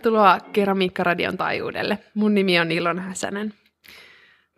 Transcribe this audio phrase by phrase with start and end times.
[0.00, 1.98] Tervetuloa Keramiikkaradion taajuudelle.
[2.14, 3.54] Mun nimi on Ilon Häsänen.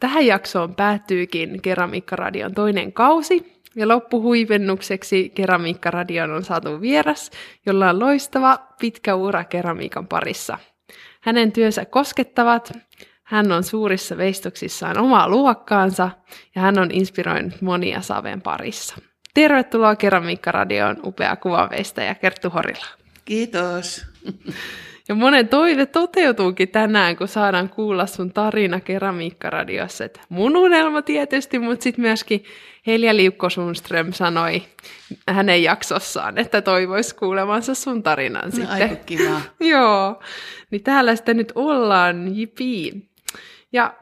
[0.01, 7.31] Tähän jaksoon päättyykin Keramiikkaradion toinen kausi, ja loppuhuivennukseksi Keramiikkaradion on saatu vieras,
[7.67, 10.59] jolla on loistava pitkä ura keramiikan parissa.
[11.21, 12.73] Hänen työnsä koskettavat,
[13.23, 16.11] hän on suurissa veistoksissaan omaa luokkaansa
[16.55, 18.97] ja hän on inspiroinut monia saven parissa.
[19.35, 22.87] Tervetuloa Keramiikkaradioon upea kuvaveistäjä Kerttu Horila.
[23.25, 24.07] Kiitos.
[25.13, 30.05] Ja monen toive toteutuukin tänään, kun saadaan kuulla sun tarina Keramiikkaradiossa.
[30.05, 32.45] Et mun unelma tietysti, mutta sitten myöskin
[32.87, 34.63] Helja Liukko Sundström sanoi
[35.29, 39.01] hänen jaksossaan, että toivoisi kuulemansa sun tarinan no, sitten.
[39.07, 39.41] Kiva.
[39.71, 40.21] Joo,
[40.71, 43.09] niin täällä sitten nyt ollaan, jipii.
[43.73, 43.95] Ja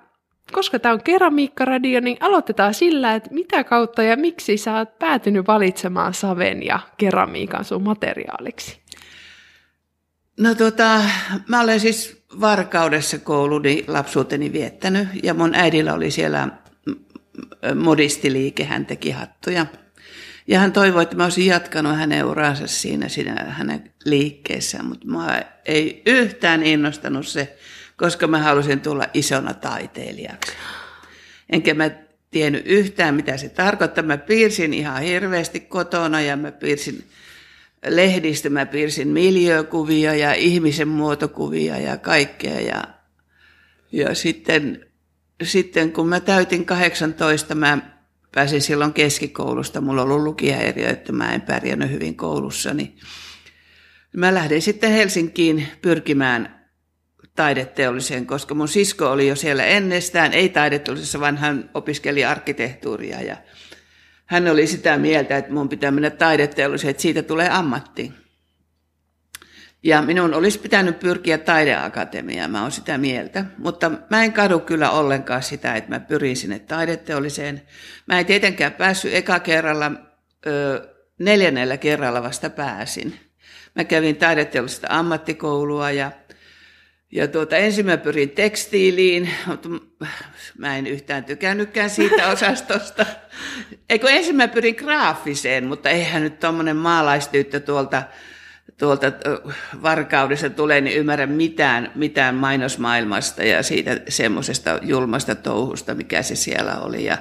[0.53, 5.47] koska tämä on keramiikkaradio, niin aloitetaan sillä, että mitä kautta ja miksi sä oot päätynyt
[5.47, 8.80] valitsemaan saven ja keramiikan sun materiaaliksi?
[10.41, 11.03] No tota,
[11.49, 16.49] mä olen siis Varkaudessa kouluni lapsuuteni viettänyt ja mun äidillä oli siellä
[17.75, 19.67] modistiliike, hän teki hattuja.
[20.47, 25.43] Ja hän toivoi, että mä olisin jatkanut hänen uraansa siinä, siinä hänen liikkeessään, mutta mä
[25.67, 27.59] ei yhtään innostanut se,
[27.97, 30.53] koska mä halusin tulla isona taiteilijaksi.
[31.51, 31.91] Enkä mä
[32.31, 34.05] tiennyt yhtään, mitä se tarkoittaa.
[34.05, 37.05] Mä piirsin ihan hirveästi kotona ja mä piirsin
[37.87, 42.61] lehdistä, mä piirsin miljöökuvia ja ihmisen muotokuvia ja kaikkea.
[42.61, 42.85] Ja,
[43.93, 44.87] ja sitten,
[45.43, 47.79] sitten kun mä täytin 18, mä
[48.33, 49.81] pääsin silloin keskikoulusta.
[49.81, 52.75] Mulla ollut lukihäiriö, että mä en pärjännyt hyvin koulussa.
[52.75, 52.97] Niin
[54.17, 56.61] mä lähdin sitten Helsinkiin pyrkimään
[57.35, 63.37] taideteolliseen, koska mun sisko oli jo siellä ennestään, ei taideteollisessa, vaan hän opiskeli arkkitehtuuria ja
[64.31, 68.13] hän oli sitä mieltä, että mun pitää mennä taideteolliseen, että siitä tulee ammatti.
[69.83, 73.45] Ja minun olisi pitänyt pyrkiä taideakatemiaan, mä oon sitä mieltä.
[73.59, 77.63] Mutta mä en kadu kyllä ollenkaan sitä, että mä pyrin sinne taideteolliseen.
[78.07, 79.93] Mä en tietenkään päässyt eka kerralla,
[80.47, 80.89] ö,
[81.19, 83.21] neljännellä kerralla vasta pääsin.
[83.75, 86.13] Mä kävin taideteollisesta ammattikoulua ja
[87.13, 89.69] ja tuota, ensin mä pyrin tekstiiliin, mutta
[90.59, 93.07] mä en yhtään tykännytkään siitä osastosta.
[93.89, 98.03] Eikö ensin mä pyrin graafiseen, mutta eihän nyt tuommoinen maalaistyttö tuolta,
[98.79, 99.07] tuolta
[99.83, 106.81] varkaudesta tulee, niin ymmärrä mitään, mitään mainosmaailmasta ja siitä semmoisesta julmasta touhusta, mikä se siellä
[106.81, 107.05] oli.
[107.05, 107.19] Ja,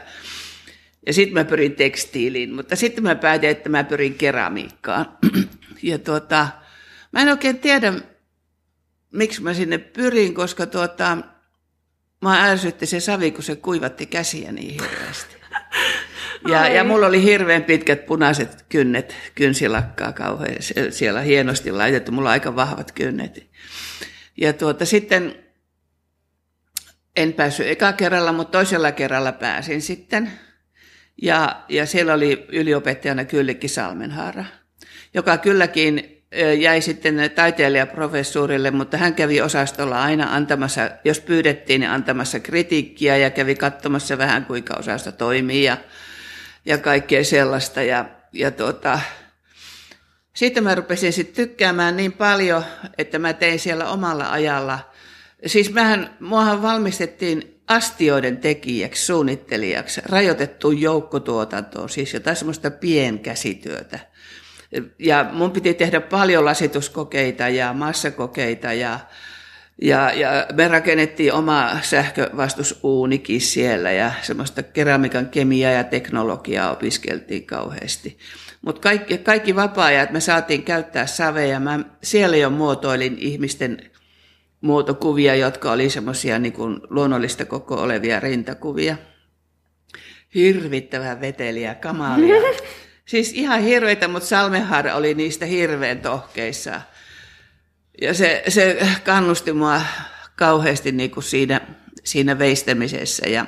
[1.05, 5.17] ja sitten mä pyrin tekstiiliin, mutta sitten mä päätin, että mä pyrin keramiikkaan.
[5.83, 6.47] Ja tuota,
[7.11, 7.93] mä en oikein tiedä,
[9.13, 11.17] miksi mä sinne pyrin, koska tuota,
[12.21, 15.35] mä ärsytti se savi, kun se kuivatti käsiä niin hirveästi.
[16.47, 20.55] Ja, ja mulla oli hirveän pitkät punaiset kynnet, kynsilakkaa kauhean,
[20.89, 23.49] siellä hienosti laitettu, mulla on aika vahvat kynnet.
[24.37, 25.35] Ja tuota, sitten
[27.15, 30.31] en päässyt eka kerralla, mutta toisella kerralla pääsin sitten.
[31.21, 34.45] Ja, ja siellä oli yliopettajana Kyllikki Salmenhaara,
[35.13, 36.18] joka kylläkin
[36.59, 43.29] jäi sitten taiteilijaprofessuurille, mutta hän kävi osastolla aina antamassa, jos pyydettiin, niin antamassa kritiikkiä ja
[43.29, 45.77] kävi katsomassa vähän, kuinka osasto toimii ja,
[46.65, 47.81] ja kaikkea sellaista.
[47.81, 48.99] Ja, ja tuota,
[50.33, 52.63] sitten mä rupesin sitten tykkäämään niin paljon,
[52.97, 54.79] että mä tein siellä omalla ajalla.
[55.45, 63.99] Siis mähän, muahan valmistettiin astioiden tekijäksi, suunnittelijaksi, rajoitettu joukkotuotantoon, siis jotain semmoista pienkäsityötä
[64.99, 68.99] ja mun piti tehdä paljon lasituskokeita ja massakokeita ja,
[69.81, 78.17] ja, ja me rakennettiin oma sähkövastusuunikin siellä ja semmoista keramikan kemiaa ja teknologiaa opiskeltiin kauheasti.
[78.61, 81.59] Mutta kaikki, kaikki vapaa-ajat me saatiin käyttää saveja.
[81.59, 83.89] Mä siellä jo muotoilin ihmisten
[84.61, 86.53] muotokuvia, jotka oli semmoisia niin
[86.89, 88.97] luonnollista koko olevia rintakuvia.
[90.35, 92.35] Hirvittävän veteliä, kamalia.
[93.09, 96.81] Siis ihan hirveitä, mutta Salmehar oli niistä hirveän tohkeissa.
[98.01, 99.81] Ja se, se kannusti mua
[100.35, 101.61] kauheasti niin kuin siinä,
[102.03, 103.45] siinä veistämisessä ja,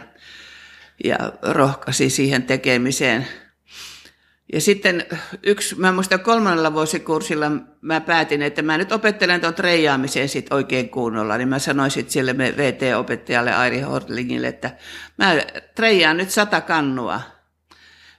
[1.04, 3.28] ja rohkaisi siihen tekemiseen.
[4.54, 5.06] Ja sitten
[5.44, 10.90] yksi, mä muistan kolmannella vuosikurssilla mä päätin, että mä nyt opettelen tuon treijaamiseen sit oikein
[10.90, 14.72] kunnolla, niin mä sanoin sitten sille VT-opettajalle Airi Hortlingille, että
[15.18, 15.36] mä
[15.76, 17.41] treijaan nyt sata kannua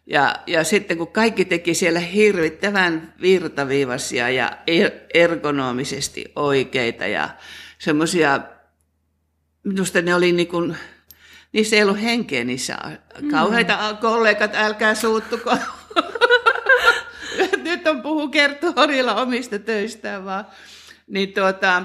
[0.06, 7.28] ja, ja sitten kun kaikki teki siellä hirvittävän virtaviivaisia ja er, ergonomisesti oikeita ja
[7.78, 8.40] semmoisia,
[9.64, 10.76] minusta ne oli niin kuin,
[11.52, 12.78] niissä ei ollut henkeä niissä.
[13.30, 13.98] Kauheita mm.
[13.98, 15.56] kollegat, älkää suuttuko.
[17.62, 18.30] Nyt on puhu
[18.76, 20.46] Horilla omista töistään vaan.
[21.06, 21.82] Niin tuota,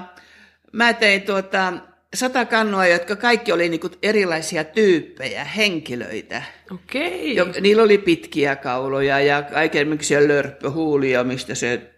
[0.72, 1.72] mä tein tuota,
[2.14, 6.42] sata kannua, jotka kaikki oli niinku erilaisia tyyppejä, henkilöitä.
[6.70, 7.36] Okei.
[7.36, 11.90] Jo, niillä oli pitkiä kauloja ja kaikenlaisia lörppöhuulia, mistä se,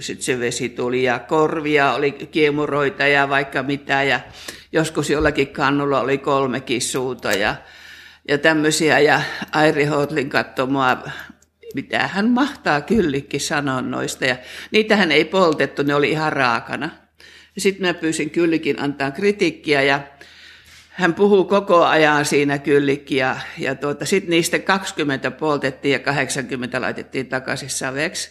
[0.00, 1.02] sit se vesi tuli.
[1.02, 4.02] Ja korvia oli kiemuroita ja vaikka mitä.
[4.02, 4.20] Ja
[4.72, 7.54] joskus jollakin kannulla oli kolmekin suuta ja,
[8.28, 8.98] ja tämmöisiä.
[8.98, 9.20] Ja
[9.52, 10.98] Airi Hotlin katsoi mua,
[11.74, 14.26] mitä hän mahtaa kyllikin sanoa noista.
[14.26, 14.36] Ja
[14.70, 17.05] niitähän ei poltettu, ne oli ihan raakana.
[17.58, 20.00] Sitten mä pyysin kyllikin antaa kritiikkiä ja
[20.88, 26.80] hän puhuu koko ajan siinä kyllikki ja, ja tuota, sitten niistä 20 poltettiin ja 80
[26.80, 28.30] laitettiin takaisin saveksi.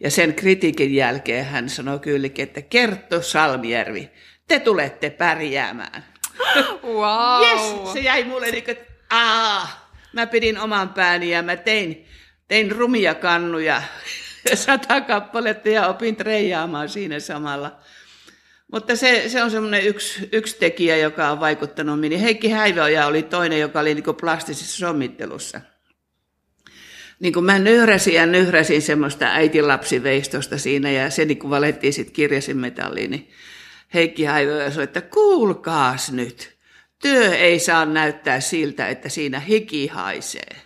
[0.00, 4.10] Ja sen kritiikin jälkeen hän sanoi kyllikki, että Kerttu Salmijärvi,
[4.48, 6.04] te tulette pärjäämään.
[6.82, 7.42] Wow.
[7.42, 12.06] Yes, se jäi mulle niin kuin, että aah, mä pidin oman pääni ja mä tein,
[12.48, 13.82] tein rumia kannuja
[14.54, 17.80] sata kappaletta ja opin treijaamaan siinä samalla.
[18.72, 22.20] Mutta se, se on semmoinen yksi, yksi tekijä, joka on vaikuttanut minun.
[22.20, 25.60] Heikki Häiväoja oli toinen, joka oli niin plastisessa sommittelussa.
[27.20, 32.14] Niin kuin mä nyhräsin ja nyhräsin semmoista äitilapsiveistosta siinä ja se niin kuin valettiin sitten
[32.14, 33.30] kirjasin metalliin, niin
[33.94, 36.56] Heikki Häiväoja sanoi, että kuulkaas nyt,
[37.02, 40.56] työ ei saa näyttää siltä, että siinä hiki haisee.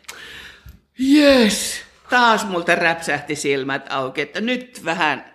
[1.15, 1.83] Yes!
[2.11, 5.34] Taas multa räpsähti silmät auki, että nyt vähän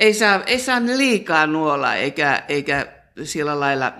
[0.00, 2.86] ei saa, ei saa liikaa nuolla eikä, eikä
[3.24, 3.92] sillä lailla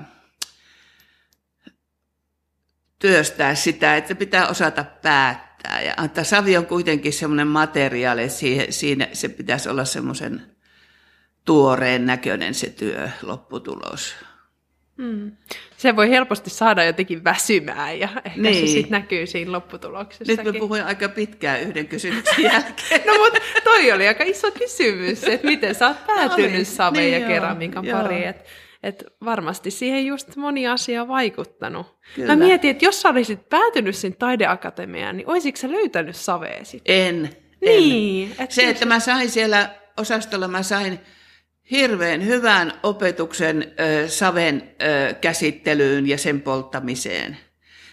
[2.99, 5.83] työstää sitä, että pitää osata päättää.
[5.83, 10.56] Ja antaa savi on kuitenkin semmoinen materiaali, että siihen, siinä se pitäisi olla semmoisen
[11.45, 14.15] tuoreen näköinen se työ, lopputulos.
[14.99, 15.33] Mm.
[15.77, 18.69] Se voi helposti saada jotenkin väsymään ja ehkä niin.
[18.69, 20.43] se sitten näkyy siinä lopputuloksessa.
[20.43, 23.00] Nyt mä puhuin aika pitkään yhden kysymyksen jälkeen.
[23.06, 27.23] no mutta toi oli aika iso kysymys, että miten sä oot päätynyt no, saveen niin,
[27.23, 28.29] ja keramiikan pariin.
[28.29, 28.45] Että
[28.83, 31.99] et varmasti siihen just moni asia on vaikuttanut.
[32.15, 32.37] Kyllä.
[32.37, 36.94] Mä mietin, että jos sä olisit päätynyt sinne taideakatemiaan, niin olisitko sä löytänyt savea sitten?
[36.94, 37.31] En.
[37.61, 38.33] Niin.
[38.39, 38.44] En.
[38.44, 41.01] Et se, että mä sain siellä osastolla, mä sain
[41.70, 47.37] hirveän hyvän opetuksen ö, saven ö, käsittelyyn ja sen polttamiseen.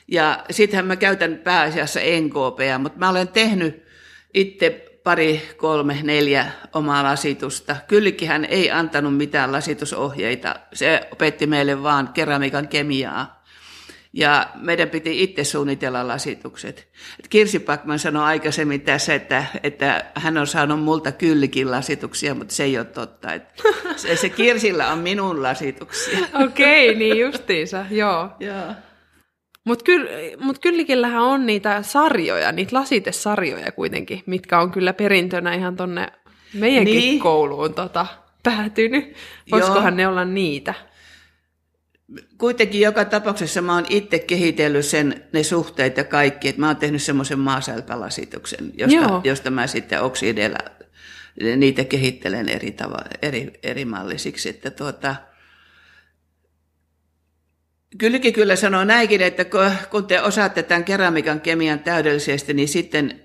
[0.08, 3.86] Ja sittenhän mä käytän pääasiassa NKPa, mutta mä olen tehnyt
[4.34, 7.76] itse pari, kolme, neljä omaa lasitusta.
[7.88, 10.56] Kylläkin hän ei antanut mitään lasitusohjeita.
[10.74, 13.45] Se opetti meille vaan keramiikan kemiaa
[14.16, 16.88] ja meidän piti itse suunnitella lasitukset.
[17.20, 22.54] Et Kirsi Pakman sanoi aikaisemmin tässä, että, että hän on saanut multa kyllikin lasituksia, mutta
[22.54, 23.34] se ei ole totta.
[23.34, 23.44] Et
[23.96, 26.20] se, se Kirsillä on minun lasituksia.
[26.34, 28.30] Okei, okay, niin justiinsa, joo.
[28.40, 28.74] joo.
[29.64, 30.08] Mutta kyll,
[30.40, 36.08] mut kyllikillähän on niitä sarjoja, niitä lasitesarjoja kuitenkin, mitkä on kyllä perintönä ihan tonne
[36.54, 37.20] meidänkin niin.
[37.20, 38.06] kouluun tota,
[38.44, 39.16] päätynyt.
[39.52, 40.74] Voisikohan ne olla niitä?
[42.38, 46.78] Kuitenkin joka tapauksessa mä oon itse kehitellyt sen, ne suhteet ja kaikki, että mä oon
[46.78, 50.58] tehnyt semmoisen maasälpälasituksen, josta, josta mä sitten oksideilla
[51.58, 55.16] niitä kehittelen eri, tava, eri, eri mallisiksi, että tuota,
[57.98, 59.46] Kylläkin kyllä sanoo näinkin, että
[59.90, 63.22] kun te osaatte tämän keramikan kemian täydellisesti, niin sitten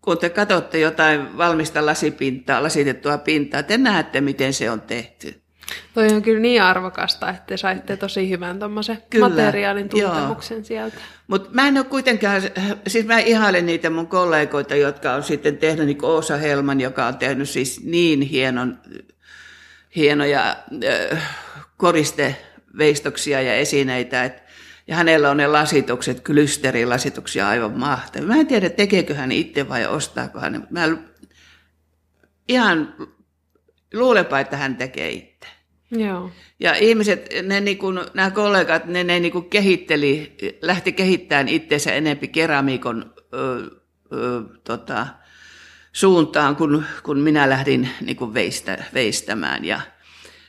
[0.00, 5.42] kun te katsotte jotain valmista lasipintaa, lasitettua pintaa, te näette, miten se on tehty.
[5.94, 10.64] Toi on kyllä niin arvokasta, että te saitte tosi hyvän tuommoisen materiaalin tuntemuksen joo.
[10.64, 10.96] sieltä.
[11.26, 12.42] Mutta mä en ole kuitenkaan,
[12.86, 17.06] siis mä ihailen niitä mun kollegoita, jotka on sitten tehnyt, niin kuin Oosa Helman, joka
[17.06, 18.78] on tehnyt siis niin hienon,
[19.96, 20.56] hienoja
[21.10, 21.36] äh,
[21.76, 24.50] koristeveistoksia ja esineitä, että
[24.86, 28.28] ja hänellä on ne lasitukset, klysterilasituksia aivan mahtavia.
[28.28, 30.66] Mä en tiedä, tekeekö hän itse vai ostaako hän.
[30.70, 30.88] Mä
[32.48, 32.94] ihan
[33.94, 35.46] luulepa, että hän tekee itse.
[35.90, 36.30] Joo.
[36.60, 41.92] Ja ihmiset, ne niin kuin, nämä kollegat, ne, ne niin kuin kehitteli, lähti kehittämään itseensä
[41.92, 43.56] enempi keramiikon ö,
[44.12, 45.06] ö, tota,
[45.92, 49.64] suuntaan, kun, kun minä lähdin niin kuin veistä, veistämään.
[49.64, 49.80] Ja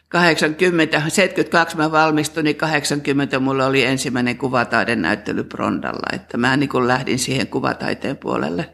[0.10, 6.70] 80, 72 mä valmistuin, niin 80 mulla oli ensimmäinen kuvataiden näyttely Brondalla, että mä niin
[6.70, 8.70] kuin lähdin siihen kuvataiteen puolelle.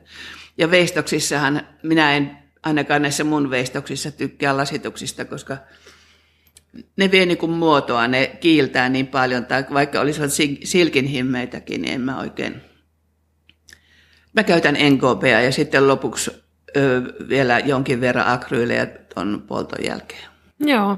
[0.58, 5.58] Ja veistoksissahan minä en ainakaan näissä mun veistoksissa tykkää lasituksista, koska
[6.98, 10.30] ne vie niin kuin muotoa, ne kiiltää niin paljon, tai vaikka olisivat
[10.64, 12.62] silkin himmeitäkin, niin en mä oikein.
[14.34, 16.32] Mä käytän NKPa ja sitten lopuksi
[16.78, 20.26] ö, vielä jonkin verran akryyleja tuon polton jälkeen.
[20.60, 20.98] Joo.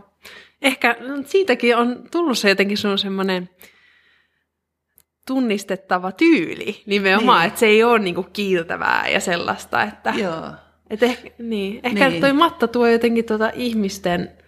[0.62, 3.50] Ehkä no, siitäkin on tullut se jotenkin sun semmoinen
[5.28, 7.48] tunnistettava tyyli nimenomaan, niin.
[7.48, 10.14] että se ei ole niinku kiiltävää ja sellaista, että...
[10.18, 10.52] Joo.
[10.90, 11.80] Et ehkä, niin.
[11.84, 12.22] Ehkä niin.
[12.22, 14.39] toi matta tuo jotenkin tuota ihmisten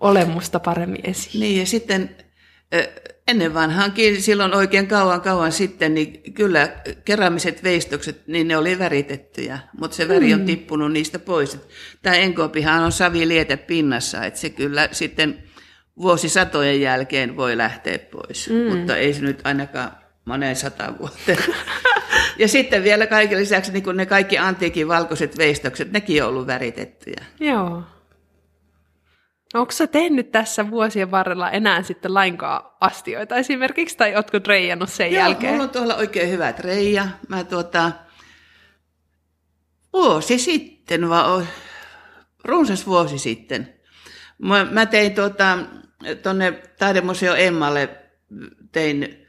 [0.00, 1.40] olemusta paremmin esiin.
[1.40, 2.16] Niin ja sitten
[3.28, 6.68] ennen vanhaankin, silloin oikein kauan kauan sitten, niin kyllä
[7.04, 10.46] keräämiset veistokset, niin ne oli väritettyjä, mutta se väri on mm.
[10.46, 11.58] tippunut niistä pois.
[12.02, 15.42] Tämä enkopihan on savilietä pinnassa, että se kyllä sitten
[15.98, 18.78] vuosisatojen jälkeen voi lähteä pois, mm.
[18.78, 19.90] mutta ei se nyt ainakaan
[20.24, 21.54] moneen sata vuoteen.
[22.38, 27.24] ja sitten vielä kaiken lisäksi niin ne kaikki antiikin valkoiset veistokset, nekin on ollut väritettyjä.
[27.40, 27.82] Joo.
[29.54, 35.12] Onko sä tehnyt tässä vuosien varrella enää sitten lainkaan astioita esimerkiksi, tai ootko treijannut sen
[35.12, 35.52] Joo, jälkeen?
[35.52, 37.08] mulla on tuolla oikein hyvä treija.
[37.28, 37.92] Mä tuota,
[39.92, 41.46] vuosi sitten, vai
[42.44, 43.74] runsas vuosi sitten,
[44.38, 45.58] mä, mä tein tuota,
[46.22, 47.88] tuonne Taidemuseo Emmalle,
[48.72, 49.26] tein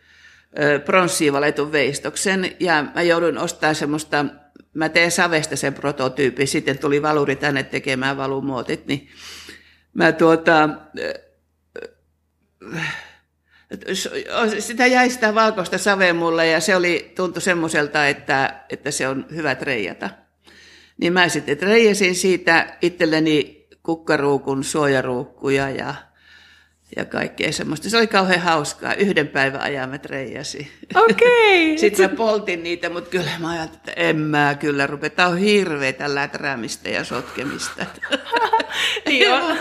[0.85, 4.25] pronssiin valetun veistoksen, ja mä joudun ostamaan semmoista,
[4.73, 9.09] mä teen savesta sen prototyypin, sitten tuli valuri tänne tekemään valumuotit, niin
[9.97, 10.69] mä tuota,
[14.59, 19.25] sitä jäi sitä valkoista savea mulle ja se oli, tuntui semmoiselta, että, että se on
[19.35, 20.09] hyvä treijata.
[20.97, 25.95] Niin mä sitten treijasin siitä itselleni kukkaruukun suojaruukkuja ja,
[26.95, 27.89] ja kaikkea semmoista.
[27.89, 28.93] Se oli kauhean hauskaa.
[28.93, 30.71] Yhden päivän ajan mä treijasi.
[30.95, 31.65] Okei.
[31.71, 31.77] Okay.
[31.81, 35.09] sitten mä poltin niitä, mutta kyllä mä ajattelin, että en mä kyllä rupea.
[35.09, 37.85] Tämä on hirveätä läträämistä ja sotkemista.
[39.05, 39.57] ei, ollut,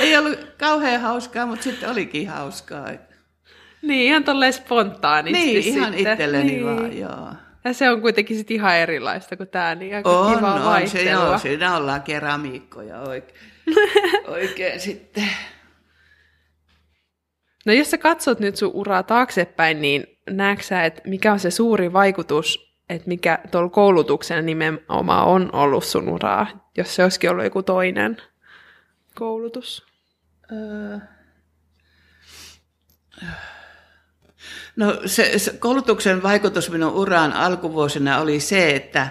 [0.00, 2.88] ei ollut kauhean hauskaa, mutta sitten olikin hauskaa.
[3.82, 6.12] Niin, ihan tolleen spontaanisti Niin, ihan sitten.
[6.12, 6.64] itselleni niin.
[6.64, 7.28] vaan, joo.
[7.64, 10.64] Ja se on kuitenkin sit ihan erilaista kuin tämä, niin aika On, kivaa on, se,
[10.64, 11.10] vaihtelua.
[11.10, 13.40] joo, siinä ollaan keramiikkoja oikein,
[14.26, 15.28] oikein sitten.
[17.68, 21.50] No jos sä katsot nyt sun uraa taaksepäin, niin näetkö sä, että mikä on se
[21.50, 27.44] suuri vaikutus, että mikä tuolla koulutuksella nimenomaan on ollut sun uraa, jos se olisikin ollut
[27.44, 28.22] joku toinen
[29.14, 29.86] koulutus?
[30.52, 30.98] Öö.
[34.76, 39.08] No se, se koulutuksen vaikutus minun uraan alkuvuosina oli se, että,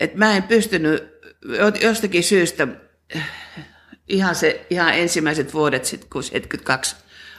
[0.00, 1.12] että mä en pystynyt
[1.82, 2.68] jostakin syystä
[4.08, 6.96] ihan, se, ihan ensimmäiset vuodet, sit, kun 72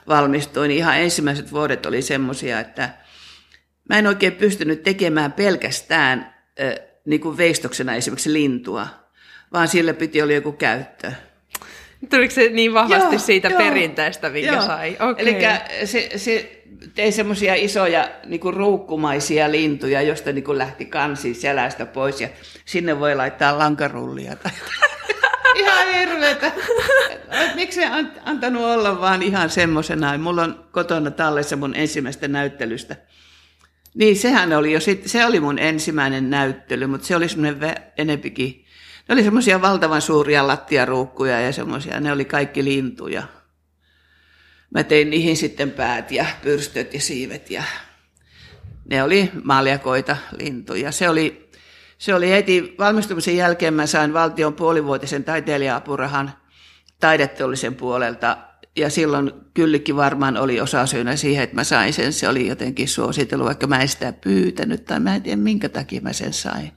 [0.08, 2.90] valmistuin, niin ihan ensimmäiset vuodet oli semmoisia, että
[3.90, 6.34] mä en oikein pystynyt tekemään pelkästään
[7.06, 8.88] niin kuin veistoksena esimerkiksi lintua,
[9.54, 11.12] vaan sillä piti olla joku käyttö.
[12.10, 14.66] Tuliko se niin vahvasti Joo, siitä joo, perinteestä, minkä joo.
[14.66, 14.98] sai?
[15.00, 15.16] Okay.
[15.18, 15.36] Eli
[15.86, 16.64] se, se
[16.96, 22.30] tein semmoisia isoja niin ruukkumaisia lintuja, josta niin lähti kansi selästä pois ja
[22.66, 24.36] sinne voi laittaa lankarullia.
[24.36, 24.52] Tai...
[25.56, 26.52] ihan hirveetä.
[27.56, 30.18] Miksi an, antanut olla vaan ihan semmoisena?
[30.18, 32.96] Mulla on kotona tallessa mun ensimmäistä näyttelystä.
[33.94, 38.66] Niin sehän oli jo, sit, se oli mun ensimmäinen näyttely, mutta se oli semmoinen enempikin
[39.12, 43.24] ne oli semmoisia valtavan suuria lattiaruukkuja ja semmoisia, ne oli kaikki lintuja.
[44.70, 47.64] Mä tein niihin sitten päät ja pyrstöt ja siivet ja
[48.90, 50.92] ne oli maljakoita lintuja.
[50.92, 51.50] Se oli,
[52.02, 56.32] se oli heti valmistumisen jälkeen mä sain valtion puolivuotisen taiteilija-apurahan
[57.00, 58.38] taideteollisen puolelta
[58.76, 62.14] ja silloin kyllikin varmaan oli osa syynä siihen, että mä sain sen.
[62.14, 66.02] Se oli jotenkin suositellut, vaikka mä en sitä pyytänyt tai mä en tiedä minkä takia
[66.02, 66.72] mä sen sain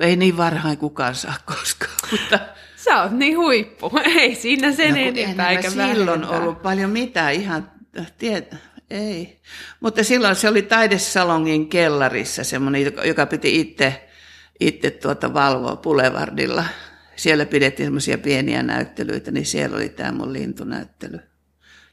[0.00, 1.92] ei niin varhain kukaan saa koskaan.
[2.10, 2.38] Mutta...
[2.76, 3.92] Sä oot niin huippu.
[4.20, 7.70] Ei siinä sen no, enempää eikä silloin ollut paljon mitään ihan,
[8.18, 8.54] tiet,
[8.90, 9.40] ei.
[9.80, 14.04] Mutta silloin se oli taidesalongin kellarissa semmoinen, joka piti itse,
[14.60, 16.64] itse tuota valvoa Boulevardilla.
[17.16, 21.20] Siellä pidettiin semmoisia pieniä näyttelyitä, niin siellä oli tämä mun lintunäyttely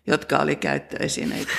[0.07, 1.51] jotka oli käyttöesineitä.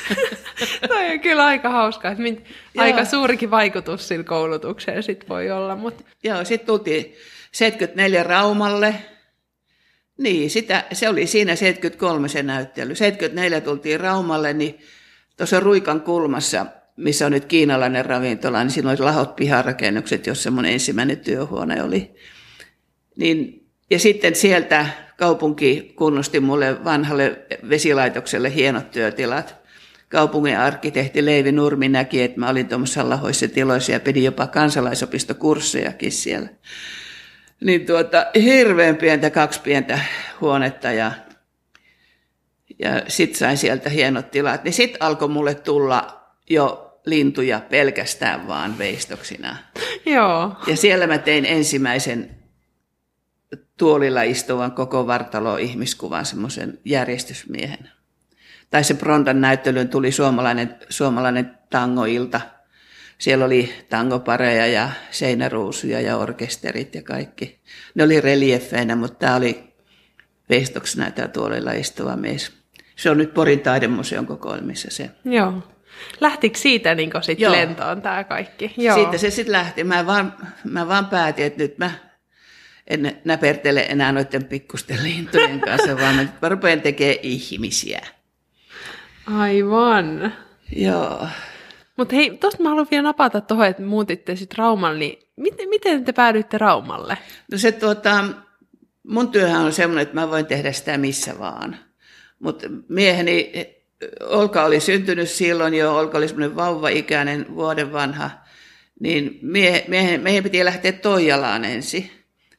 [0.89, 2.45] Toi on kyllä aika hauskaa, että min,
[2.77, 5.77] aika suurikin vaikutus sillä koulutukseen sit voi olla.
[5.77, 6.05] Mutta...
[6.25, 7.15] Joo, sitten tultiin
[7.53, 8.95] 74 Raumalle.
[10.19, 12.95] Niin, sitä, se oli siinä 73 se näyttely.
[12.95, 14.79] 74 tultiin Raumalle, niin
[15.37, 20.65] tuossa Ruikan kulmassa, missä on nyt kiinalainen ravintola, niin siinä oli lahot piharakennukset, jossa mun
[20.65, 22.15] ensimmäinen työhuone oli.
[23.17, 29.55] Niin, ja sitten sieltä kaupunki kunnosti mulle vanhalle vesilaitokselle hienot työtilat.
[30.09, 36.13] Kaupungin arkkitehti Leivi Nurmi näki, että mä olin tuommoisessa lahoissa tiloissa ja pidin jopa kansalaisopistokurssejakin
[36.13, 36.49] siellä.
[37.65, 39.99] Niin tuota, hirveän pientä, kaksi pientä
[40.41, 41.13] huonetta ja,
[42.79, 44.65] ja sitten sain sieltä hienot tilat.
[44.65, 49.57] Niin sitten alkoi mulle tulla jo lintuja pelkästään vaan veistoksina.
[50.07, 50.57] Joo.
[50.67, 52.31] Ja siellä mä tein ensimmäisen
[53.79, 57.91] tuolilla istuvan koko vartalo ihmiskuvan semmoisen järjestysmiehen.
[58.71, 62.41] Tai se Brondan näyttelyyn tuli suomalainen, suomalainen tangoilta.
[63.19, 67.61] Siellä oli tangopareja ja seinäruusuja ja orkesterit ja kaikki.
[67.95, 69.75] Ne oli reliefeinä, mutta tämä oli
[70.49, 72.53] veistoksi näyttää tuolilla istuva mies.
[72.97, 75.11] Se on nyt Porin taidemuseon kokoelmissa se.
[75.25, 75.63] Joo.
[76.21, 77.53] Lähtikö siitä niin sitten Joo.
[77.53, 78.75] lentoon tämä kaikki?
[78.77, 78.95] Joo.
[78.95, 79.85] Siitä se sitten lähti.
[79.85, 80.35] Mä vaan,
[80.65, 81.91] mä vaan päätin, että nyt mä
[82.87, 88.01] en näpertele enää noiden pikkusten lintujen kanssa, vaan mä, mä rupean tekemään ihmisiä.
[89.27, 90.33] Aivan.
[90.77, 91.27] Joo.
[91.97, 96.05] Mutta hei, tosta mä haluan vielä napata tuohon, että muutitte sitten Raumalle, niin miten, miten
[96.05, 97.19] te päädyitte Raumalle?
[97.53, 98.25] No se tuota,
[99.03, 101.77] mun työhän on semmoinen, että mä voin tehdä sitä missä vaan.
[102.39, 103.53] Mutta mieheni,
[104.21, 108.31] Olka oli syntynyt silloin jo, Olka oli semmoinen vauva-ikäinen, vuoden vanha,
[109.01, 112.11] niin mie, miehen, meidän piti lähteä Toijalaan ensin.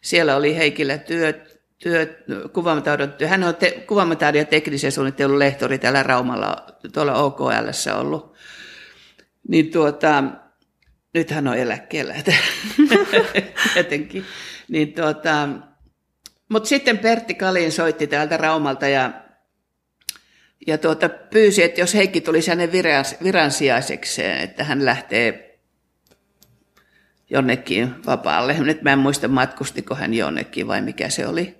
[0.02, 2.18] Siellä oli Heikillä työt, työt
[2.54, 3.28] kuvaamataidon työ.
[3.28, 8.36] Hän on te, kuvaamataidon ja teknisen suunnittelun lehtori täällä Raumalla, tuolla OKLssä ollut.
[9.48, 10.24] Niin tuota,
[11.14, 12.16] nyt hän on eläkkeellä
[13.78, 14.26] jotenkin.
[14.68, 15.50] Niin tuota,
[16.50, 19.23] mutta sitten Pertti Kalin soitti täältä Raumalta ja,
[20.67, 25.60] ja tuota, pyysi, että jos Heikki tulisi hänen virans, viransijaisekseen, että hän lähtee
[27.29, 28.60] jonnekin vapaalle.
[28.60, 31.55] Nyt mä en muista matkustiko hän jonnekin vai mikä se oli.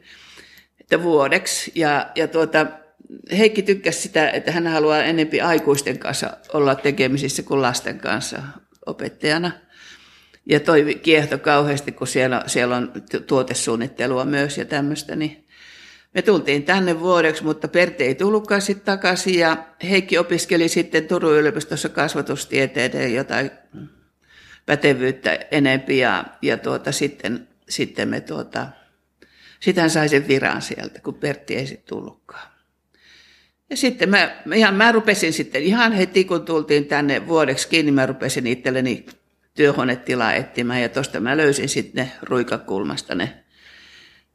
[0.81, 1.72] Että vuodeksi.
[1.75, 2.65] Ja, ja tuota,
[3.38, 8.43] Heikki tykkäsi sitä, että hän haluaa enempi aikuisten kanssa olla tekemisissä kuin lasten kanssa
[8.86, 9.51] opettajana.
[10.45, 12.91] Ja toi kiehto kauheasti, kun siellä, siellä on
[13.27, 15.42] tuotesuunnittelua myös ja tämmöistä, niin
[16.13, 19.58] me tultiin tänne vuodeksi, mutta Pertti ei tullutkaan sitten takaisin ja
[19.89, 23.51] Heikki opiskeli sitten Turun yliopistossa kasvatustieteiden jotain
[24.65, 28.67] pätevyyttä enempi ja, ja tuota, sitten, sitten me tuota,
[29.60, 32.53] sitten sai sen viran sieltä, kun Pertti ei sitten tullutkaan.
[33.70, 38.05] Ja sitten mä, ihan, mä rupesin sitten ihan heti, kun tultiin tänne vuodeksi kiinni, mä
[38.05, 39.05] rupesin itselleni
[39.53, 43.42] työhuonetilaa etsimään ja tuosta mä löysin sitten ne ruikakulmasta ne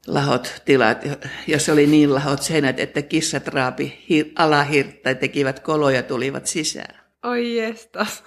[0.09, 1.05] lahot tilat,
[1.47, 7.01] jos oli niin lahot seinät, että kissat raapi hir- alahirttä ja tekivät koloja tulivat sisään.
[7.23, 8.25] Oi jestas.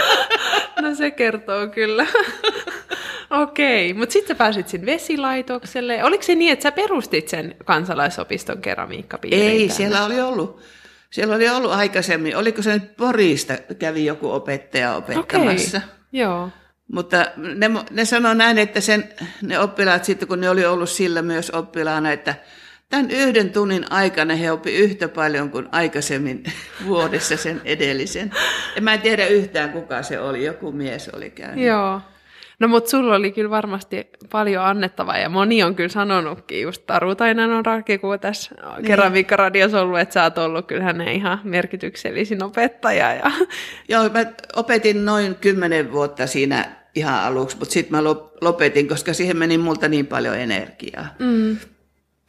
[0.82, 2.06] no se kertoo kyllä.
[3.30, 6.04] Okei, mutta sitten sä pääsit sinne vesilaitokselle.
[6.04, 9.40] Oliko se niin, että sä perustit sen kansalaisopiston keramiikkapiirin?
[9.40, 9.74] Ei, tänne?
[9.74, 10.60] siellä oli ollut.
[11.10, 15.78] Siellä oli ollut aikaisemmin, oliko se nyt Porista, kävi joku opettaja opettamassa.
[15.78, 16.48] Okei, joo.
[16.92, 19.08] Mutta ne, ne sanoi näin, että sen,
[19.42, 22.34] ne oppilaat sitten, kun ne oli ollut sillä myös oppilaana, että
[22.88, 26.44] tämän yhden tunnin aikana he oppi yhtä paljon kuin aikaisemmin
[26.86, 28.30] vuodessa sen edellisen.
[28.76, 31.64] En mä en tiedä yhtään, kuka se oli, joku mies oli käynyt.
[31.64, 32.00] Joo.
[32.58, 37.14] No mutta sulla oli kyllä varmasti paljon annettavaa ja moni on kyllä sanonutkin, just Taru
[37.14, 38.84] Tainen on rakikuu tässä niin.
[38.84, 43.14] keramiikkaradiossa ollut, että sä oot ollut kyllä hänen ihan merkityksellisin opettaja.
[43.14, 43.30] Ja...
[43.88, 44.24] Joo, mä
[44.56, 48.04] opetin noin kymmenen vuotta siinä ihan aluksi, mutta sitten mä
[48.40, 51.14] lopetin, koska siihen meni multa niin paljon energiaa.
[51.18, 51.56] Mm.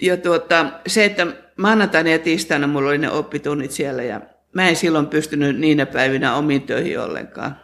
[0.01, 1.27] Ja tuota, se, että
[1.58, 4.21] maanantaina ja tiistaina mulla oli ne oppitunnit siellä ja
[4.53, 7.60] mä en silloin pystynyt niinä päivinä omiin töihin ollenkaan.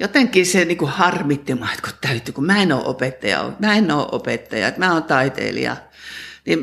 [0.00, 3.74] Jotenkin se niin kuin harmitti mua, että kun täytyy, kun mä en ole opettaja, mä
[3.74, 5.76] en ole opettaja, että mä oon taiteilija.
[6.46, 6.62] Niin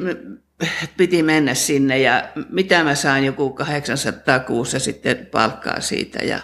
[0.98, 6.40] piti mennä sinne ja mitä mä saan joku 800 kuussa sitten palkkaa siitä ja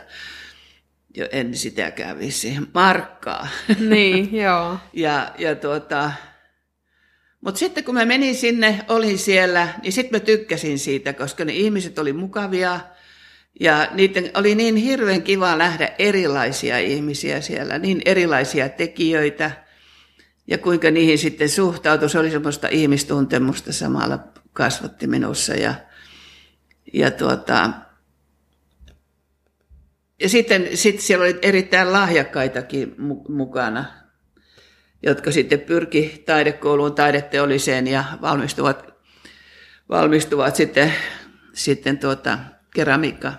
[1.18, 3.48] jo en sitäkään vissi, markkaa.
[3.80, 4.78] Niin, joo.
[4.94, 6.12] ja, ja tuota,
[7.42, 11.54] mutta sitten kun mä menin sinne, olin siellä, niin sitten mä tykkäsin siitä, koska ne
[11.54, 12.80] ihmiset oli mukavia
[13.60, 19.52] ja niiden oli niin hirveän kiva nähdä erilaisia ihmisiä siellä, niin erilaisia tekijöitä
[20.48, 22.10] ja kuinka niihin sitten suhtautui.
[22.10, 24.20] Se oli semmoista ihmistuntemusta samalla
[24.54, 25.74] kasvatti minussa ja,
[26.94, 27.70] ja tuota,
[30.20, 32.96] ja sitten sit siellä oli erittäin lahjakkaitakin
[33.30, 33.86] mukana,
[35.04, 38.94] jotka sitten pyrki taidekouluun, taideteolliseen ja valmistuvat,
[39.90, 40.94] valmistuvat sitten,
[41.54, 42.40] sitten tuota,
[42.74, 43.34] keramiikka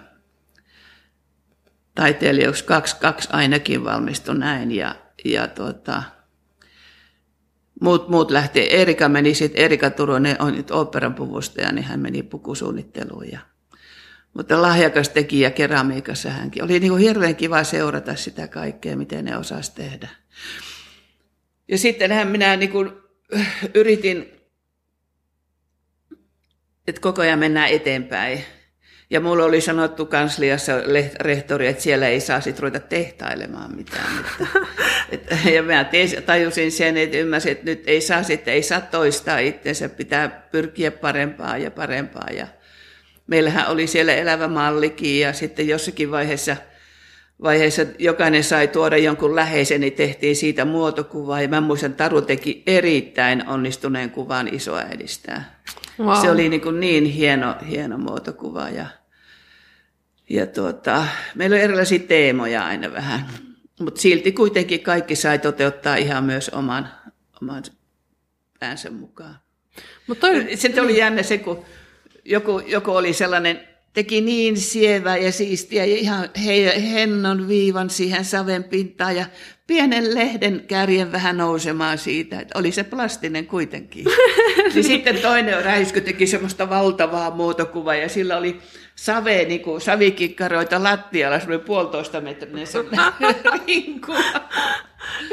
[1.95, 2.65] taiteilijaksi.
[2.65, 6.03] Kaksi, kaksi ainakin valmistui näin ja, ja tuota,
[7.81, 8.69] muut, muut lähti.
[8.71, 13.41] Erika meni sitten, Erika Turunen on nyt operan puvustaja, niin hän meni pukusuunnitteluun ja
[14.35, 16.65] mutta lahjakas tekijä keramiikassa hänkin.
[16.65, 20.09] Oli niin kuin hirveän kiva seurata sitä kaikkea, miten ne osasi tehdä.
[21.69, 22.93] Ja sittenhän minä niin kuin
[23.75, 24.33] yritin,
[26.89, 28.45] että koko ajan mennään eteenpäin.
[29.11, 30.73] Ja mulla oli sanottu kansliassa
[31.21, 34.19] rehtori, että siellä ei saa sit ruveta tehtailemaan mitään.
[34.19, 34.47] Että,
[35.13, 35.87] että, ja mä
[36.27, 40.91] tajusin sen, että ymmärsin, että nyt ei saa, sitten, ei saa toistaa itsensä, pitää pyrkiä
[40.91, 42.29] parempaa ja parempaa.
[42.33, 42.47] Ja
[43.31, 46.57] meillähän oli siellä elävä mallikin ja sitten jossakin vaiheessa
[47.43, 51.43] vaiheessa jokainen sai tuoda jonkun läheisen, niin tehtiin siitä muotokuvaa.
[51.43, 55.47] Ja mä muistan, Taru teki erittäin onnistuneen kuvan isoäidistään.
[55.99, 56.21] Wow.
[56.21, 58.69] Se oli niin, kuin niin hieno, hieno muotokuva.
[58.69, 58.87] Ja,
[60.31, 63.29] ja tuota, meillä oli erilaisia teemoja aina vähän.
[63.81, 66.89] Mutta silti kuitenkin kaikki sai toteuttaa ihan myös oman,
[67.43, 67.63] oman
[68.59, 69.39] päänsä mukaan.
[70.07, 70.57] Mut toi...
[70.57, 71.65] Sitten oli jännä se, kun
[72.31, 73.61] joku, joku oli sellainen
[73.93, 79.25] teki niin sievää ja siistiä ja ihan he, hennon viivan siihen saven pintaan ja
[79.67, 84.05] pienen lehden kärjen vähän nousemaan siitä, että oli se plastinen kuitenkin.
[84.75, 88.61] niin sitten toinen räisky teki semmoista valtavaa muotokuvaa ja sillä oli
[88.95, 92.67] save, niin kuin savikikkaroita lattialla, semmoinen puolitoista metrinen
[93.67, 94.13] rinku.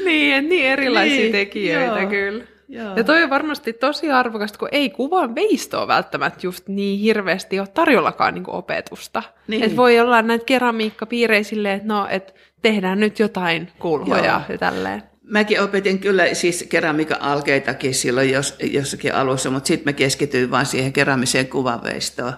[0.05, 2.09] niin, niin erilaisia niin, tekijöitä joo.
[2.09, 2.56] kyllä.
[2.69, 2.95] Joo.
[2.95, 7.67] Ja toi on varmasti tosi arvokasta, kun ei kuvan veistoa välttämättä just niin hirveästi ole
[7.67, 9.23] tarjollakaan niin opetusta.
[9.47, 9.63] Niin.
[9.63, 14.41] Että voi olla näitä keramiikkapiirejä silleen, että no, et tehdään nyt jotain kulhoja Joo.
[14.49, 15.03] ja tälleen.
[15.23, 20.65] Mäkin opetin kyllä siis keramiikan alkeitakin silloin jos, jossakin alussa, mutta sitten mä keskityin vain
[20.65, 22.33] siihen keramiseen kuvanveistoon.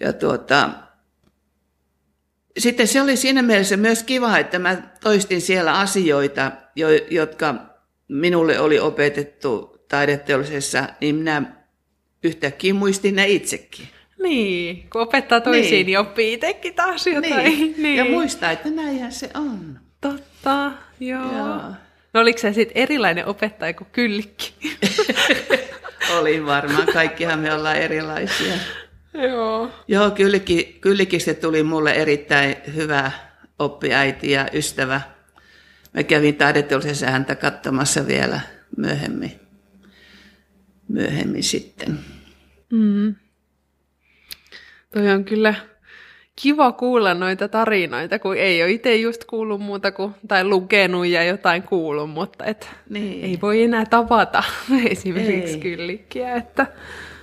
[0.00, 0.70] Ja tuota,
[2.58, 7.67] sitten se oli siinä mielessä myös kiva, että mä toistin siellä asioita, jo, jotka
[8.08, 11.42] minulle oli opetettu taideteollisessa, niin minä
[12.24, 13.88] yhtäkkiä muistin ne itsekin.
[14.22, 17.44] Niin, kun opettaa toisiin, niin, niin oppii itsekin taas jotain.
[17.44, 17.74] Niin.
[17.82, 17.96] niin.
[17.96, 19.78] Ja muistaa, että näinhän se on.
[20.00, 21.32] Totta, joo.
[21.32, 21.60] joo.
[22.14, 24.54] No oliko se sitten erilainen opettaja kuin kyllikki?
[26.18, 28.54] Oli varmaan, kaikkihan me ollaan erilaisia.
[29.14, 29.70] Joo.
[29.88, 33.10] Joo, kyllikki, kyllikistä tuli mulle erittäin hyvä
[33.58, 35.00] oppiäiti ja ystävä.
[35.94, 38.40] Mä kävin taideteollisessa häntä katsomassa vielä
[38.76, 39.32] myöhemmin,
[40.88, 41.98] myöhemmin sitten.
[42.72, 43.14] Mm.
[44.92, 45.54] Toi on kyllä
[46.42, 51.24] kiva kuulla noita tarinoita, kun ei ole itse just kuullut muuta kuin, tai lukenut ja
[51.24, 53.24] jotain kuullut, mutta et niin.
[53.24, 54.42] ei voi enää tavata
[54.90, 55.60] esimerkiksi ei.
[55.60, 56.34] kyllikkiä.
[56.34, 56.66] Että...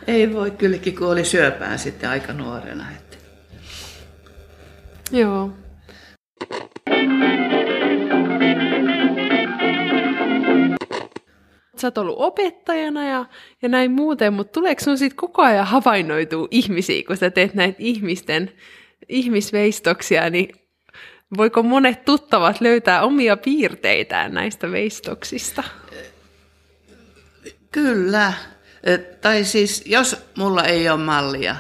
[0.07, 2.85] Ei voi, kyllikki kuoli syöpään sitten aika nuorena.
[2.91, 3.17] Että...
[5.11, 5.51] Joo.
[11.81, 13.25] Sä oot ollut opettajana ja,
[13.61, 17.75] ja näin muuten, mutta tuleeko sun sitten koko ajan havainnoituu ihmisiä, kun sä teet näitä
[17.79, 18.51] ihmisten
[19.09, 20.49] ihmisveistoksia, niin
[21.37, 25.63] voiko monet tuttavat löytää omia piirteitään näistä veistoksista?
[27.71, 28.33] Kyllä.
[29.21, 31.55] Tai siis, jos mulla ei ole mallia,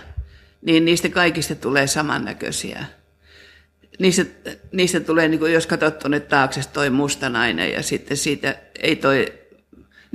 [0.61, 2.85] niin niistä kaikista tulee samannäköisiä.
[3.99, 4.25] Niistä,
[4.71, 8.95] niistä tulee, niin kuin jos katsot tuonne taakse, toi musta nainen ja sitten siitä ei
[8.95, 9.33] toi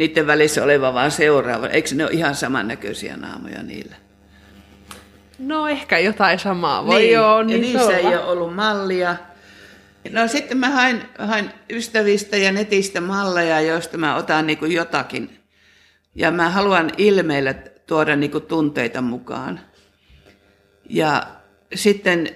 [0.01, 1.69] niiden välissä oleva vaan seuraava.
[1.69, 3.97] Eikö ne ole ihan samannäköisiä naamoja niillä?
[5.39, 7.43] No ehkä jotain samaa voi niin, joo.
[7.43, 7.97] Niin ja niissä olla.
[7.97, 9.17] ei ole ollut mallia.
[10.11, 15.39] No sitten mä hain, hain ystävistä ja netistä malleja, joista mä otan niin kuin jotakin.
[16.15, 17.55] Ja mä haluan ilmeillä
[17.87, 19.61] tuoda niin kuin tunteita mukaan.
[20.89, 21.23] Ja
[21.75, 22.29] sitten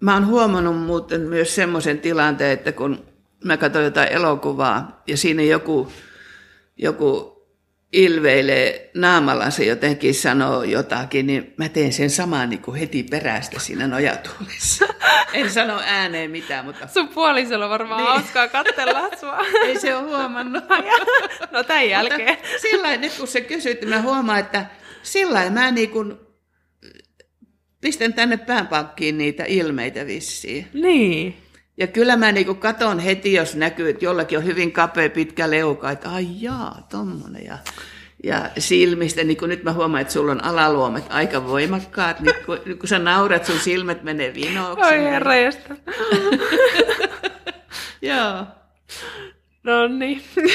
[0.00, 3.04] mä oon huomannut muuten myös semmoisen tilanteen, että kun
[3.44, 5.92] mä katson jotain elokuvaa ja siinä joku
[6.82, 7.32] joku
[7.92, 13.86] ilveilee naamallansa jotenkin sanoo jotakin, niin mä teen sen samaan niin kuin heti perästä siinä
[13.88, 14.86] nojatuolissa.
[15.32, 16.86] En sano ääneen mitään, mutta...
[16.86, 18.10] Sun puolisolla varmaan niin.
[18.10, 19.38] hauskaa katsella sua.
[19.66, 20.64] Ei se ole huomannut.
[21.52, 22.28] no tämän jälkeen.
[22.28, 24.66] Mutta sillä nyt kun se kysyt, niin mä huomaan, että
[25.02, 26.14] sillä mä niin kuin
[27.80, 30.68] pistän tänne päänpankkiin niitä ilmeitä vissiin.
[30.72, 31.36] Niin.
[31.76, 35.90] Ja kyllä mä niin katon heti, jos näkyy, että jollakin on hyvin kapea pitkä leuka,
[35.90, 37.44] että ai jaa, tommonen.
[37.44, 37.58] Ja,
[38.24, 42.88] ja silmistä, niin nyt mä huomaan, että sulla on alaluomet aika voimakkaat, niin kun, kun
[42.88, 44.84] sä naurat, sun silmät menee vinoksi.
[44.84, 45.32] Oi herra
[48.02, 48.46] Joo.
[49.62, 50.22] No niin.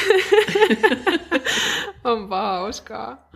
[2.03, 3.30] Onpa hauskaa.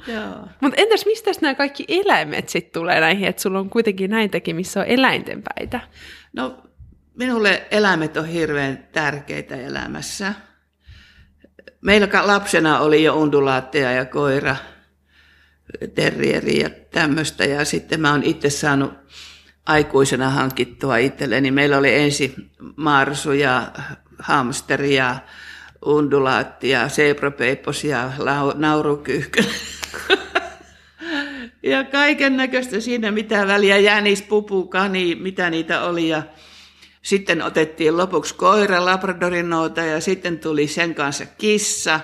[0.62, 4.80] Mutta entäs mistä nämä kaikki eläimet sitten tulee näihin, että sulla on kuitenkin näin tekemissä
[4.80, 5.80] on eläinten päitä?
[6.34, 6.58] No
[7.16, 10.34] Minulle eläimet on hirveän tärkeitä elämässä.
[11.82, 14.56] Meillä lapsena oli jo undulaatteja ja koira,
[15.96, 17.46] terrieri ja tämmöistä.
[17.46, 18.94] Ja sitten mä oon itse saanut
[19.66, 21.52] aikuisena hankittua itselleni.
[21.52, 23.72] Meillä oli ensin marsu ja
[24.20, 25.16] hamsteri ja
[25.86, 28.12] undulaatti ja zebrapeipos ja
[28.56, 29.44] naurukyyhkö.
[31.64, 36.08] ja kaiken näköistä siinä, mitä väliä, jänis, pupu, kani, mitä niitä oli.
[36.10, 36.24] Ja
[37.02, 42.00] sitten otettiin lopuksi koira, labradorin nouta ja sitten tuli sen kanssa kissa,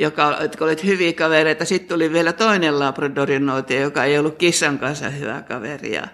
[0.00, 1.64] joka, jotka olivat hyviä kavereita.
[1.64, 5.94] Sitten tuli vielä toinen labradorin nouta, joka ei ollut kissan kanssa hyvä kaveri.
[5.94, 6.08] Ja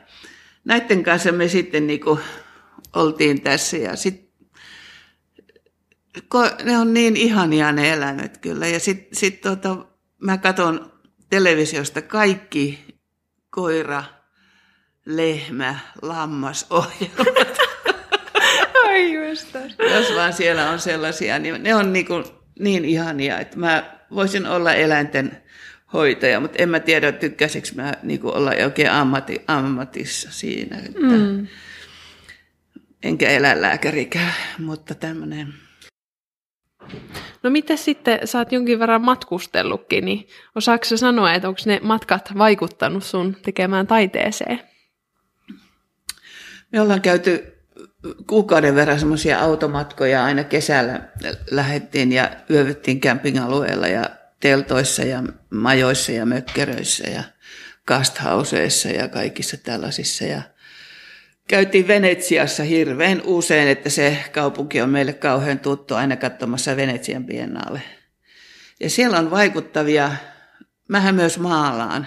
[0.64, 2.20] näiden kanssa me sitten niin kuin
[2.96, 4.28] oltiin tässä ja sit,
[6.64, 8.66] ne on niin ihania ne eläimet kyllä.
[8.66, 9.76] Ja sitten sit tota,
[10.18, 10.92] mä katson
[11.30, 12.84] televisiosta kaikki
[13.50, 14.04] koira,
[15.04, 17.67] lehmä, lammas ohjelmat.
[18.98, 22.24] Ai Jos vaan siellä on sellaisia, niin ne on niin, kuin
[22.58, 25.42] niin ihania, että mä voisin olla eläinten
[25.92, 30.78] hoitaja, mutta en mä tiedä, tykkäisikö mä niin kuin olla oikein ammati, ammatissa siinä.
[30.78, 31.46] Että mm.
[33.02, 35.54] Enkä eläinlääkärikään, mutta tämmöinen.
[37.42, 42.30] No mitä sitten, sä oot jonkin verran matkustellutkin, niin osaako sanoa, että onko ne matkat
[42.38, 44.60] vaikuttanut sun tekemään taiteeseen?
[46.72, 47.57] Me ollaan käyty
[48.26, 51.00] kuukauden verran semmoisia automatkoja aina kesällä
[51.50, 54.04] lähettiin ja yövyttiin campingalueella ja
[54.40, 57.22] teltoissa ja majoissa ja mökkeröissä ja
[57.84, 60.24] kasthauseissa ja kaikissa tällaisissa.
[60.24, 60.42] Ja
[61.48, 67.82] käytiin Venetsiassa hirveän usein, että se kaupunki on meille kauhean tuttu aina katsomassa Venetsian biennaalle.
[68.80, 70.12] Ja siellä on vaikuttavia,
[70.88, 72.06] mähän myös maalaan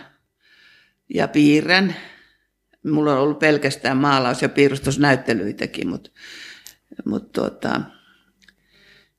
[1.13, 1.95] ja piirrän.
[2.83, 6.09] Mulla on ollut pelkästään maalaus- ja piirustusnäyttelyitäkin, mutta,
[7.05, 7.81] mutta tuota,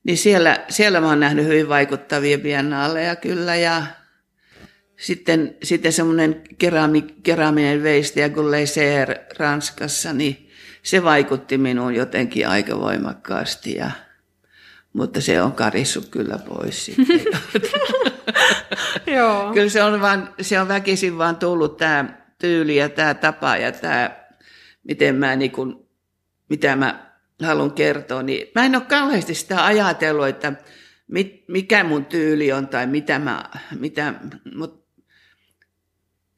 [0.05, 3.83] niin siellä, siellä mä oon nähnyt hyvin vaikuttavia biennaaleja kyllä ja
[4.97, 10.51] sitten, sitten semmoinen kerami, keraaminen veistäjä kuin Leiser Ranskassa, niin
[10.83, 13.91] se vaikutti minuun jotenkin aika voimakkaasti ja,
[14.93, 17.21] mutta se on karissut kyllä pois sitten.
[19.17, 19.53] Joo.
[19.53, 23.73] kyllä se on, vaan, se on väkisin vaan tullut tämä tyyli ja tämä tapa ja
[23.73, 24.11] tämä,
[24.85, 25.77] miten mä niin kuin,
[26.49, 30.53] mitä mä haluan kertoa, niin mä en ole kauheasti sitä ajatellut, että
[31.09, 33.45] mit, mikä mun tyyli on tai mitä mä,
[33.79, 34.15] mitä,
[34.55, 34.87] mut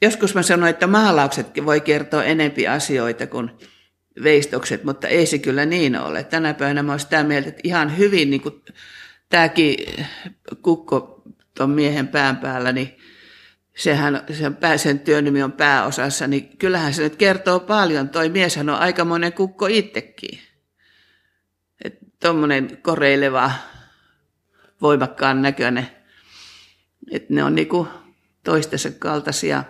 [0.02, 3.50] joskus mä sanoin, että maalauksetkin voi kertoa enempi asioita kuin
[4.22, 6.24] veistokset, mutta ei se kyllä niin ole.
[6.24, 8.62] Tänä päivänä mä olen sitä mieltä, että ihan hyvin, niin kuin
[9.28, 9.76] tämäkin
[10.62, 11.22] kukko
[11.56, 12.98] tuon miehen pään päällä, niin
[13.76, 18.08] sehän, sen, pää, sen työnimi on pääosassa, niin kyllähän se nyt kertoo paljon.
[18.08, 20.40] Toi mieshän on aikamoinen kukko itsekin
[22.24, 23.50] tuommoinen koreileva,
[24.82, 25.88] voimakkaan näköinen.
[27.10, 27.88] Että ne on niinku
[28.44, 29.64] toistensa kaltaisia.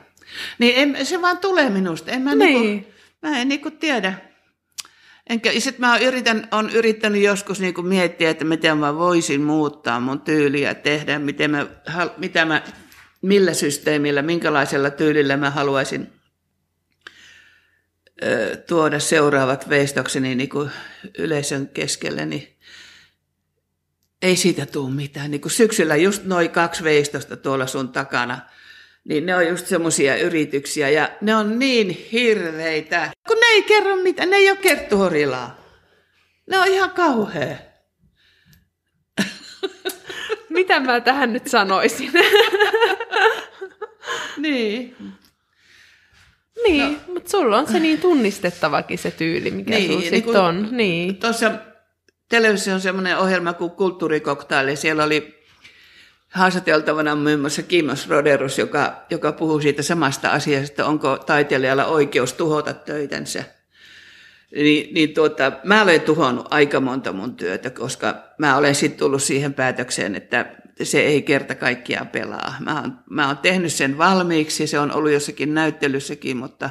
[0.59, 2.11] Niin en, se vaan tulee minusta.
[2.11, 2.63] En mä, niin.
[2.63, 2.91] niinku,
[3.23, 4.15] mä en niinku tiedä.
[5.31, 10.21] Enkä, sit mä yritän, on yrittänyt joskus niinku miettiä, että miten mä voisin muuttaa mun
[10.21, 11.67] tyyliä, tehdä, miten mä,
[12.17, 12.63] mitä mä,
[13.25, 16.13] millä systeemillä, minkälaisella tyylillä mä haluaisin
[18.67, 20.71] tuoda seuraavat veistokseni niin kuin
[21.19, 22.57] yleisön keskelle, niin
[24.23, 25.31] ei siitä tule mitään.
[25.31, 28.39] Niin kuin syksyllä just noin kaksi veistosta tuolla sun takana,
[29.05, 33.97] niin ne on just semmoisia yrityksiä ja ne on niin hirveitä, kun ne ei kerro
[33.97, 35.65] mitään, ne ei ole kerttuhorilaa.
[36.47, 37.57] Ne on ihan kauhea.
[40.55, 42.13] Mitä mä tähän nyt sanoisin?
[44.37, 44.97] niin.
[46.67, 47.15] Niin, no.
[47.15, 50.69] mutta sulla on se niin tunnistettavakin se tyyli, mikä niin, sulla niin sitten on.
[50.71, 51.17] Niin.
[51.17, 51.51] Tuossa
[52.29, 54.77] televisio on semmoinen ohjelma kuin Kulttuurikoktaili.
[54.77, 55.45] Siellä oli
[56.29, 62.33] haastateltavana muun muassa Kimos Roderus, joka, joka puhuu siitä samasta asiasta, että onko taiteilijalla oikeus
[62.33, 63.45] tuhota töitänsä.
[64.55, 69.23] Niin, niin tuota, mä olen tuhonnut aika monta mun työtä, koska mä olen sitten tullut
[69.23, 70.47] siihen päätökseen, että
[70.83, 72.55] se ei kerta kaikkiaan pelaa.
[72.61, 76.71] Mä oon, mä oon tehnyt sen valmiiksi, se on ollut jossakin näyttelyssäkin, mutta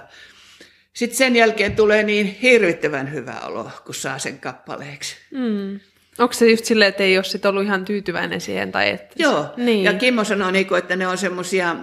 [0.93, 5.15] sitten sen jälkeen tulee niin hirvittävän hyvä olo, kun saa sen kappaleeksi.
[5.31, 5.79] Mm.
[6.19, 8.71] Onko se just silleen, että ei ole sit ollut ihan tyytyväinen siihen?
[8.71, 9.15] Tai että...
[9.15, 9.83] Joo, niin.
[9.83, 11.75] ja Kimmo sanoo, niinku, että ne on semmoisia,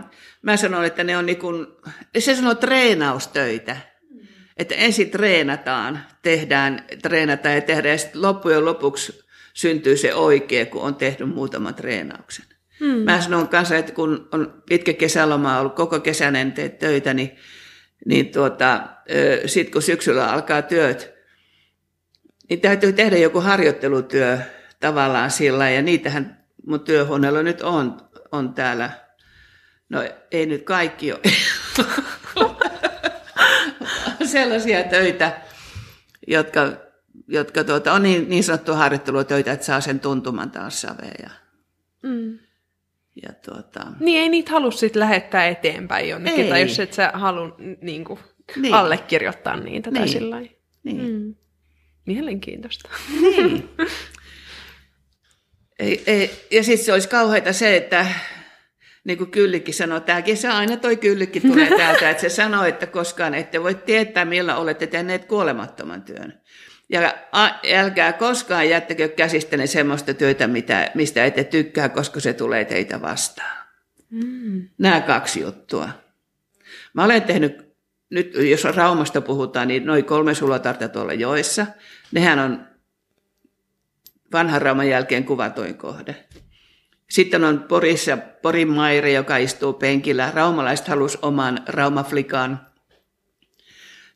[0.43, 1.53] mä sanon, että ne on niinku,
[2.19, 3.77] se sanoo treenaustöitä.
[4.61, 10.83] Että ensin treenataan, tehdään, treenataan ja tehdään, ja sitten loppujen lopuksi syntyy se oikea, kun
[10.83, 12.45] on tehnyt muutaman treenauksen.
[12.81, 12.99] Hmm.
[12.99, 17.37] Mä sanon kanssa, että kun on pitkä kesäloma ollut, koko kesän en tee töitä, niin,
[18.07, 18.83] niin tuota,
[19.47, 21.15] sitten kun syksyllä alkaa työt,
[22.49, 24.39] niin täytyy tehdä joku harjoittelutyö
[24.81, 28.01] tavallaan sillä, ja niitähän mun työhuoneella nyt on,
[28.33, 28.91] on täällä.
[29.89, 31.21] No ei nyt kaikki ole.
[34.31, 35.41] sellaisia töitä,
[36.27, 36.91] jotka
[37.29, 41.15] jotka tuota, on niin, niin sanottu harjoittelutöitä, että saa sen tuntuman taas saveen.
[41.23, 41.31] Ja,
[42.03, 42.39] mm.
[43.23, 43.87] ja tuota...
[44.01, 46.51] Niin ei niitä halua sitten lähettää eteenpäin jonnekin, ei.
[46.51, 48.19] tai jos et sä halua niin kuin,
[48.57, 48.75] niin.
[48.75, 50.13] allekirjoittaa niitä tai niin.
[50.13, 50.41] sillä
[50.83, 51.11] niin.
[51.11, 51.35] mm.
[52.07, 52.89] Mielenkiintoista.
[53.21, 53.69] Niin.
[55.79, 58.07] ei, ei, ja sitten se olisi kauheita se, että
[59.05, 62.87] niin kuin Kyllikki sanoi, tämä kesä aina toi Kyllikki tulee täältä, että se sanoi, että
[62.87, 66.41] koskaan ette voi tietää, millä olette tehneet kuolemattoman työn.
[66.89, 67.15] Ja
[67.75, 73.67] älkää koskaan jättäkö käsistäne semmoista työtä, mitä, mistä ette tykkää, koska se tulee teitä vastaan.
[74.11, 74.69] Mm.
[74.79, 75.89] Nämä kaksi juttua.
[76.95, 77.75] Mä olen tehnyt,
[78.11, 81.67] nyt jos Raumasta puhutaan, niin noin kolme sulotarta tuolla joessa.
[82.13, 82.67] Nehän on
[84.33, 86.17] vanhan Rauman jälkeen kuvatoin kohde.
[87.11, 90.31] Sitten on Porissa Porin Mairi, joka istuu penkillä.
[90.35, 92.61] Raumalaiset halusi oman Raumaflikan.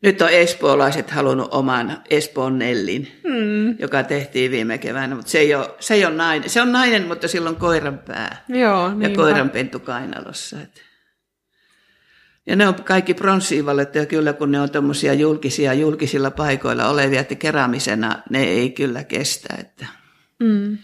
[0.02, 3.78] Nyt on espoolaiset halunnut oman Espoon Nellin, hmm.
[3.78, 5.14] joka tehtiin viime keväänä.
[5.14, 6.50] Mutta se ei, ole, se ei ole nainen.
[6.50, 10.57] Se on nainen, mutta sillä on koiran pää Joo, ja koiran pentu kainalossa.
[12.46, 17.35] Ja ne on kaikki pronssiivallettuja kyllä, kun ne on tuommoisia julkisia, julkisilla paikoilla olevia, että
[17.35, 19.54] keräämisenä ne ei kyllä kestä.
[19.59, 19.87] Että.
[20.38, 20.78] Mm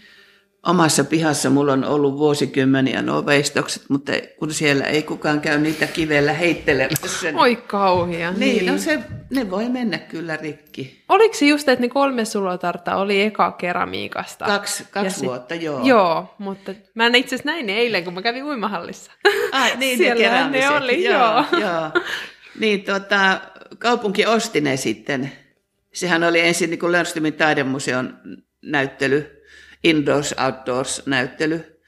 [0.65, 5.87] omassa pihassa mulla on ollut vuosikymmeniä nuo veistokset, mutta kun siellä ei kukaan käy niitä
[5.87, 7.27] kivellä heittelemässä.
[7.27, 8.31] Niin, Oi kauhia.
[8.31, 8.65] Niin, niin.
[8.65, 11.03] No se, ne voi mennä kyllä rikki.
[11.09, 14.45] Oliko se just, että ne kolme sulotarta oli eka keramiikasta?
[14.45, 15.85] Kaksi, kaksi sit, vuotta, joo.
[15.85, 19.11] Joo, mutta mä en itse asiassa näin ne eilen, kun mä kävin uimahallissa.
[19.51, 21.45] Ah, niin, Siellä ne, ne oli, joo.
[21.51, 21.61] joo.
[21.61, 21.91] joo.
[22.59, 23.41] Niin, tota,
[23.79, 25.31] kaupunki osti ne sitten.
[25.93, 28.17] Sehän oli ensin niin kuin Lönströmin taidemuseon
[28.61, 29.40] näyttely
[29.83, 31.81] indoors-outdoors-näyttely.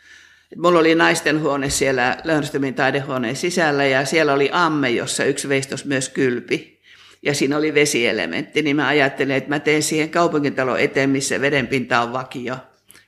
[0.57, 5.85] Mulla oli naisten huone siellä Lönnströmin taidehuoneen sisällä ja siellä oli amme, jossa yksi veistos
[5.85, 6.81] myös kylpi.
[7.21, 12.01] Ja siinä oli vesielementti, niin mä ajattelin, että mä teen siihen kaupunkitalon eteen, missä vedenpinta
[12.01, 12.57] on vakio.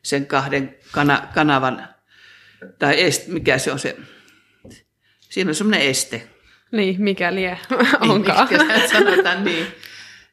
[0.04, 1.88] Sen kahden kana- kanavan,
[2.80, 3.98] tai est, mikä se on se,
[5.20, 6.28] siinä on semmoinen este.
[6.72, 7.60] Niin, mikä lie
[8.00, 8.48] onkaan.
[8.50, 9.68] Niin, sanotaan niin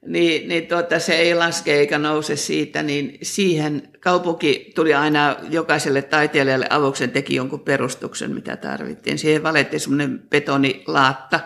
[0.06, 6.02] niin, niin tuota, se ei laske eikä nouse siitä, niin siihen kaupunki tuli aina jokaiselle
[6.02, 9.18] taiteilijalle avuksen teki jonkun perustuksen, mitä tarvittiin.
[9.18, 11.40] Siihen valettiin semmoinen betonilaatta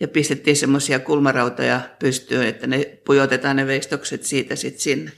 [0.00, 5.12] ja pistettiin semmoisia kulmarautoja pystyyn, että ne pujotetaan ne veistokset siitä sitten sinne.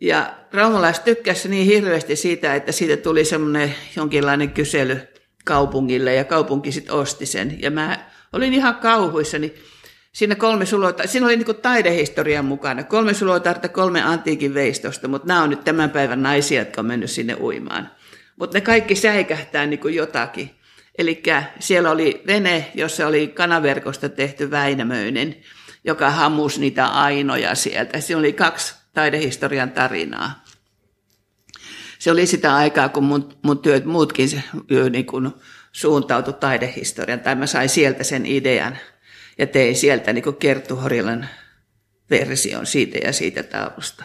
[0.00, 5.00] Ja raumalaiset tykkäsi niin hirveästi siitä, että siitä tuli semmoinen jonkinlainen kysely
[5.44, 7.62] kaupungille ja kaupunki sitten osti sen.
[7.62, 9.54] Ja mä olin ihan kauhuissani.
[10.12, 12.82] Siinä, kolme sulota, siinä oli niin taidehistorian mukana.
[12.82, 17.10] Kolme sulotarta, kolme antiikin veistosta, mutta nämä on nyt tämän päivän naisia, jotka on mennyt
[17.10, 17.90] sinne uimaan.
[18.36, 20.50] Mutta ne kaikki säikähtää niin kuin jotakin.
[20.98, 21.22] Eli
[21.58, 25.36] siellä oli vene, jossa oli kanaverkosta tehty Väinämöinen,
[25.84, 28.00] joka hammus niitä ainoja sieltä.
[28.00, 30.44] Siinä oli kaksi taidehistorian tarinaa.
[31.98, 34.42] Se oli sitä aikaa, kun mun, mun työt muutkin
[34.90, 35.30] niin kuin
[35.72, 38.78] suuntautui taidehistorian, tai mä sain sieltä sen idean–
[39.38, 41.28] ja tein sieltä niin Kerttu Horilan
[42.10, 44.04] version siitä ja siitä taulusta.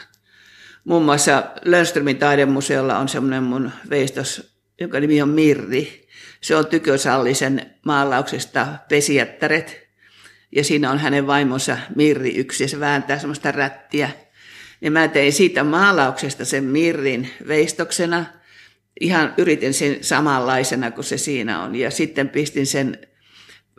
[0.83, 6.07] Muun muassa Lönströmin taidemuseolla on semmoinen mun veistos, jonka nimi on Mirri.
[6.41, 9.87] Se on Tykösallisen maalauksesta Pesijättäret.
[10.51, 14.09] Ja siinä on hänen vaimonsa Mirri yksi ja se vääntää semmoista rättiä.
[14.81, 18.25] Ja mä tein siitä maalauksesta sen Mirrin veistoksena.
[18.99, 21.75] Ihan yritin sen samanlaisena kuin se siinä on.
[21.75, 23.07] Ja sitten pistin sen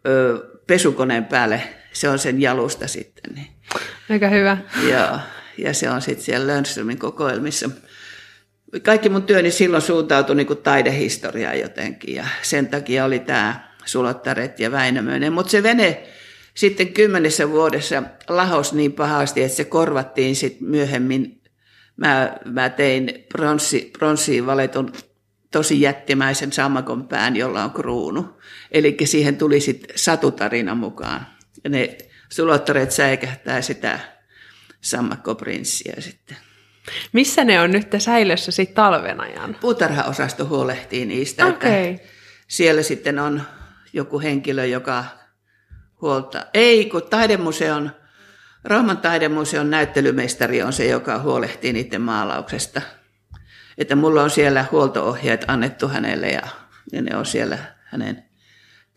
[0.06, 3.34] ö, pesukoneen päälle, se on sen jalusta sitten.
[3.34, 3.48] Niin.
[4.10, 4.58] Aika hyvä.
[4.90, 5.18] Joo,
[5.58, 7.70] ja se on sitten siellä Lönströmin kokoelmissa.
[8.82, 14.60] Kaikki mun työni silloin suuntautui niin kuin taidehistoriaan jotenkin, ja sen takia oli tämä Sulottaret
[14.60, 15.32] ja Väinämöinen.
[15.32, 16.02] Mutta se vene
[16.54, 21.42] sitten kymmenessä vuodessa lahos niin pahasti, että se korvattiin sitten myöhemmin.
[21.96, 24.92] Mä, mä tein pronssi, pronssiin valetun
[25.50, 28.37] tosi jättimäisen sammakon pään, jolla on kruunu.
[28.72, 31.26] Eli siihen tuli sitten satutarina mukaan.
[31.64, 33.98] Ja ne sulottareet säikähtää sitä
[34.80, 36.36] sammakkoprinssiä sitten.
[37.12, 39.56] Missä ne on nyt säilössä sitten talven ajan?
[39.60, 41.46] Puutarhaosasto huolehtii niistä.
[41.46, 41.98] Okay.
[42.48, 43.42] siellä sitten on
[43.92, 45.04] joku henkilö, joka
[46.00, 46.46] huolta.
[46.54, 47.90] Ei, kun taidemuseon,
[48.64, 52.82] Rauman taidemuseon näyttelymestari on se, joka huolehtii niiden maalauksesta–
[53.78, 56.42] että mulla on siellä huoltoohjeet annettu hänelle ja,
[56.92, 58.27] ja ne on siellä hänen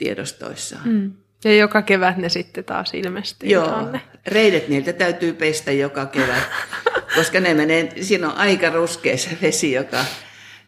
[0.03, 0.89] tiedostoissaan.
[0.89, 1.11] Mm.
[1.43, 4.01] Ja joka kevät ne sitten taas ilmestyy Joo, tänne.
[4.27, 6.43] reidet niiltä täytyy pestä joka kevät,
[7.15, 10.05] koska ne menee, siinä on aika ruskea se vesi, joka,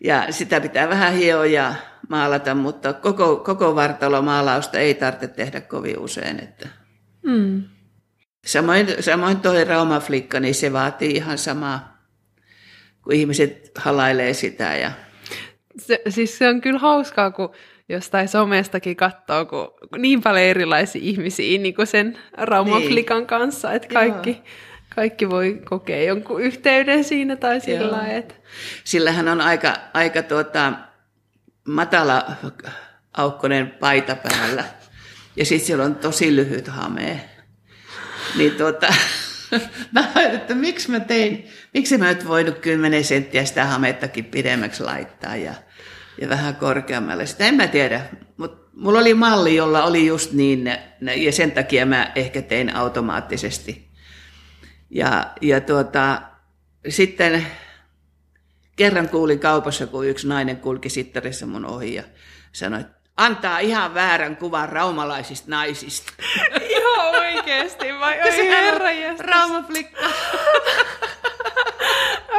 [0.03, 1.75] ja sitä pitää vähän hioa ja
[2.09, 6.39] maalata, mutta koko, koko vartalomaalausta ei tarvitse tehdä kovin usein.
[6.43, 6.69] Että.
[7.23, 7.63] Mm.
[8.45, 11.93] Samoin, samoin tuo raumaflikka, niin se vaatii ihan samaa
[13.03, 14.75] kun ihmiset halailee sitä.
[14.75, 14.91] Ja...
[15.77, 17.53] Se, siis se on kyllä hauskaa, kun
[17.89, 23.27] jostain somestakin katsoo, kun niin paljon erilaisia ihmisiä niin kuin sen Raumaflikan niin.
[23.27, 24.41] kanssa, että kaikki,
[24.95, 28.35] kaikki voi kokea jonkun yhteyden siinä tai sillä että...
[28.83, 30.73] Sillähän on aika, aika tuota,
[31.67, 32.25] matala
[33.13, 34.63] aukkonen paita päällä
[35.35, 37.29] ja sitten siellä on tosi lyhyt hame.
[38.37, 38.93] Niin tuota,
[39.91, 44.83] mä ajattelin, että miksi mä tein, miksi mä nyt voinut 10 senttiä sitä hamettakin pidemmäksi
[44.83, 45.53] laittaa ja,
[46.23, 47.25] ja vähän korkeammalle.
[47.25, 48.01] Sitä en mä tiedä,
[48.37, 50.71] mutta mulla oli malli, jolla oli just niin,
[51.15, 53.91] ja sen takia mä ehkä tein automaattisesti.
[54.89, 56.21] Ja, ja tuota,
[56.89, 57.47] sitten
[58.75, 62.03] kerran kuulin kaupassa, kun yksi nainen kulki sittarissa mun ohi ja
[62.51, 66.13] sanoi, että antaa ihan väärän kuvan raumalaisista naisista.
[66.69, 68.21] Ihan oikeesti vai?
[68.21, 70.09] Oi herra Raumaflikka.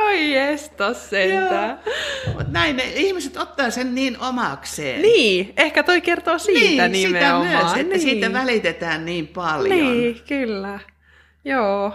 [0.05, 1.81] Oi jestas sentään.
[2.27, 5.03] Mutta näin ne ihmiset ottaa sen niin omakseen.
[5.03, 7.47] Niin, ehkä toi kertoo siitä niin, nimenomaan.
[7.47, 8.01] Sitä myös, että niin.
[8.01, 9.79] siitä välitetään niin paljon.
[9.79, 10.81] Niin, kyllä.
[11.45, 11.95] Joo.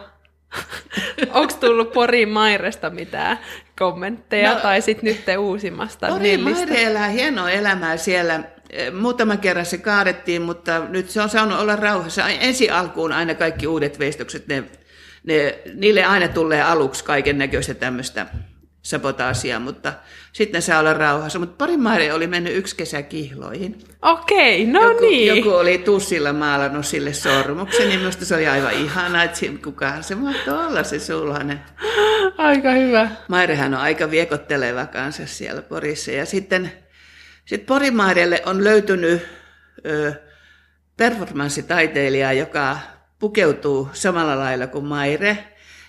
[1.34, 3.40] Onko tullut Porin Mairesta mitään
[3.80, 6.66] kommentteja No, tai sitten nyt te uusimmasta Pori Nellistä?
[6.66, 8.40] Maire elää hienoa elämää siellä.
[8.70, 12.30] Eh, Muutaman kerran se kaadettiin, mutta nyt se on saanut olla rauhassa.
[12.30, 14.64] Ensi alkuun aina kaikki uudet veistokset, ne,
[15.24, 18.26] ne, niille aina tulee aluksi kaiken näköistä tämmöistä
[18.82, 19.94] sabotaasia, mutta
[20.34, 21.40] sitten saa olla rauhassa.
[21.40, 23.80] Mutta Pori Maire oli mennyt yksi kesä kihloihin.
[24.02, 25.36] Okei, no joku, niin.
[25.38, 30.16] joku oli tussilla maalannut sille sormuksen, niin minusta se oli aivan ihanaa, että kukahan se
[30.16, 31.60] mahtoi olla se sulhanen.
[32.38, 33.10] Aika hyvä.
[33.28, 36.12] Mairehan on aika viekotteleva kanssa siellä Porissa.
[36.12, 36.72] Ja sitten
[37.46, 39.22] sit Porimairelle on löytynyt
[39.86, 40.14] ö,
[40.98, 42.78] performanssitaiteilija, joka
[43.20, 45.38] pukeutuu samalla lailla kuin Maire.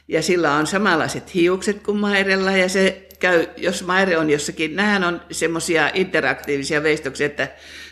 [0.08, 2.50] Ja sillä on samanlaiset hiukset kuin Mairella.
[2.50, 7.48] Ja se käy, jos Maire on jossakin, nämähän on semmoisia interaktiivisia veistoksia, että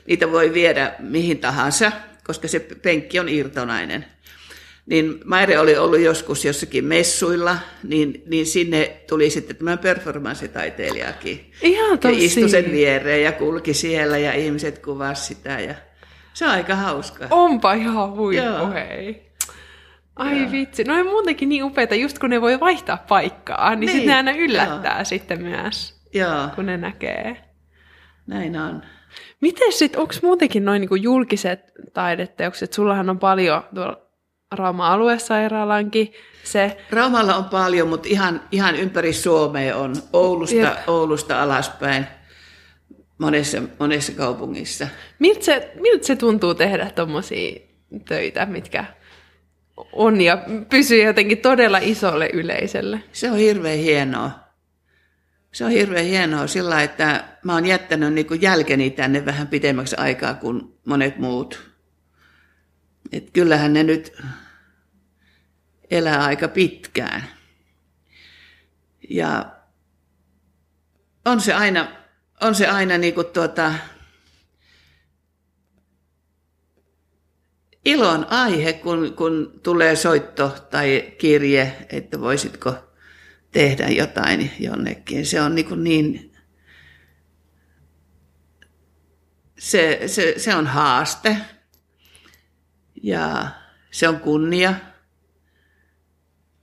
[0.06, 1.92] niitä voi viedä mihin tahansa,
[2.24, 4.04] koska se penkki on irtonainen
[4.88, 11.52] niin Maire oli ollut joskus jossakin messuilla, niin, niin sinne tuli sitten tämä performanssitaiteilijakin.
[11.62, 12.24] Ihan Ja tosi.
[12.24, 15.74] istui sen viereen ja kulki siellä ja ihmiset kuvasi sitä ja
[16.34, 17.26] se on aika hauska.
[17.30, 18.70] Onpa ihan huippu, Joo.
[18.72, 19.27] hei.
[20.18, 23.90] Ai vitsi, no on muutenkin niin upeita, just kun ne voi vaihtaa paikkaa, niin, niin
[23.90, 25.04] sitten ne aina yllättää joo.
[25.04, 27.44] sitten myös, Joo, kun ne näkee.
[28.26, 28.82] näin on.
[29.40, 31.60] Miten sitten, onko muutenkin noin niinku julkiset
[31.92, 32.72] taideteokset?
[32.72, 34.02] Sullahan on paljon tuolla
[34.52, 36.12] Rauman aluesairaalankin
[36.44, 36.76] se.
[36.90, 39.94] Raumalla on paljon, mutta ihan, ihan ympäri Suomea on.
[40.12, 40.88] Oulusta, Jep.
[40.88, 42.06] Oulusta alaspäin
[43.18, 44.88] monessa, monessa kaupungissa.
[45.18, 47.60] Miltä se, miltä se tuntuu tehdä tuommoisia
[48.08, 48.84] töitä, mitkä
[49.92, 50.38] on ja
[50.70, 53.02] pysyy jotenkin todella isolle yleisölle?
[53.12, 54.30] Se on hirveän hienoa.
[55.52, 59.96] Se on hirveän hienoa sillä että mä oon jättänyt niin kuin jälkeni tänne vähän pitemmäksi
[59.96, 61.70] aikaa kuin monet muut.
[63.12, 64.12] Et kyllähän ne nyt
[65.90, 67.24] elää aika pitkään.
[69.10, 69.46] Ja
[71.24, 71.88] on se aina,
[72.40, 73.74] on se aina niin kuin tuota,
[77.88, 82.74] ilon aihe, kun, kun tulee soitto tai kirje, että voisitko
[83.52, 85.26] tehdä jotain jonnekin.
[85.26, 86.32] Se on niin, niin
[89.58, 91.36] se, se, se on haaste
[93.02, 93.48] ja
[93.90, 94.74] se on kunnia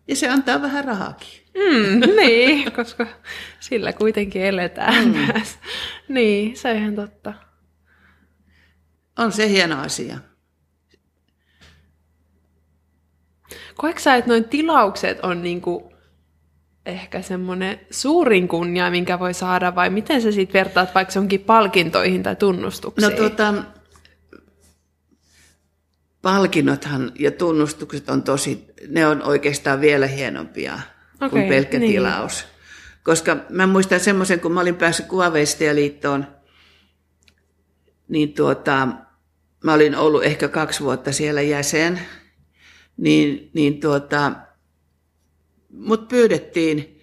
[0.07, 1.45] ja se antaa vähän rahakin.
[1.53, 3.07] Mm, niin, koska
[3.59, 5.33] sillä kuitenkin eletään mm.
[6.09, 7.33] Niin, se on ihan totta.
[9.17, 10.17] On se hieno asia.
[13.75, 15.91] Koetko sä, että noin tilaukset on niinku
[16.85, 22.23] ehkä semmoinen suurin kunnia, minkä voi saada, vai miten sä sitten vertaat vaikka onkin palkintoihin
[22.23, 23.11] tai tunnustuksiin?
[23.11, 23.53] No tuota,
[26.21, 30.79] palkinnothan ja tunnustukset on tosi, ne on oikeastaan vielä hienompia
[31.15, 31.91] okay, kuin pelkkä niin.
[31.91, 32.45] tilaus.
[33.03, 36.27] Koska mä muistan semmoisen, kun mä olin päässyt Kuvaveistajaliittoon,
[38.07, 38.87] niin tuota,
[39.63, 41.99] mä olin ollut ehkä kaksi vuotta siellä jäsen,
[42.97, 44.31] niin, niin tuota,
[45.69, 47.01] mut pyydettiin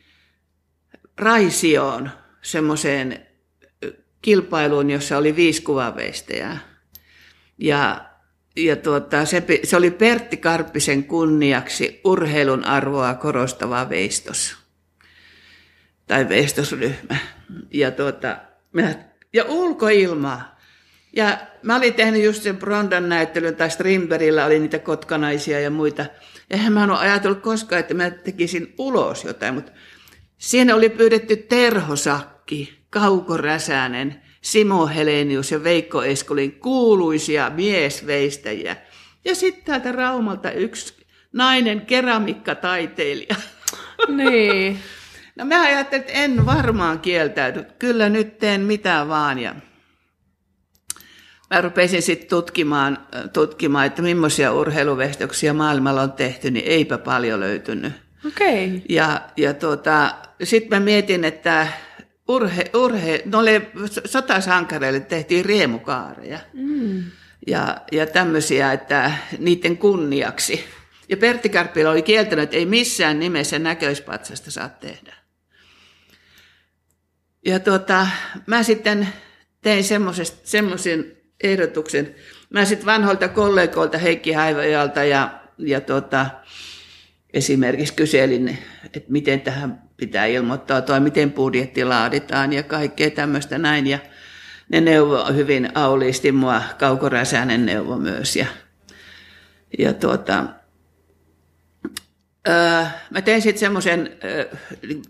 [1.19, 2.11] Raisioon
[2.43, 3.27] semmoiseen
[4.23, 6.59] kilpailuun, jossa oli viisi kuvaveistajaa.
[7.59, 8.05] Ja,
[8.57, 14.57] ja tuota, se, se oli Pertti Karppisen kunniaksi urheilun arvoa korostava veistos.
[16.07, 17.17] Tai veistosryhmä.
[17.71, 18.37] Ja, tuota,
[19.33, 20.52] ja ulkoilma.
[21.17, 26.07] Ja mä olin tehnyt just sen Brondan näyttelyn, tai Strimberillä oli niitä kotkanaisia ja muita.
[26.51, 29.73] Eihän mä en ole ajatellut koskaan, että mä tekisin ulos jotain, mutta
[30.43, 38.77] Siinä oli pyydetty Terho Sakki, Kauko Räsänen, Simo Helenius ja Veikko Eskolin kuuluisia miesveistäjiä.
[39.25, 43.35] Ja sitten täältä Raumalta yksi nainen keramikkataiteilija.
[44.09, 44.79] Niin.
[45.37, 47.65] No mä ajattelin, että en varmaan kieltäydy.
[47.79, 49.39] Kyllä nyt teen mitä vaan.
[49.39, 49.55] Ja
[51.53, 57.93] mä rupesin sitten tutkimaan, tutkimaan, että millaisia urheiluvestoksia maailmalla on tehty, niin eipä paljon löytynyt.
[58.27, 58.67] Okei.
[58.67, 58.81] Okay.
[58.89, 61.67] Ja, ja tuota, sitten mä mietin, että
[62.29, 63.71] urhe, urhe, noille
[64.05, 66.39] sotasankareille tehtiin riemukaareja.
[66.53, 67.05] Mm.
[67.47, 70.65] Ja, ja tämmöisiä, että niiden kunniaksi.
[71.09, 75.15] Ja Pertti Karppila oli kieltänyt, että ei missään nimessä näköispatsasta saa tehdä.
[77.47, 78.07] Ja tuota,
[78.47, 79.09] mä sitten
[79.63, 79.85] tein
[80.45, 82.15] semmoisen ehdotuksen.
[82.51, 86.27] Mä sitten vanhoilta kollegoilta Heikki Haivajalta ja, ja tuota,
[87.33, 93.87] esimerkiksi kyselin, että miten tähän pitää ilmoittautua, miten budjetti laaditaan ja kaikkea tämmöistä näin.
[93.87, 93.99] Ja
[94.69, 98.37] ne neuvo hyvin auliisti mua, Kauko Räsänen neuvo myös.
[98.37, 98.47] Ja,
[99.79, 100.45] ja tuota,
[103.11, 104.11] mä tein sitten semmoisen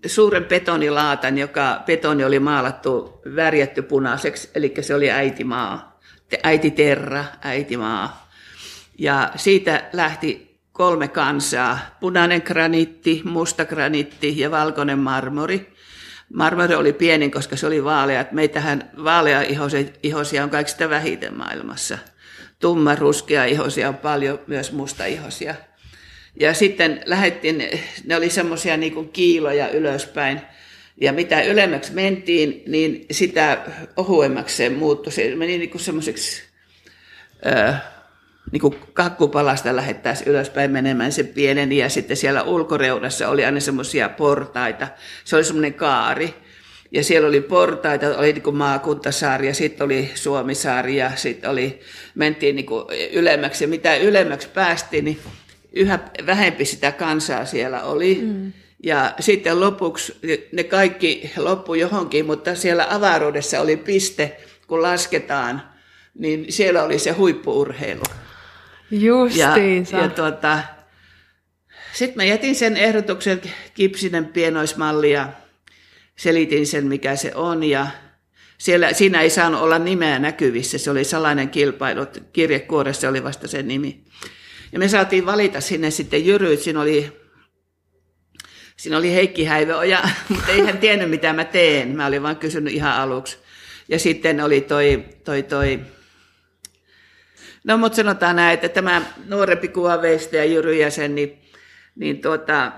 [0.06, 5.91] suuren betonilaatan, joka betoni oli maalattu, värjätty punaiseksi, eli se oli äitimaa,
[6.42, 8.30] äiti Terra, äitimaa.
[8.98, 15.72] Ja siitä lähti kolme kansaa, punainen graniitti, musta graniitti ja valkoinen marmori.
[16.34, 18.24] Marmori oli pieni, koska se oli vaalea.
[18.32, 19.42] Meitähän vaalea
[20.02, 21.98] ihosia on kaikista vähiten maailmassa.
[22.58, 25.54] Tumma ruskea ihosia on paljon, myös musta ihosia.
[26.40, 27.64] Ja sitten lähettiin,
[28.06, 30.40] ne oli semmoisia niin kiiloja ylöspäin.
[31.00, 33.58] Ja mitä ylemmäksi mentiin, niin sitä
[33.96, 35.12] ohuemmaksi se muuttui.
[35.12, 36.42] Se meni niin kuin semmoiseksi
[38.52, 44.08] niin kuin kakkupalasta lähettäisiin ylöspäin menemään se pieneni ja sitten siellä ulkoreunassa oli aina semmoisia
[44.08, 44.88] portaita.
[45.24, 46.34] Se oli semmoinen kaari.
[46.94, 51.80] Ja siellä oli portaita, oli niin kuin maakuntasaari ja sitten oli Suomisaari ja sitten oli,
[52.14, 53.64] mentiin niin kuin ylemmäksi.
[53.64, 55.18] Ja mitä ylemmäksi päästiin, niin
[55.72, 58.20] yhä vähempi sitä kansaa siellä oli.
[58.22, 58.52] Mm.
[58.82, 60.16] Ja sitten lopuksi
[60.52, 65.62] ne kaikki loppu johonkin, mutta siellä avaruudessa oli piste, kun lasketaan,
[66.14, 68.02] niin siellä oli se huippuurheilu.
[68.90, 69.96] Justiinsa.
[69.96, 70.58] Ja, ja tuota,
[71.92, 73.40] sitten mä jätin sen ehdotuksen
[73.74, 75.28] kipsinen pienoismalli ja
[76.16, 77.64] selitin sen, mikä se on.
[77.64, 77.86] Ja
[78.58, 83.68] siellä, siinä ei saanut olla nimeä näkyvissä, se oli salainen kilpailu, kirjekuoressa oli vasta sen
[83.68, 84.04] nimi.
[84.72, 87.21] Ja me saatiin valita sinne sitten jyryt, siinä oli,
[88.82, 92.74] siinä oli Heikki Häivöoja, mutta ei hän tiennyt mitä mä teen, mä olin vaan kysynyt
[92.74, 93.38] ihan aluksi.
[93.88, 95.80] Ja sitten oli toi, toi, toi
[97.64, 99.70] No mutta sanotaan näin, että tämä nuorempi
[100.32, 101.38] ja Jyry Jäsen, niin,
[101.96, 102.72] niin tuota,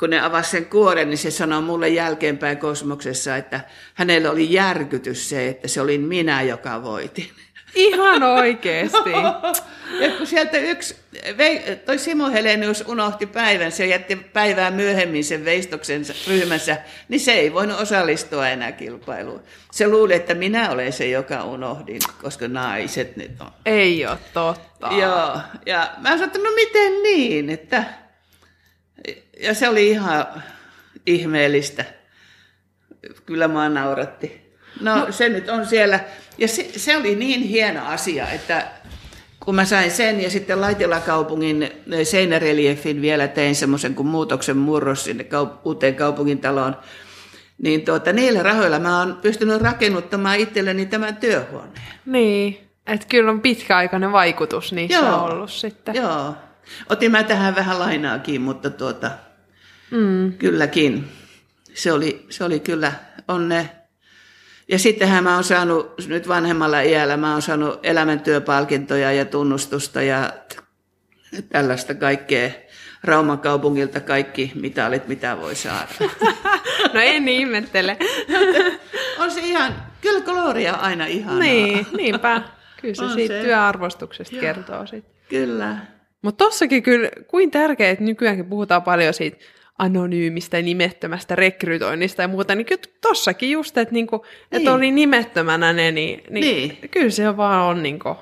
[0.00, 3.60] kun ne avasi sen kuoren, niin se sanoi mulle jälkeenpäin kosmoksessa, että
[3.94, 7.30] hänellä oli järkytys se, että se olin minä, joka voitin.
[7.74, 9.10] Ihan oikeesti.
[10.00, 10.96] ja kun sieltä yksi,
[11.86, 16.76] toi Simo Helenius unohti päivän, se jätti päivää myöhemmin sen veistoksen ryhmässä,
[17.08, 19.42] niin se ei voinut osallistua enää kilpailuun.
[19.72, 23.52] Se luuli, että minä olen se, joka unohdin, koska naiset nyt on.
[23.66, 24.88] Ei ole totta.
[25.00, 27.84] Joo, ja mä sanoin, että no miten niin, että...
[29.40, 30.26] Ja se oli ihan
[31.06, 31.84] ihmeellistä.
[33.26, 34.54] Kyllä mä nauratti.
[34.80, 36.00] No, no se nyt on siellä.
[36.38, 38.66] Ja se, se oli niin hieno asia, että
[39.40, 41.68] kun mä sain sen ja sitten Laitila-kaupungin
[42.02, 46.76] seinäreliefin vielä tein semmoisen kuin muutoksen murros sinne kaup- uuteen kaupungintaloon,
[47.62, 51.82] niin tuota, niillä rahoilla mä oon pystynyt rakennuttamaan itselleni tämän työhuoneen.
[52.06, 55.24] Niin, että kyllä on pitkäaikainen vaikutus niissä Joo.
[55.24, 55.94] ollut sitten.
[55.94, 56.34] Joo,
[56.90, 59.10] otin mä tähän vähän lainaakin, mutta tuota,
[59.90, 60.32] mm.
[60.32, 61.08] kylläkin.
[61.74, 62.92] Se oli, se oli kyllä,
[63.28, 63.70] on ne
[64.68, 70.32] ja sittenhän mä oon saanut nyt vanhemmalla iällä, mä oon saanut elämäntyöpalkintoja ja tunnustusta ja
[71.48, 72.50] tällaista kaikkea.
[73.04, 75.88] Rauman kaupungilta kaikki mitalit, mitä voi saada.
[76.94, 77.96] no en ihmettele.
[79.20, 81.38] on se ihan, kyllä Gloria on aina ihanaa.
[81.38, 82.42] Niin, niinpä.
[82.80, 83.40] Kyllä se on siitä se.
[83.40, 85.14] työarvostuksesta Joo, kertoo sitten.
[85.28, 85.76] Kyllä.
[86.22, 89.38] Mutta tossakin kyllä, kuin tärkeää, että nykyäänkin puhutaan paljon siitä
[89.78, 94.58] anonyymistä, nimettömästä rekrytoinnista ja muuta, niin kyllä tossakin just, että, niinku, niin.
[94.58, 96.90] että oli nimettömänä ne, niin, niin, niin.
[96.90, 98.16] kyllä se vaan on niinku...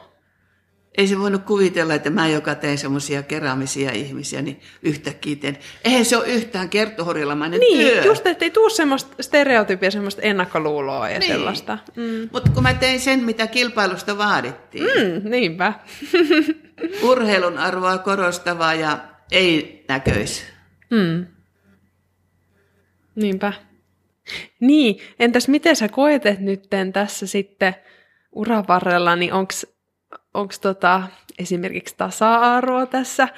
[0.98, 5.58] Ei se voinut kuvitella, että mä, joka teen semmoisia keräämisiä ihmisiä, niin yhtäkkiä teen.
[5.84, 8.04] Eihän se ole yhtään kerttohorilamainen niin, työ.
[8.04, 11.32] just, että ei tule semmoista stereotypia, semmoista ennakkoluuloa ja niin.
[11.32, 11.78] sellaista.
[11.96, 12.28] Mm.
[12.32, 14.84] Mutta kun mä tein sen, mitä kilpailusta vaadittiin.
[14.84, 15.72] Mm, niinpä.
[17.10, 18.98] Urheilun arvoa korostavaa ja
[19.32, 20.44] ei näköis.
[20.90, 21.26] Mm.
[23.16, 23.52] Niinpä.
[24.60, 27.74] Niin, entäs miten sä koetet nyt tässä sitten
[28.32, 29.32] uran varrella, niin
[30.34, 31.02] onko tota,
[31.38, 33.28] esimerkiksi tasa-arvoa tässä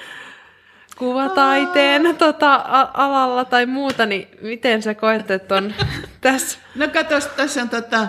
[0.98, 2.64] kuvataiteen tota,
[2.94, 5.74] alalla tai muuta, niin miten sä koet, että on
[6.20, 6.58] tässä?
[6.74, 8.08] No katos, tässä on tota,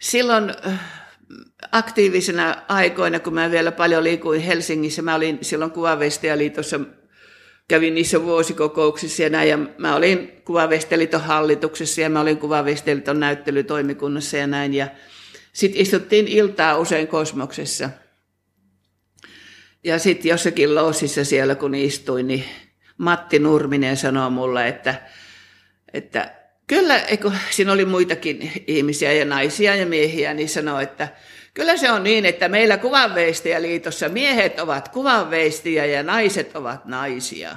[0.00, 0.54] silloin
[1.72, 6.80] aktiivisena aikoina, kun mä vielä paljon liikuin Helsingissä, mä olin silloin Kuvavestijaliitossa,
[7.70, 14.36] kävin niissä vuosikokouksissa ja näin, ja mä olin Kuvavestijaliiton hallituksessa ja mä olin Kuvavestijaliiton näyttelytoimikunnassa
[14.36, 14.88] ja näin, ja
[15.52, 17.90] sitten istuttiin iltaa usein kosmoksessa.
[19.84, 22.44] Ja sitten jossakin loosissa siellä, kun istuin, niin
[22.98, 25.02] Matti Nurminen sanoi mulle, että,
[25.94, 26.34] että
[26.66, 31.08] kyllä, eikö, siinä oli muitakin ihmisiä ja naisia ja miehiä, niin sanoi, että
[31.54, 32.76] kyllä se on niin, että meillä
[33.62, 37.56] liitossa miehet ovat kuvanveistiä ja naiset ovat naisia.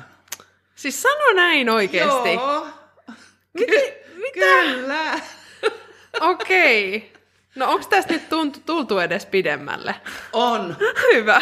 [0.76, 2.34] Siis sano näin oikeasti?
[2.34, 2.68] Joo.
[3.58, 4.46] Ky- mitä?
[4.64, 5.20] Kyllä.
[6.22, 6.96] Okei.
[6.96, 7.10] Okay.
[7.56, 9.96] No onko tästä nyt tuntu, tultu edes pidemmälle?
[10.34, 10.78] On.
[11.14, 11.42] Hyvä.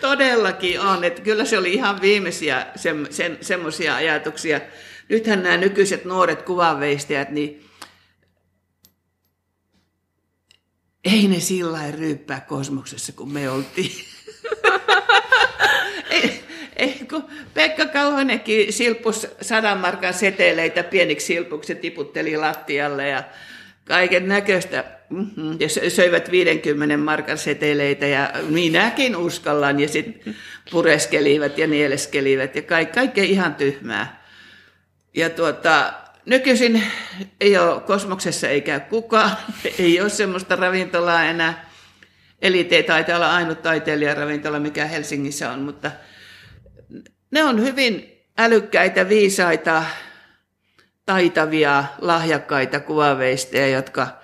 [0.00, 1.04] Todellakin on.
[1.04, 4.60] Että kyllä se oli ihan viimeisiä se, sen, semmoisia ajatuksia.
[5.08, 7.69] Nythän nämä nykyiset nuoret kuvanveistajat, niin
[11.04, 13.92] ei ne sillä lailla ryyppää kosmoksessa, kun me oltiin.
[16.10, 16.44] ei,
[16.76, 17.24] ei, kun
[17.54, 23.24] Pekka Kauhanenkin silppus sadan markan seteleitä pieniksi silpuksi tiputteli lattialle ja
[23.84, 24.84] kaiken näköistä.
[25.10, 25.56] Mm-hmm.
[25.60, 30.36] Ja söivät 50 markan seteleitä ja minäkin uskallan ja sitten
[30.70, 34.24] pureskelivat ja nieleskelivät ja kaik, kaikkea ihan tyhmää.
[35.14, 35.92] Ja tuota,
[36.30, 36.82] nykyisin
[37.40, 39.36] ei ole, kosmoksessa ei käy kukaan,
[39.78, 41.70] ei ole semmoista ravintolaa enää.
[42.42, 45.90] Elite taitaa olla ainut taiteilijaravintola, mikä Helsingissä on, mutta
[47.30, 49.84] ne on hyvin älykkäitä, viisaita,
[51.06, 54.20] taitavia, lahjakkaita kuvaveistejä, jotka,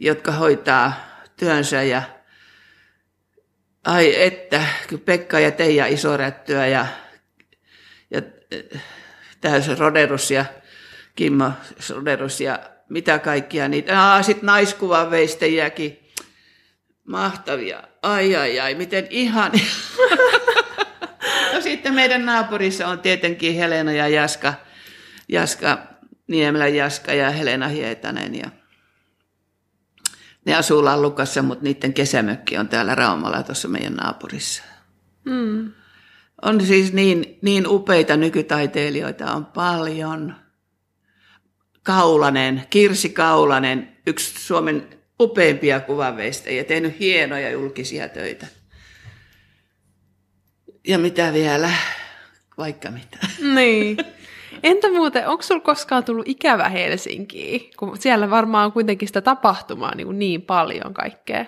[0.00, 0.92] jotka hoitaa
[1.36, 2.02] työnsä ja
[3.84, 4.66] ai että,
[5.04, 6.86] Pekka ja Teija Isorättyä ja,
[8.10, 8.22] ja
[9.40, 10.44] täys Roderus ja
[11.16, 11.50] Kimmo
[11.90, 12.58] Roderus ja
[12.88, 14.14] mitä kaikkia niitä.
[14.14, 15.98] Ah, sitten naiskuvaveistäjiäkin.
[17.04, 17.82] Mahtavia.
[18.02, 19.52] Ai ai ai, miten ihan.
[21.54, 24.54] no sitten meidän naapurissa on tietenkin Helena ja Jaska,
[25.28, 25.78] Jaska
[26.26, 28.34] Niemelä Jaska ja Helena Hietanen.
[28.34, 28.50] Ja
[30.44, 34.62] ne asuu Lallukassa, mutta niiden kesämökki on täällä Raumalla tuossa meidän naapurissa.
[35.24, 35.72] Mm.
[36.42, 40.43] On siis niin, niin upeita nykytaiteilijoita, on paljon.
[41.84, 44.88] Kaulanen, Kirsi Kaulanen, yksi Suomen
[45.20, 45.80] upeimpia
[46.56, 48.46] ja tehnyt hienoja julkisia töitä.
[50.86, 51.70] Ja mitä vielä?
[52.58, 53.18] Vaikka mitä.
[53.54, 53.96] Niin.
[54.62, 57.70] Entä muuten, onko sulla koskaan tullut ikävä Helsinkiin?
[57.76, 61.44] Kun siellä varmaan on kuitenkin sitä tapahtumaa niin, niin paljon kaikkea.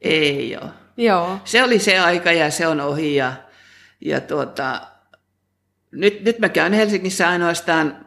[0.00, 0.70] Ei ole.
[0.96, 1.38] Joo.
[1.44, 3.14] Se oli se aika ja se on ohi.
[3.14, 3.32] Ja,
[4.00, 4.80] ja tuota,
[5.92, 8.06] nyt, nyt mä käyn Helsingissä ainoastaan,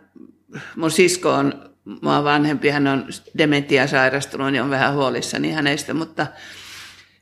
[0.75, 1.68] mun sisko on
[2.01, 3.07] mua vanhempi, hän on
[3.37, 6.27] dementia sairastunut, niin on vähän huolissani hänestä, mutta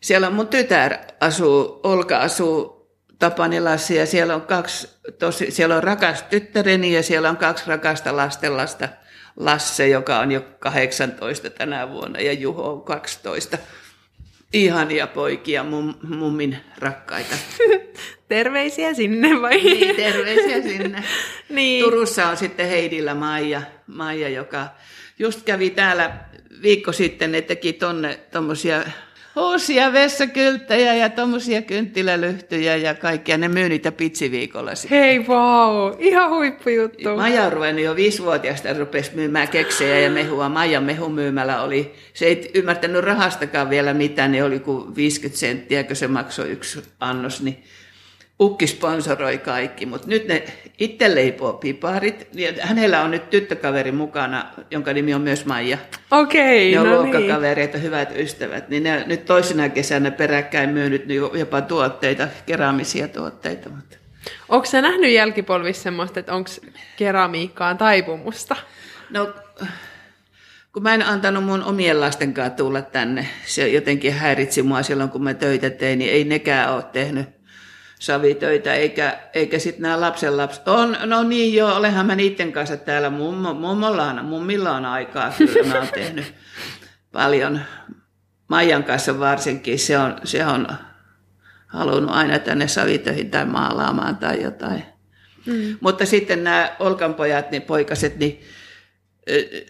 [0.01, 2.77] siellä on mun tytär asuu, Olka asuu
[3.19, 4.89] Tapanilassa ja siellä on, kaksi,
[5.19, 8.89] tosi, siellä on rakas tyttäreni ja siellä on kaksi rakasta lastenlasta.
[9.37, 13.57] Lasse, joka on jo 18 tänä vuonna ja Juho on 12.
[14.53, 17.35] Ihania poikia, mum, mummin rakkaita.
[18.27, 19.63] Terveisiä sinne vai?
[19.63, 21.03] Niin, terveisiä sinne.
[21.49, 21.83] niin.
[21.83, 24.67] Turussa on sitten Heidillä Maija, Maija, joka
[25.19, 26.11] just kävi täällä
[26.61, 28.83] viikko sitten, ne teki tonne tuommoisia
[29.37, 33.37] uusia vessakylttejä ja tommosia kynttilälyhtyjä ja kaikkia.
[33.37, 34.99] Ne myy niitä pitsiviikolla sitten.
[34.99, 35.95] Hei, vau, wow.
[35.99, 37.15] ihan huippujuttu.
[37.15, 40.49] Maja on ruvennut jo viisivuotiaasta rupesi myymään keksejä ja mehua.
[40.49, 45.95] Maija mehumyymälä oli, se ei ymmärtänyt rahastakaan vielä mitään, niin oli kuin 50 senttiä, kun
[45.95, 47.63] se maksoi yksi annos, niin
[48.39, 50.43] ukki sponsoroi kaikki, mutta nyt ne
[50.79, 52.27] itse leipoo piparit.
[52.33, 55.77] Ja hänellä on nyt tyttökaveri mukana, jonka nimi on myös Maija.
[56.11, 57.83] Okei, Ne on no luokkakavereita, niin.
[57.83, 58.69] hyvät ystävät.
[58.69, 63.69] Niin ne nyt toisena kesänä peräkkäin myynyt jopa tuotteita, keraamisia tuotteita.
[63.69, 63.97] Mutta.
[64.49, 66.49] Onko se nähnyt jälkipolvissa semmoista, että onko
[66.97, 68.55] keramiikkaan taipumusta?
[69.09, 69.33] No,
[70.73, 75.09] kun mä en antanut mun omien lasten kanssa tulla tänne, se jotenkin häiritsi mua silloin,
[75.09, 77.36] kun mä töitä tein, niin ei nekään ole tehnyt
[77.99, 80.67] savitöitä, eikä, eikä sitten nämä lapsenlapset.
[80.67, 85.33] On, no niin joo, olenhan mä niiden kanssa täällä, mummo, mummolla on, mummilla on aikaa,
[85.37, 86.33] kyllä mä oon tehnyt
[87.11, 87.59] paljon.
[88.47, 90.67] Maijan kanssa varsinkin, se on, se on
[91.67, 94.83] halunnut aina tänne savitöihin tai maalaamaan tai jotain.
[95.45, 95.77] Mm.
[95.81, 98.41] Mutta sitten nämä Olkanpojat, niin poikaset, niin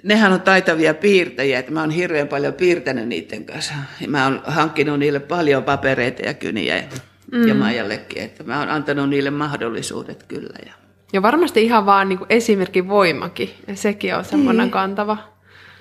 [0.04, 3.74] nehän on taitavia piirtäjiä, että mä oon hirveän paljon piirtänyt niiden kanssa.
[4.08, 6.84] Mä oon hankkinut niille paljon papereita ja kyniä
[7.32, 7.48] mm.
[7.48, 10.60] ja Maijallekin, että mä oon antanut niille mahdollisuudet kyllä.
[10.66, 10.74] Ja,
[11.14, 14.72] ja varmasti ihan vaan niin kuin esimerkin voimakin, ja sekin on semmoinen niin.
[14.72, 15.18] kantava.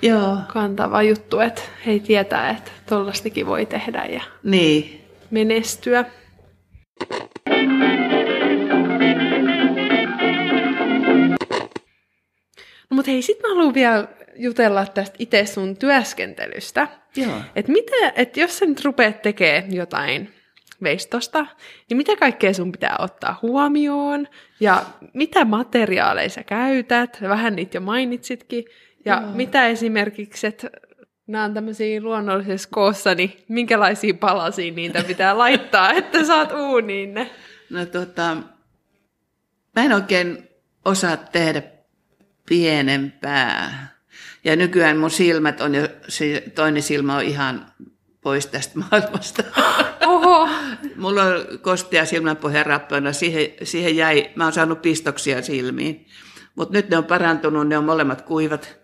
[0.03, 0.39] Joo.
[0.53, 5.01] kantava juttu, että hei tietää, että tollastikin voi tehdä ja Niin.
[5.31, 6.05] menestyä.
[12.91, 16.89] No mutta hei, sit mä haluan vielä jutella tästä itse sun työskentelystä.
[17.17, 17.41] Joo.
[17.57, 20.35] Että mitä, et jos sä nyt rupeat tekemään jotain
[20.83, 21.47] veistosta,
[21.91, 24.29] niin mitä kaikkea sun pitää ottaa huomioon,
[24.61, 24.83] ja
[25.15, 28.65] mitä materiaaleja sä käytät, vähän niitä jo mainitsitkin,
[29.05, 29.33] ja Joo.
[29.33, 30.71] mitä esimerkiksi, että
[31.27, 37.31] nämä on tämmöisiä luonnollisessa koossa, niin minkälaisia palasia niitä pitää laittaa, että saat uuniin ne?
[37.71, 38.37] No tota,
[39.77, 40.49] mä en oikein
[40.85, 41.63] osaa tehdä
[42.49, 43.87] pienempää.
[44.45, 45.83] Ja nykyään mun silmät on jo,
[46.55, 47.67] toinen silmä on ihan
[48.21, 49.43] pois tästä maailmasta.
[50.17, 50.49] Oho,
[50.97, 56.07] Mulla on kostea silmänpohjan rappana, siihen, siihen jäi, mä oon saanut pistoksia silmiin.
[56.55, 58.77] Mutta nyt ne on parantunut, ne on molemmat kuivat.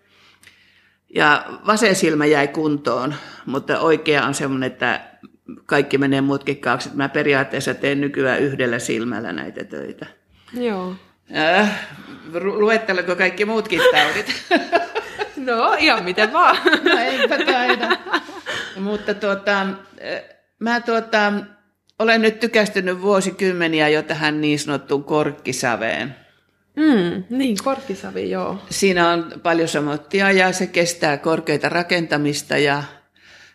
[1.15, 3.15] Ja vasen silmä jäi kuntoon,
[3.45, 5.01] mutta oikea on semmoinen, että
[5.65, 6.89] kaikki menee mutkikkaaksi.
[6.93, 10.05] Mä periaatteessa teen nykyään yhdellä silmällä näitä töitä.
[10.53, 10.95] joo.
[11.35, 11.87] Äh,
[12.33, 14.43] luetteleko kaikki muutkin taudit?
[15.37, 16.57] No, ihan miten vaan.
[16.83, 17.89] No eipä taida.
[18.79, 19.67] Mutta tuota,
[20.63, 21.33] mä tuota,
[21.99, 26.15] olen nyt tykästynyt vuosikymmeniä jo tähän niin sanottuun korkkisaveen.
[26.75, 28.59] Mm, niin, korkkisavi, joo.
[28.69, 32.83] Siinä on paljon samottia ja se kestää korkeita rakentamista ja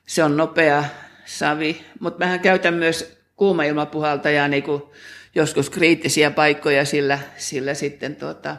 [0.06, 0.84] se on nopea
[1.24, 1.84] savi.
[2.00, 4.82] Mutta mähän käytän myös kuumailmapuhaltajaa niin kuin
[5.34, 8.56] joskus kriittisiä paikkoja sillä, sillä sitten tuota,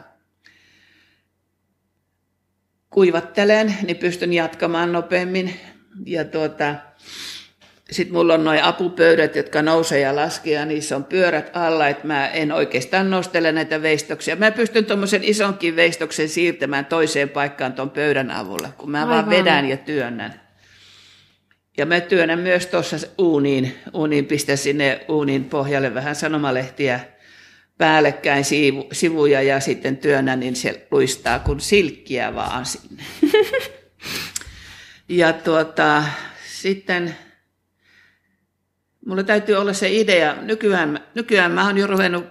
[2.90, 5.54] kuivattelen, niin pystyn jatkamaan nopeammin.
[6.06, 6.74] Ja tuota,
[7.90, 12.06] sitten mulla on noin apupöydät, jotka nousee ja laskee, ja niissä on pyörät alla, että
[12.06, 14.36] mä en oikeastaan nostele näitä veistoksia.
[14.36, 19.14] Mä pystyn tuommoisen isonkin veistoksen siirtämään toiseen paikkaan tuon pöydän avulla, kun mä Aivan.
[19.14, 20.40] vaan vedän ja työnnän.
[21.76, 27.00] Ja mä työnnän myös tuossa uuniin, uuniin pistän sinne uunin pohjalle vähän sanomalehtiä
[27.78, 33.02] päällekkäin sivu, sivuja ja sitten työnnän, niin se luistaa kuin silkkiä vaan sinne.
[35.08, 36.04] ja tuota,
[36.46, 37.14] sitten
[39.06, 40.36] mulla täytyy olla se idea.
[40.42, 42.24] Nykyään, nykyään mä oon jo ruvennut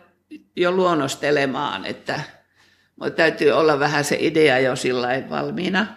[0.56, 2.20] jo luonnostelemaan, että
[2.96, 5.88] mulla täytyy olla vähän se idea jo sillä valmiina.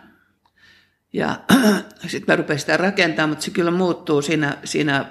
[1.12, 1.40] Ja
[2.06, 5.04] sitten mä rupean sitä rakentamaan, mutta se kyllä muuttuu siinä, siinä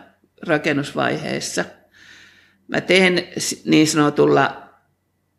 [0.47, 1.66] rakennusvaiheessa.
[2.68, 3.28] Mä teen
[3.66, 4.70] niin sanotulla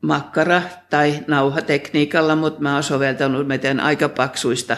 [0.02, 4.76] makkara- tai nauhatekniikalla, mutta mä oon soveltanut, mä teen aika paksuista,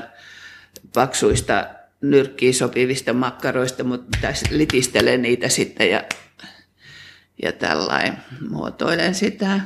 [0.95, 1.67] paksuista
[2.11, 6.05] nyrkkiin sopivista makkaroista, mutta litistelen niitä sitten ja,
[7.43, 8.17] ja tällainen
[8.49, 9.61] muotoilen sitä.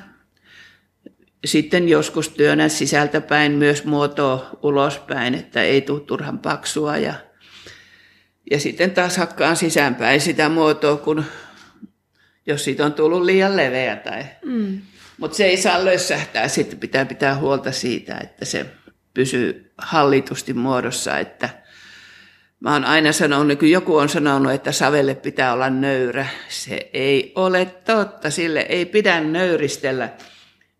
[1.44, 6.96] Sitten joskus työnnän sisältäpäin myös muotoa ulospäin, että ei tule turhan paksua.
[6.96, 7.14] Ja,
[8.50, 11.24] ja sitten taas hakkaan sisäänpäin sitä muotoa, kun
[12.46, 13.96] jos siitä on tullut liian leveä.
[13.96, 14.24] Tai...
[14.44, 14.80] Mm.
[15.18, 18.66] Mutta se ei saa lössähtää, sitten pitää pitää huolta siitä, että se
[19.14, 21.18] pysyy hallitusti muodossa.
[21.18, 21.48] Että
[22.60, 26.26] mä oon aina sanonut, kun joku on sanonut, että savelle pitää olla nöyrä.
[26.48, 30.08] Se ei ole totta, sille ei pidä nöyristellä.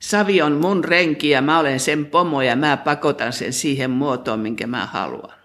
[0.01, 4.41] Savi on mun renki ja mä olen sen pomo ja mä pakotan sen siihen muotoon,
[4.41, 5.39] minkä mä haluan.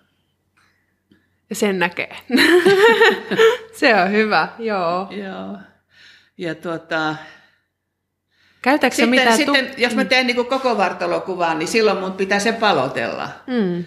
[1.49, 2.15] Ja sen näkee.
[3.79, 5.07] se on hyvä, joo.
[5.11, 5.57] Joo.
[6.37, 7.15] Ja tuota,
[8.61, 12.39] Käytätkö sitten, mitään sitten tu- jos mä teen niin koko vartalokuvaa, niin silloin mun pitää
[12.39, 13.29] se palotella.
[13.47, 13.83] Mm.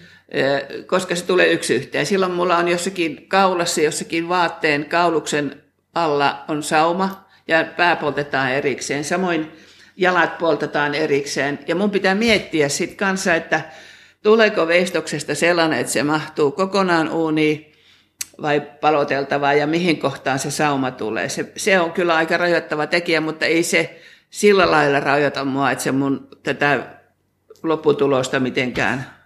[0.85, 2.05] Koska se tulee yksi yhteen.
[2.05, 5.63] Silloin mulla on jossakin kaulassa, jossakin vaatteen kauluksen
[5.95, 9.03] alla on sauma ja pää poltetaan erikseen.
[9.03, 9.51] Samoin
[9.97, 11.59] jalat poltetaan erikseen.
[11.67, 13.61] Ja mun pitää miettiä sitten kanssa, että
[14.23, 17.71] tuleeko veistoksesta sellainen, että se mahtuu kokonaan uuniin
[18.41, 21.29] vai paloteltavaa ja mihin kohtaan se sauma tulee.
[21.29, 25.83] Se, se on kyllä aika rajoittava tekijä, mutta ei se sillä lailla rajoita mua, että
[25.83, 26.79] se mun tätä
[27.63, 29.16] lopputulosta mitenkään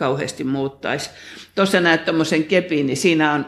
[0.00, 1.10] kauheasti muuttaisi.
[1.54, 3.46] Tuossa näet tuommoisen kepin, niin siinä on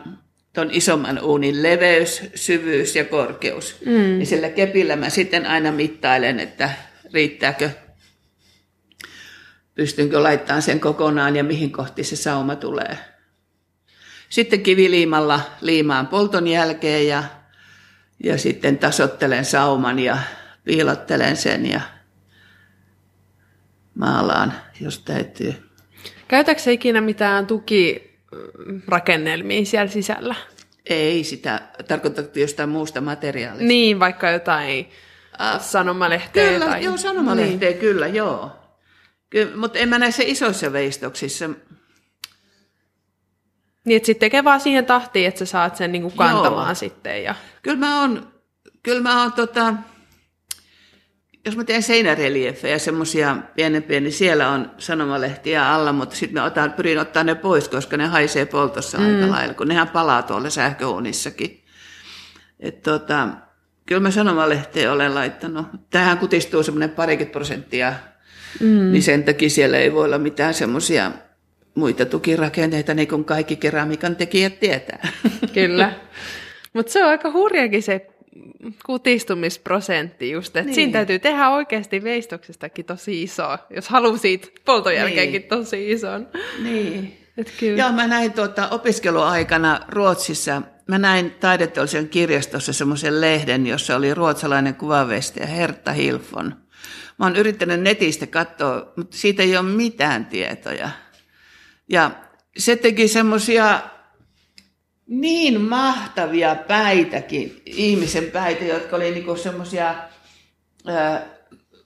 [0.53, 3.77] tuon isomman uunin leveys, syvyys ja korkeus.
[3.87, 3.93] Mm.
[3.93, 6.71] Niin sillä kepillä mä sitten aina mittailen, että
[7.13, 7.71] riittääkö,
[9.75, 12.99] pystynkö laittamaan sen kokonaan ja mihin kohti se sauma tulee.
[14.29, 17.25] Sitten kiviliimalla liimaan polton jälkeen ja,
[18.25, 20.19] ja sitten tasottelen sauman ja
[20.65, 21.81] piilottelen sen ja
[23.95, 25.72] maalaan, jos täytyy.
[26.33, 30.35] Käytätkö ikinä mitään tukirakennelmia siellä sisällä?
[30.87, 33.64] Ei sitä, tarkoitatko jostain muusta materiaalista?
[33.64, 34.91] Niin, vaikka jotain
[35.59, 36.85] sanomalehteä Kyllä, tai...
[36.85, 37.80] joo, sanomalehteä, niin.
[37.80, 38.51] kyllä, joo.
[39.30, 41.51] Ky- mutta en mä näissä isoissa veistoksissa.
[43.85, 46.74] Niin, että sitten tekee vaan siihen tahtiin, että sä saat sen niin kuin kantamaan Joo.
[46.74, 47.24] sitten.
[47.24, 47.35] Ja...
[47.62, 48.33] Kyllä mä oon,
[48.83, 49.74] kyllä mä oon tota,
[51.47, 56.72] jos mä teen seinäreliefejä semmoisia pienempiä, niin siellä on sanomalehtiä alla, mutta sitten mä otan,
[56.72, 59.05] pyrin ottaa ne pois, koska ne haisee poltossa mm.
[59.05, 61.64] aika lailla, kun nehän palaa tuolla sähköuunissakin.
[62.61, 63.28] Et tota,
[63.86, 65.66] kyllä mä sanomalehteen olen laittanut.
[65.90, 67.95] Tähän kutistuu semmoinen parikymmentä prosenttia,
[68.61, 68.93] mm.
[68.93, 71.12] niin sen takia siellä ei voi olla mitään semmoisia
[71.74, 75.09] muita tukirakenteita, niin kuin kaikki keramiikan tekijät tietää.
[75.55, 75.93] Kyllä.
[76.74, 78.07] Mutta se on aika hurjakin se
[78.87, 80.74] kutistumisprosentti just, että niin.
[80.74, 85.49] siinä täytyy tehdä oikeasti veistoksestakin tosi iso, jos halusit polton jälkeenkin niin.
[85.49, 86.28] tosi ison.
[86.62, 87.18] Niin.
[87.37, 87.78] Et kyllä.
[87.78, 94.74] Joo, mä näin tuota, opiskeluaikana Ruotsissa, mä näin taideteollisen kirjastossa semmoisen lehden, jossa oli ruotsalainen
[94.74, 96.57] kuvaveistäjä Hertta Hilfon.
[97.18, 100.89] Mä oon yrittänyt netistä katsoa, mutta siitä ei ole mitään tietoja.
[101.89, 102.11] Ja
[102.57, 103.80] se teki semmoisia
[105.21, 109.95] niin mahtavia päitäkin, ihmisen päitä, jotka oli niinku semmoisia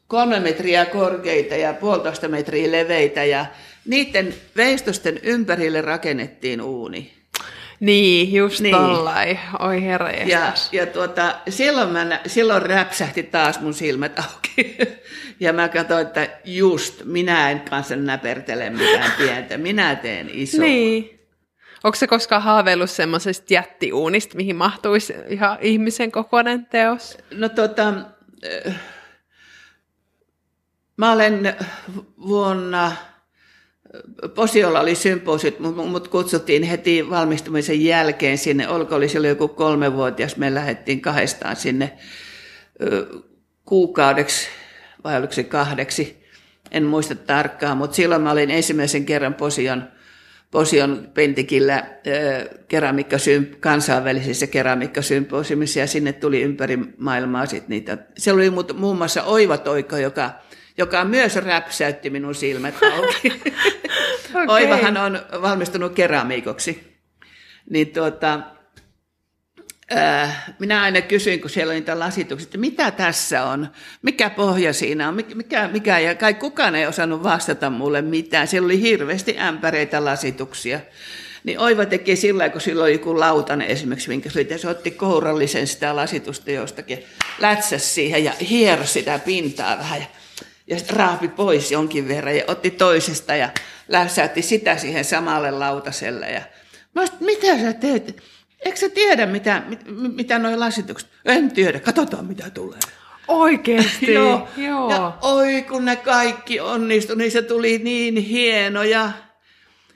[0.07, 3.47] kolme metriä korkeita ja puolitoista metriä leveitä ja
[3.87, 7.13] niiden veistosten ympärille rakennettiin uuni.
[7.81, 8.77] Niin, just niin.
[8.77, 9.39] tollai.
[9.59, 14.77] Oi herra ja, ja tuota, silloin, mä, silloin räpsähti taas mun silmät auki.
[15.41, 20.63] ja mä katsoin, että just, minä en kanssa näpertele mitään pientä, minä teen iso.
[20.63, 21.16] Niin.
[21.87, 27.19] Onko se koskaan haaveillut semmoisesta jättiuunista, mihin mahtuisi ihan ihmisen kokoinen teos?
[27.31, 27.95] No tota,
[30.97, 31.57] mä olen
[32.27, 32.93] vuonna,
[34.35, 40.55] Posiolla oli symposit, mutta kutsuttiin heti valmistumisen jälkeen sinne, olko oli silloin joku kolmevuotias, me
[40.55, 41.99] lähdettiin kahdestaan sinne
[43.65, 44.49] kuukaudeksi,
[45.05, 46.27] vai oliko se kahdeksi,
[46.71, 49.96] en muista tarkkaan, mutta silloin mä olin ensimmäisen kerran Posion
[50.51, 51.87] Posion Pentikillä
[52.69, 57.99] keramiikkasymp- kansainvälisessä keramiikkasymposiumissa ja sinne tuli ympäri maailmaa sit niitä.
[58.19, 60.31] Se oli muun muassa Oiva Toiko, joka,
[60.79, 63.33] joka myös räpsäytti minun silmät auki.
[64.35, 64.47] okay.
[64.49, 66.97] Oivahan on valmistunut keramiikoksi.
[67.71, 68.41] Niin tuota,
[70.59, 73.69] minä aina kysyin, kun siellä on niitä lasituksia, että mitä tässä on,
[74.03, 78.49] mikä pohja siinä on, mikä, mikä, ja kai kukaan ei osannut vastata mulle mitään.
[78.49, 80.81] Siellä oli hirveästi ämpäreitä lasituksia.
[81.45, 85.97] Niin Oiva teki sillä kun silloin joku lautanen esimerkiksi, minkä se, se otti kourallisen sitä
[85.97, 87.05] lasitusta jostakin,
[87.39, 90.07] lätsäs siihen ja hierosi sitä pintaa vähän ja,
[90.67, 93.49] ja raapi pois jonkin verran ja otti toisesta ja
[93.89, 96.31] lässäytti sitä siihen samalle lautaselle.
[96.31, 96.43] Ja
[96.95, 98.23] mä sanoin, mitä sä teet?
[98.65, 99.81] Eikö sä tiedä, mitä, mit,
[100.15, 101.11] mitä noin lasitukset?
[101.25, 102.79] En tiedä, katsotaan mitä tulee.
[103.29, 104.13] Oikeesti?
[104.13, 104.49] Joo.
[104.57, 104.91] Joo.
[104.91, 109.13] Ja oi kun ne kaikki onnistui, niin se tuli niin hienoja.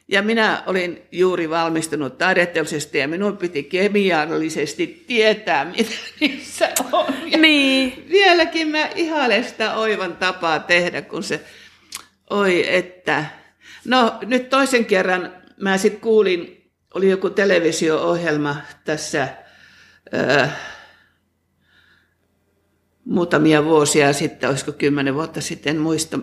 [0.08, 5.90] Ja minä olin juuri valmistunut taideteollisesti ja minun piti kemiallisesti tietää, mitä
[6.20, 7.14] niissä on.
[7.26, 8.06] Ja niin.
[8.10, 11.40] Vieläkin mä ihailen sitä oivan tapaa tehdä, kun se,
[12.30, 13.24] oi että.
[13.84, 16.59] No nyt toisen kerran mä sitten kuulin
[16.94, 19.28] oli joku televisio-ohjelma tässä
[20.14, 20.58] äh,
[23.04, 26.18] muutamia vuosia sitten, olisiko kymmenen vuotta sitten, en muista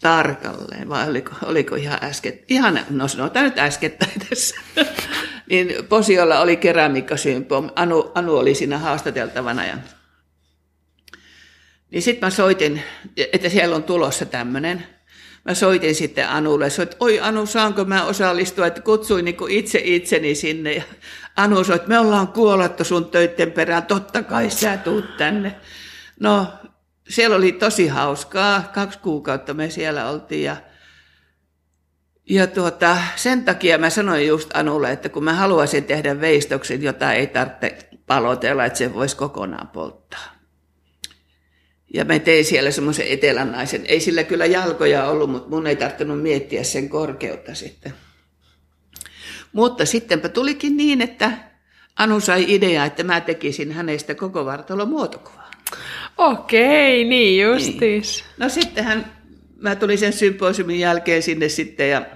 [0.00, 4.56] tarkalleen, vai oliko, oliko ihan äsken, ihan, no sanotaan nyt äskettäin tässä,
[5.50, 9.78] niin Posiolla oli keramiikkasympo, Anu, Anu oli siinä haastateltavana ja
[11.90, 12.82] niin sitten mä soitin,
[13.32, 14.86] että siellä on tulossa tämmöinen
[15.48, 20.34] mä soitin sitten Anulle, että oi Anu, saanko mä osallistua, että kutsuin niin itse itseni
[20.34, 20.72] sinne.
[20.72, 20.82] Ja
[21.36, 25.54] Anu sanoi, että me ollaan kuolettu sun töitten perään, totta kai sä tuut tänne.
[26.20, 26.46] No,
[27.08, 30.56] siellä oli tosi hauskaa, kaksi kuukautta me siellä oltiin ja
[32.30, 37.12] ja tuota, sen takia mä sanoin just Anulle, että kun mä haluaisin tehdä veistoksen, jota
[37.12, 40.37] ei tarvitse palotella, että se voisi kokonaan polttaa.
[41.94, 43.86] Ja mä tein siellä semmoisen etelännaisen.
[43.86, 47.94] Ei sillä kyllä jalkoja ollut, mutta mun ei tarvinnut miettiä sen korkeutta sitten.
[49.52, 51.32] Mutta sittenpä tulikin niin, että
[51.96, 55.50] Anu sai idea, että mä tekisin hänestä koko vartalon muotokuvaa.
[56.16, 58.24] Okei, niin justiis.
[58.24, 58.34] Niin.
[58.38, 59.12] No sittenhän
[59.56, 62.06] mä tulin sen symposiumin jälkeen sinne sitten ja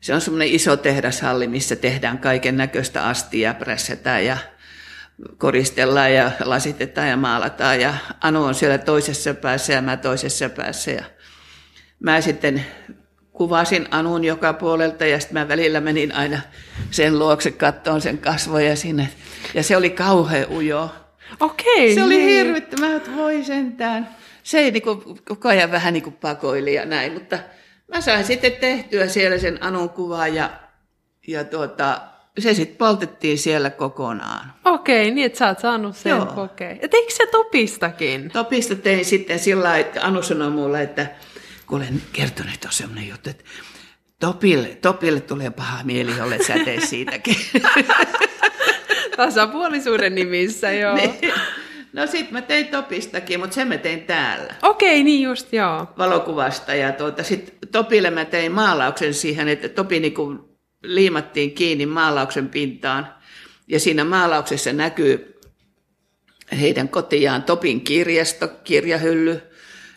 [0.00, 4.38] se on semmoinen iso tehdashalli, missä tehdään kaiken näköistä astia, prässätään ja
[5.38, 7.80] koristellaan ja lasitetaan ja maalataan.
[7.80, 10.90] Ja Anu on siellä toisessa päässä ja mä toisessa päässä.
[10.90, 11.04] Ja
[12.00, 12.66] mä sitten
[13.32, 16.40] kuvasin Anun joka puolelta ja sitten mä välillä menin aina
[16.90, 19.08] sen luokse kattoon sen kasvoja sinne.
[19.54, 20.88] Ja se oli kauhean ujo.
[21.40, 21.94] Okei.
[21.94, 22.28] Se oli niin.
[22.28, 24.08] hirvittävää, että voi sentään.
[24.42, 27.38] Se ei niin kuin, koko ajan vähän niin kuin pakoili ja näin, mutta
[27.88, 30.50] mä sain sitten tehtyä siellä sen Anun kuvaa ja
[31.26, 32.00] ja tuota,
[32.42, 34.52] se sitten poltettiin siellä kokonaan.
[34.64, 36.26] Okei, niin että sä oot saanut sen Joo.
[36.26, 36.70] kokea.
[36.82, 38.30] Ja teikö se Topistakin?
[38.32, 41.06] Topista tein sitten sillä lailla, että Anu sanoi mulle, että
[41.66, 43.44] kun olen kertonut, että on semmoinen juttu, että
[44.20, 47.36] Topille, Topille tulee paha mieli, jolle sä teet siitäkin.
[49.16, 50.94] Tasapuolisuuden nimissä, joo.
[50.94, 51.14] Niin.
[51.92, 55.86] No sit mä tein Topistakin, mutta sen mä tein täällä Okei, niin just, joo.
[55.98, 56.74] valokuvasta.
[56.74, 60.49] Ja tuota, sit Topille mä tein maalauksen siihen, että Topi niinku
[60.82, 63.14] liimattiin kiinni maalauksen pintaan.
[63.68, 65.40] Ja siinä maalauksessa näkyy
[66.60, 69.40] heidän kotiaan Topin kirjasto, kirjahylly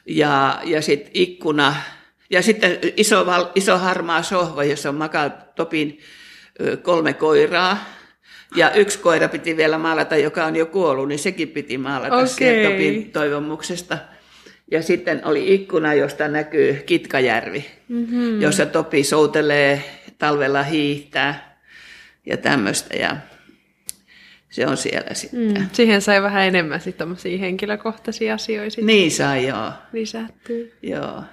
[0.05, 1.75] ja, ja sitten ikkuna.
[2.29, 3.25] Ja sitten iso,
[3.55, 5.99] iso harmaa sohva, jossa on makaa Topin
[6.81, 7.85] kolme koiraa.
[8.55, 12.63] Ja yksi koira piti vielä maalata, joka on jo kuollut, niin sekin piti maalata okay.
[12.63, 13.97] Topin toivomuksesta.
[14.71, 18.41] Ja sitten oli ikkuna, josta näkyy Kitkajärvi, mm-hmm.
[18.41, 19.83] jossa Topi soutelee,
[20.17, 21.59] talvella hiihtää
[22.25, 22.97] ja tämmöistä.
[22.97, 23.17] Ja
[24.49, 25.53] se on siellä sitten.
[25.53, 25.69] Mm.
[25.71, 29.71] Siihen sai vähän enemmän sitten henkilökohtaisia asioita Niin sai, joo.
[29.93, 30.65] lisättyä.
[30.81, 31.23] joo.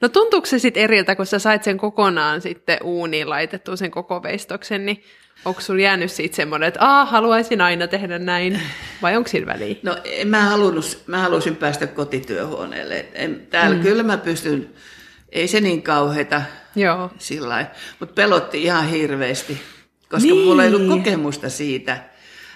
[0.00, 4.22] No tuntuuko se sitten eriltä, kun sä sait sen kokonaan sitten uuniin laitettua sen koko
[4.22, 5.04] veistoksen, niin
[5.44, 8.60] onko sulla jäänyt siitä semmoinen, että Aa, haluaisin aina tehdä näin,
[9.02, 9.76] vai onko sillä väliä?
[9.82, 13.06] No en mä, halunnut, mä halusin päästä kotityöhuoneelle.
[13.14, 13.82] En, täällä mm.
[13.82, 14.70] kyllä mä pystyn,
[15.32, 16.42] ei se niin kauheita
[16.76, 17.10] Joo.
[17.18, 17.66] sillä
[18.00, 19.60] mutta pelotti ihan hirveästi,
[20.08, 20.36] koska Niin.
[20.36, 20.46] niin.
[20.48, 21.96] mulla ei ollut kokemusta siitä.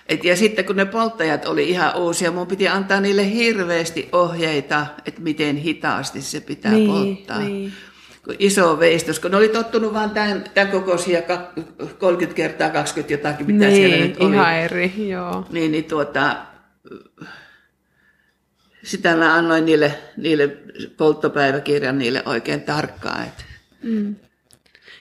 [0.09, 4.87] Et, ja sitten kun ne polttajat oli ihan uusia, mun piti antaa niille hirveästi ohjeita,
[5.07, 7.39] että miten hitaasti se pitää Niin, polttaa.
[7.39, 7.73] niin.
[8.25, 13.13] Kun Iso veistos, kun ne oli tottunut vaan tämän, tämän kokoisia kak- 30 kertaa 20
[13.15, 14.35] jotakin, mitä siellä Niin, nyt oli.
[14.35, 15.47] ihan eri, joo.
[15.51, 16.37] Niin, niin tuota,
[18.87, 20.57] sitä mä annoin niille, niille
[20.97, 23.23] polttopäiväkirjan niille oikein tarkkaan.
[23.27, 23.45] Että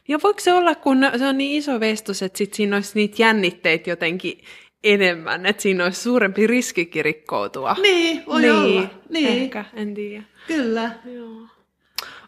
[0.08, 3.16] Ja voiko se olla, kun se on niin iso vestos, että sit siinä olisi niitä
[3.18, 4.44] jännitteitä jotenkin
[4.84, 7.76] enemmän, että siinä olisi suurempi riskikin rikkoutua?
[7.82, 8.88] Niin, voi niin, olla.
[9.10, 10.24] Niin, Ehkä, en tiedä.
[10.48, 10.92] kyllä.
[11.06, 11.48] Joo.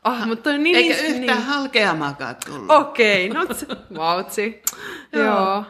[0.03, 0.75] Ah, mutta niin...
[0.75, 1.47] Eikä niin, yhtään niin.
[1.47, 2.71] halkeamaakaan tullut.
[2.71, 3.65] Okei, no se,
[3.97, 4.61] vautsi.
[5.13, 5.25] Joo.
[5.25, 5.63] Joo.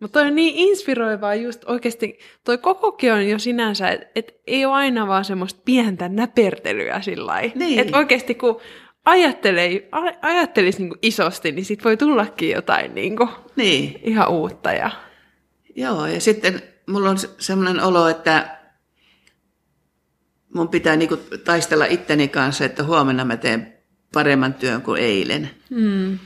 [0.00, 4.64] Mutta toi on niin inspiroivaa just oikeasti, toi kokokin on jo sinänsä, että et ei
[4.64, 7.40] ole aina vaan semmoista pientä näpertelyä sillä.
[7.54, 7.78] Niin.
[7.78, 8.60] Että oikeasti kun
[9.04, 14.72] ajattelee, a- ajattelisi niinku isosti, niin sit voi tullakin jotain niinku Niin, ihan uutta.
[14.72, 14.90] Ja...
[15.76, 16.06] joo.
[16.06, 18.58] Ja sitten mulla on se- semmoinen olo, että
[20.54, 23.72] mun pitää niinku taistella itteni kanssa, että huomenna mä teen
[24.12, 25.50] paremman työn kuin eilen.
[25.70, 26.18] Mm.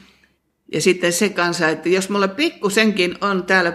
[0.73, 3.73] Ja sitten se kanssa, että jos mulla pikkusenkin on täällä,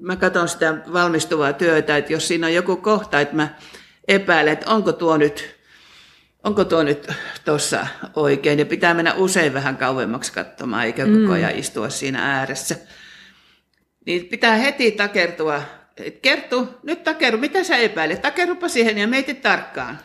[0.00, 3.48] mä katson sitä valmistuvaa työtä, että jos siinä on joku kohta, että mä
[4.08, 5.56] epäilen, että onko tuo nyt,
[6.44, 7.12] onko tuo nyt
[7.44, 12.76] tuossa oikein, ja pitää mennä usein vähän kauemmaksi katsomaan, eikä koko ajan istua siinä ääressä.
[14.06, 15.62] Niin pitää heti takertua,
[15.96, 18.22] että Kerttu, nyt takeru, mitä sä epäilet?
[18.22, 19.98] Takerupa siihen ja mieti tarkkaan.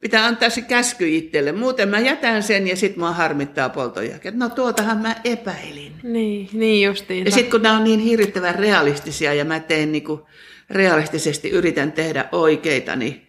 [0.00, 4.38] Pitää antaa se käsky itselle, muuten mä jätän sen ja sit mua harmittaa polton jälkeen.
[4.38, 5.92] No tuotahan mä epäilin.
[6.02, 7.24] Niin, niin justiin.
[7.24, 10.26] Ja sitten kun nämä on niin hirvittävän realistisia ja mä teen niinku
[10.70, 13.26] realistisesti yritän tehdä oikeita, niin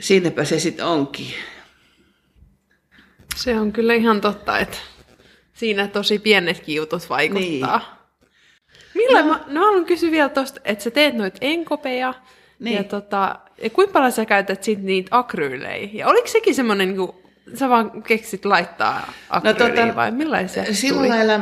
[0.00, 1.26] siinäpä se sitten onkin.
[3.36, 4.76] Se on kyllä ihan totta, että
[5.52, 7.78] siinä tosi pienetkin jutut vaikuttaa.
[7.78, 8.00] Niin.
[8.94, 9.28] Millä no.
[9.28, 12.14] mä, no haluan kysyä vielä tosta, että sä teet noita enkopeja,
[12.58, 12.76] Niin.
[12.76, 15.88] ja, tota, ja kuinka paljon sä käytät sit niitä akryylejä?
[15.92, 17.12] Ja oliko sekin semmoinen, niin kuin,
[17.54, 21.08] sä vaan keksit laittaa akryyliä no, tota, vai millaisia se Sillä tuli?
[21.08, 21.40] lailla,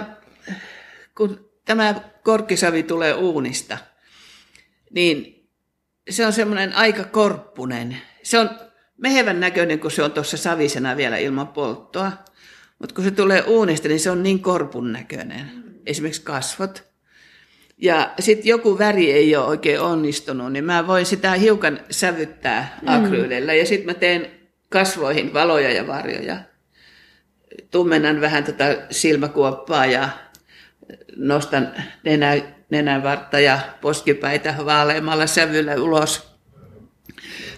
[1.14, 3.78] kun tämä korkkisavi tulee uunista,
[4.90, 5.48] niin
[6.10, 7.96] se on semmoinen aika korppunen.
[8.22, 8.50] Se on
[8.96, 12.12] mehevän näköinen, kun se on tuossa savisena vielä ilman polttoa.
[12.78, 15.50] Mutta kun se tulee uunista, niin se on niin korpun näköinen.
[15.86, 16.87] Esimerkiksi kasvot.
[17.78, 23.54] Ja sitten joku väri ei ole oikein onnistunut, niin mä voin sitä hiukan sävyttää akryylillä.
[23.54, 24.30] Ja sitten mä teen
[24.68, 26.36] kasvoihin valoja ja varjoja.
[27.70, 30.08] Tummennan vähän tätä silmäkuoppaa ja
[31.16, 31.72] nostan
[32.04, 32.36] nenä,
[32.70, 36.38] nenänvartta ja poskipäitä vaaleammalla sävyllä ulos.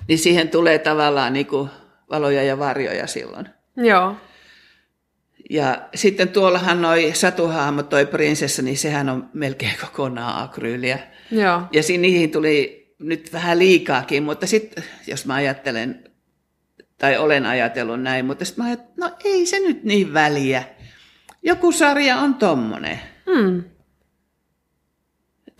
[0.08, 1.70] Niin siihen tulee tavallaan niin kuin
[2.10, 3.48] valoja ja varjoja silloin.
[3.76, 4.16] Joo.
[5.51, 10.98] Ja sitten tuollahan noi satuhaamot, toi prinsessa, niin sehän on melkein kokonaan akryyliä.
[11.30, 11.62] Joo.
[11.72, 16.05] Ja siinä niihin tuli nyt vähän liikaakin, mutta sitten jos mä ajattelen,
[16.98, 20.64] tai olen ajatellut näin, mutta sitten mä ajattelen, no ei se nyt niin väliä.
[21.42, 23.01] Joku sarja on tommonen.
[23.26, 23.64] Hmm.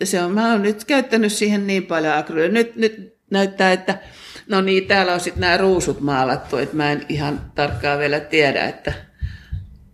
[0.03, 2.53] Se on, mä oon nyt käyttänyt siihen niin paljon akryyliä.
[2.53, 3.99] Nyt, nyt näyttää, että
[4.47, 8.67] no niin, täällä on sitten nämä ruusut maalattu, että mä en ihan tarkkaan vielä tiedä,
[8.67, 9.10] että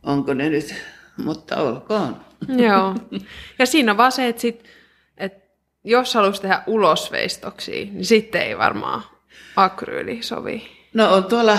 [0.04, 0.76] onko ne nyt
[1.18, 2.18] mutta olkoon.
[2.48, 2.96] Joo.
[3.60, 4.64] Ja siinä on vaan se, että, sit,
[5.18, 5.48] että
[5.84, 9.04] jos haluaisi tehdä ulosveistoksia, niin sitten ei varmaan
[9.56, 10.70] akryyli sovi.
[10.94, 11.58] No on tuolla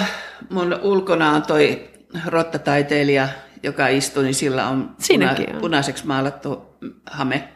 [0.50, 1.90] mun ulkona on toi
[2.26, 3.28] rottataiteilija,
[3.62, 5.60] joka istuu, niin sillä on puna, on.
[5.60, 6.66] punaiseksi maalattu
[7.10, 7.48] hame.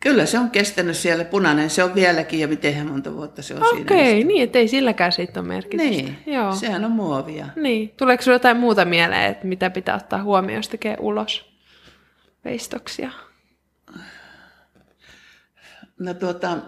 [0.00, 3.62] Kyllä se on kestänyt siellä punainen, se on vieläkin ja miten monta vuotta se on
[3.62, 3.84] okay, siinä.
[3.84, 5.90] Okei, niin ettei silläkään sitten ole merkitystä.
[5.90, 6.54] Niin, Joo.
[6.54, 7.46] sehän on muovia.
[7.56, 11.54] Niin, tuleeko sinulla jotain muuta mieleen, että mitä pitää ottaa huomioon, jos tekee ulos
[12.44, 13.10] veistoksia?
[15.98, 16.58] No tuota,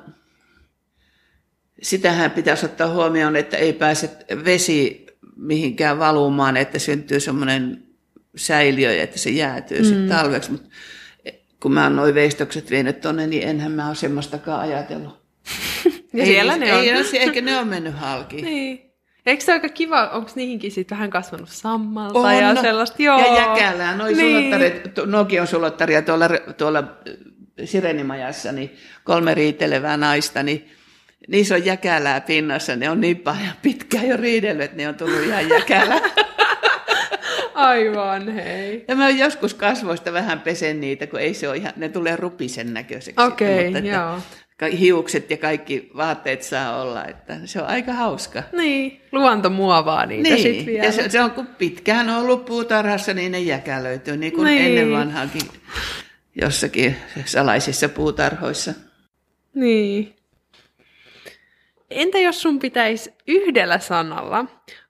[1.82, 4.10] sitähän pitäisi ottaa huomioon, että ei pääse
[4.44, 7.86] vesi mihinkään valumaan, että syntyy semmoinen
[8.36, 9.84] säiliö, että se jäätyy mm.
[9.84, 10.50] sitten talveksi.
[10.50, 10.68] Mutta
[11.62, 15.26] kun mä oon noin veistokset vienyt tonne, niin enhän mä ole semmoistakaan ajatellut.
[16.12, 16.80] ja ei, siellä ne on.
[16.80, 18.42] Ei, eikä ne ole mennyt halki.
[18.42, 18.86] niin.
[19.26, 23.02] Eikö se aika kiva, onko niihinkin sitten vähän kasvanut sammalta on, ja sellaista?
[23.02, 23.18] Joo.
[23.18, 24.54] Ja jäkälää, noi niin.
[25.06, 26.84] Nokion sulottaria tuolla, tuolla
[27.64, 30.70] Sirenimajassa, niin kolme riitelevää naista, niin
[31.28, 32.76] niissä on jäkälää pinnassa.
[32.76, 36.00] Ne on niin paljon pitkään jo riidellyt, että ne on tullut ihan jäkälää.
[37.56, 38.84] Aivan, hei.
[38.88, 42.74] Ja mä joskus kasvoista vähän pesen niitä, kun ei se ole ihan, ne tulee rupisen
[42.74, 43.22] näköiseksi.
[43.22, 44.18] Okei, okay, joo.
[44.78, 48.42] Hiukset ja kaikki vaatteet saa olla, että se on aika hauska.
[48.52, 50.42] Niin, luonto muovaa niitä niin.
[50.42, 50.84] sitten vielä.
[50.84, 54.66] Ja se, se, on kun pitkään ollut puutarhassa, niin ne jäkälöityy, niin kuin niin.
[54.66, 55.42] ennen vanhaakin
[56.40, 58.74] jossakin salaisissa puutarhoissa.
[59.54, 60.16] Niin.
[61.90, 64.44] Entä jos sun pitäisi yhdellä sanalla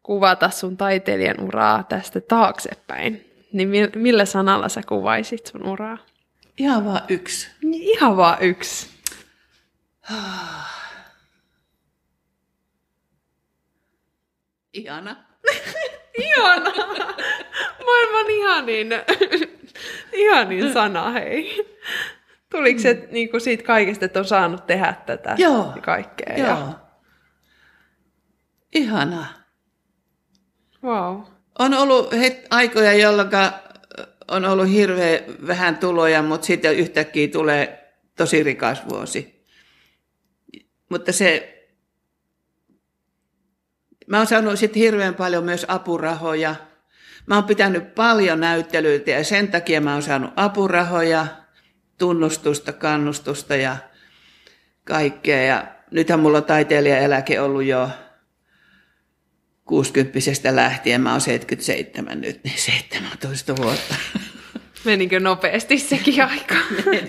[0.07, 5.99] kuvata sun taiteilijan uraa tästä taaksepäin, niin millä sanalla sä kuvaisit sun uraa?
[6.59, 7.51] Ihan vaan yksi.
[7.63, 8.89] Ihan vaan yksi.
[14.73, 15.17] Ihana.
[16.25, 16.73] Ihana.
[17.85, 18.89] Maailman ihanin,
[20.23, 21.67] ihanin sana, hei.
[22.51, 23.01] Tuliko se mm.
[23.11, 25.75] niin kuin siitä kaikesta, että on saanut tehdä tätä Joo.
[25.83, 26.37] kaikkea?
[26.37, 26.49] Joo.
[26.49, 26.73] Ja...
[28.75, 29.46] Ihana.
[30.87, 31.23] Wow.
[31.59, 33.29] On ollut het- aikoja, jolloin
[34.29, 39.47] on ollut hirveän vähän tuloja, mutta sitten yhtäkkiä tulee tosi rikas vuosi.
[40.91, 41.53] Mutta se,
[44.07, 46.55] mä oon saanut sitten hirveän paljon myös apurahoja.
[47.27, 51.27] Mä oon pitänyt paljon näyttelyitä ja sen takia mä oon saanut apurahoja,
[51.99, 53.77] tunnustusta, kannustusta ja
[54.85, 55.43] kaikkea.
[55.43, 57.91] Ja nythän mulla on taiteilijaeläke ollut jo
[59.67, 63.95] 60 lähtien, mä oon 77 nyt, niin 17 vuotta.
[64.85, 66.55] Menikö nopeasti sekin aika?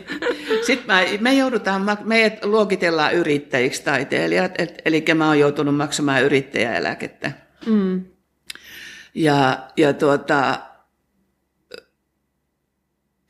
[0.68, 7.32] Sitten mä, me joudutaan, meidät luokitellaan yrittäjiksi taiteilijat, et, eli mä oon joutunut maksamaan yrittäjäeläkettä.
[7.66, 8.06] Mm.
[9.14, 10.60] Ja, ja tuota,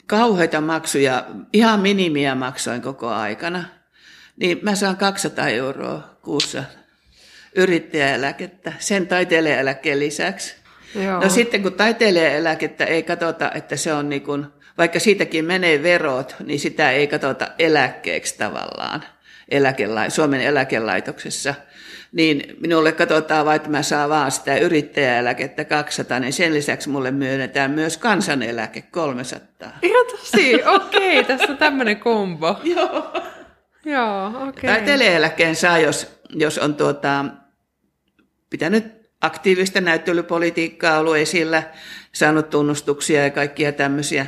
[0.05, 3.63] kauheita maksuja, ihan minimiä maksoin koko aikana.
[4.37, 6.63] Niin mä saan 200 euroa kuussa
[7.57, 10.55] yrittäjäeläkettä sen taiteilijaeläkkeen lisäksi.
[10.95, 11.19] Joo.
[11.23, 14.45] No sitten kun taiteilijaeläkettä ei katsota, että se on niin kuin,
[14.77, 19.03] vaikka siitäkin menee verot, niin sitä ei katsota eläkkeeksi tavallaan
[19.51, 21.53] eläkelai- Suomen eläkelaitoksessa.
[22.11, 27.11] Niin minulle katsotaan vain, että mä saan vaan sitä yrittäjäeläkettä 200, niin sen lisäksi mulle
[27.11, 29.69] myönnetään myös kansaneläke 300.
[29.81, 32.59] Ihan tosi, okei, okay, tässä on tämmöinen kombo.
[32.63, 33.13] Joo.
[33.85, 34.47] Joo, okei.
[34.47, 34.69] Okay.
[34.69, 37.25] Taiteilijaeläkkeen saa, jos, jos on tuota,
[38.49, 38.85] pitänyt
[39.21, 41.63] aktiivista näyttelypolitiikkaa ollut esillä,
[42.11, 44.25] saanut tunnustuksia ja kaikkia tämmöisiä.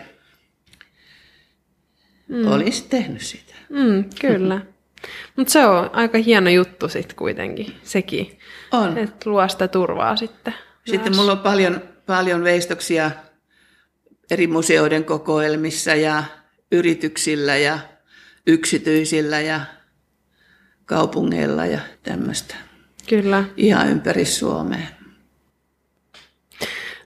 [2.28, 2.48] Mm.
[2.48, 3.54] Olisi tehnyt sitä.
[3.70, 4.62] Mm, kyllä.
[5.36, 8.40] Mutta se on aika hieno juttu sitten kuitenkin, sekin.
[8.72, 8.98] On.
[8.98, 10.54] Että luo sitä turvaa sitten.
[10.86, 13.12] Sitten mulla on paljon, paljon veistoksia
[14.32, 16.24] eri museoiden kokoelmissa ja
[16.72, 17.80] yrityksillä ja
[18.48, 19.62] yksityisillä ja
[20.86, 22.56] kaupungeilla ja tämmöistä.
[23.10, 23.44] Kyllä.
[23.58, 24.88] Ihan ympäri Suomea.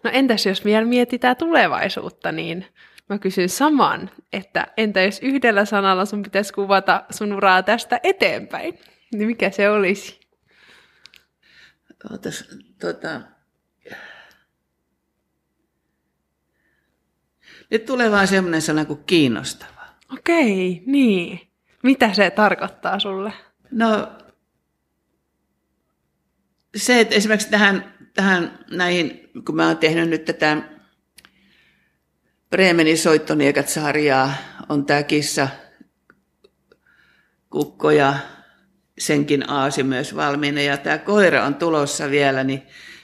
[0.04, 2.66] No entäs jos vielä mietitään tulevaisuutta, niin
[3.10, 8.80] mä kysyn saman, että entä jos yhdellä sanalla sun pitäisi kuvata sun uraa tästä eteenpäin,
[9.14, 10.20] niin mikä se olisi?
[12.12, 12.46] Ootas,
[12.80, 13.22] tota...
[17.70, 19.82] Nyt tulee vaan semmoinen sana kuin kiinnostava.
[20.14, 21.40] Okei, niin.
[21.84, 23.34] Mitä se tarkoittaa sulle?
[23.72, 23.88] No
[26.76, 30.58] se, että esimerkiksi tähän, tähän näihin, kun mä oon tehnyt nyt tätä
[32.50, 34.34] Bremenin soittoniekat-sarjaa,
[34.70, 35.48] on tämä kissa,
[37.50, 38.16] kukko ja
[39.00, 42.62] senkin aasi myös valmiina ja tämä koira on tulossa vielä, niin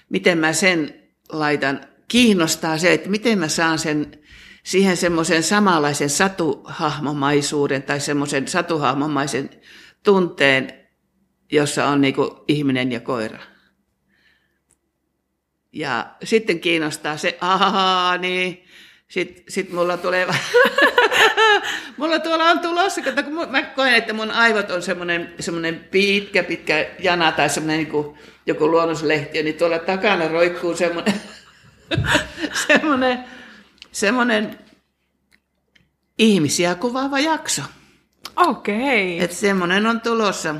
[0.09, 0.93] miten mä sen
[1.31, 4.11] laitan, kiinnostaa se, että miten mä saan sen
[4.63, 9.49] siihen semmoisen samanlaisen satuhahmomaisuuden tai semmoisen satuhahmomaisen
[10.03, 10.73] tunteen,
[11.51, 12.15] jossa on niin
[12.47, 13.39] ihminen ja koira.
[15.71, 18.65] Ja sitten kiinnostaa se, ahaa, niin
[19.07, 20.27] sitten sit mulla tulee,
[21.97, 26.89] mulla tuolla on tulossa, kun mä koen, että mun aivot on semmoinen, semmoinen pitkä, pitkä
[26.99, 31.21] jana tai semmoinen niin kuin joku luonnoslehti, niin tuolla takana roikkuu semmoinen,
[32.67, 33.19] semmoinen,
[33.91, 34.59] semmoinen
[36.17, 37.61] ihmisiä kuvaava jakso.
[38.35, 39.15] Okei.
[39.15, 39.25] Okay.
[39.25, 40.55] Että semmoinen on tulossa.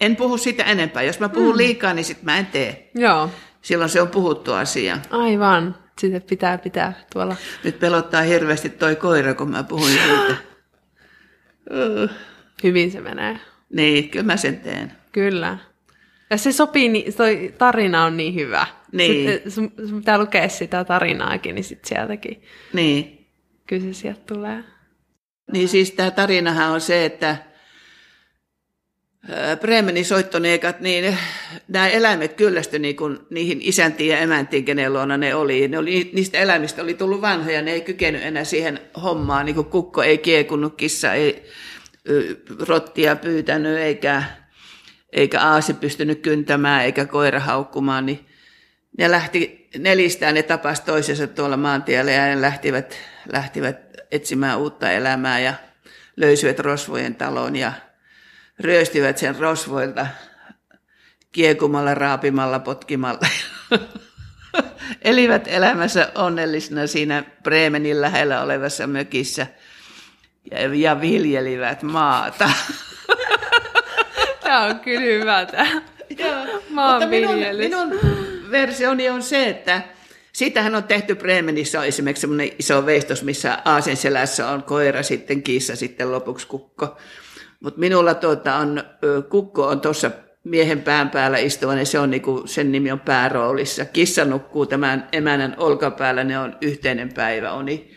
[0.00, 1.02] En puhu sitä enempää.
[1.02, 1.56] Jos mä puhun mm.
[1.56, 2.90] liikaa, niin sit mä en tee.
[2.94, 3.30] Joo.
[3.68, 4.98] Silloin se on puhuttu asia.
[5.10, 5.76] Aivan.
[5.98, 7.36] Sitten pitää pitää tuolla.
[7.64, 10.36] Nyt pelottaa hirveästi toi koira, kun mä puhun siitä.
[12.64, 13.40] Hyvin se menee.
[13.72, 14.92] Niin, kyllä mä sen teen.
[15.12, 15.58] Kyllä.
[16.30, 18.66] Ja se sopii, toi tarina on niin hyvä.
[18.92, 19.30] Niin.
[19.30, 22.42] Sitten sun, sun pitää lukea sitä tarinaakin, niin sitten sieltäkin.
[22.72, 23.26] Niin.
[23.66, 24.64] Kyllä se sieltä tulee.
[25.52, 27.36] Niin siis tämä tarinahan on se, että
[29.60, 31.18] Bremenin soittoneikat, niin
[31.68, 35.68] nämä eläimet kyllästyi niin kuin niihin isäntiin ja emäntiin, kenen luona ne oli.
[35.68, 36.10] Ne oli.
[36.12, 40.18] Niistä eläimistä oli tullut vanhoja, ne ei kykenyt enää siihen hommaan, niin kuin kukko ei
[40.18, 41.44] kiekunut, kissa ei
[42.68, 44.22] rottia pyytänyt, eikä,
[45.12, 48.26] eikä aasi pystynyt kyntämään, eikä koira haukkumaan, niin
[48.98, 52.96] ne lähti nelistään, ne tapas toisensa tuolla maantiellä ja ne lähtivät,
[53.32, 53.76] lähtivät
[54.10, 55.54] etsimään uutta elämää ja
[56.16, 57.72] löysivät rosvojen talon ja
[58.60, 60.06] ryöstivät sen rosvoilta
[61.32, 63.28] kiekumalla, raapimalla, potkimalla.
[65.02, 69.46] Elivät elämässä onnellisena siinä Bremenin lähellä olevassa mökissä
[70.50, 72.50] ja, ja viljelivät maata.
[74.42, 77.70] Tämä on kyllä hyvä tämä maanviljelys.
[77.70, 79.82] Minun, minun versioni on se, että
[80.38, 85.42] Siitähän on tehty Bremenissä on esimerkiksi semmoinen iso veistos, missä aasen selässä on koira, sitten
[85.42, 86.96] kissa, sitten lopuksi kukko.
[87.60, 88.82] Mutta minulla tuota on,
[89.28, 90.10] kukko on tuossa
[90.44, 93.84] miehen pään päällä istuva, niin se on niinku, sen nimi on pääroolissa.
[93.84, 97.96] Kissa nukkuu tämän emänän olkapäällä, ne on yhteinen päivä oni.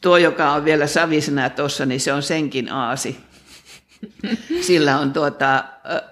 [0.00, 3.16] Tuo, joka on vielä savisena tuossa, niin se on senkin aasi.
[4.60, 5.64] Sillä on tuota,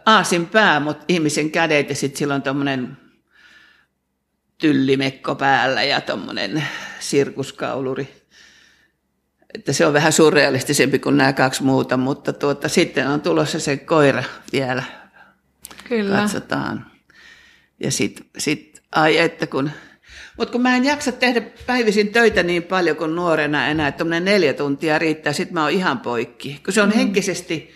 [0.07, 2.97] aasin pää, mutta ihmisen kädet ja sitten sillä on tuommoinen
[4.59, 6.65] tyllimekko päällä ja tuommoinen
[7.01, 8.18] sirkuskauluri.
[9.55, 13.77] Että se on vähän surrealistisempi kuin nämä kaksi muuta, mutta tuota, sitten on tulossa se
[13.77, 14.83] koira vielä.
[15.89, 16.17] Kyllä.
[16.17, 16.87] Katsotaan.
[17.81, 19.71] Ja sitten sit, ai että kun,
[20.37, 24.53] mutta kun mä en jaksa tehdä päivisin töitä niin paljon kuin nuorena enää, että neljä
[24.53, 26.61] tuntia riittää, sitten mä oon ihan poikki.
[26.65, 26.95] Kun se on mm.
[26.95, 27.75] henkisesti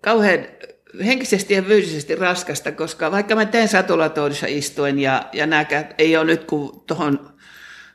[0.00, 0.38] kauhean
[1.04, 5.64] henkisesti ja fyysisesti raskasta, koska vaikka mä teen satulatoudissa istuen ja, ja nämä
[5.98, 7.31] ei ole nyt kuin tuohon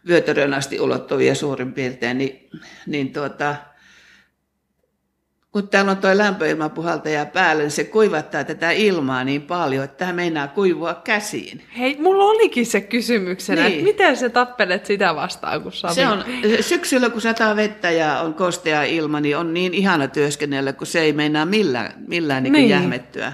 [0.08, 2.50] vyötärön asti ulottuvia suurin piirtein, niin,
[2.88, 3.56] niin tuota,
[5.52, 10.14] kun täällä on tuo lämpöilmapuhaltaja päällä, niin se kuivattaa tätä ilmaa niin paljon, että tämä
[10.14, 11.64] meinaa kuivua käsiin.
[11.78, 13.72] Hei, mulla olikin se kysymyksenä, niin.
[13.72, 16.24] että miten sä tappelet sitä vastaan, kun Se on,
[16.62, 21.00] syksyllä kun sataa vettä ja on kostea ilma, niin on niin ihana työskennellä, kun se
[21.00, 22.70] ei meinaa millään, millään niin niin.
[22.70, 23.34] jähmettyä.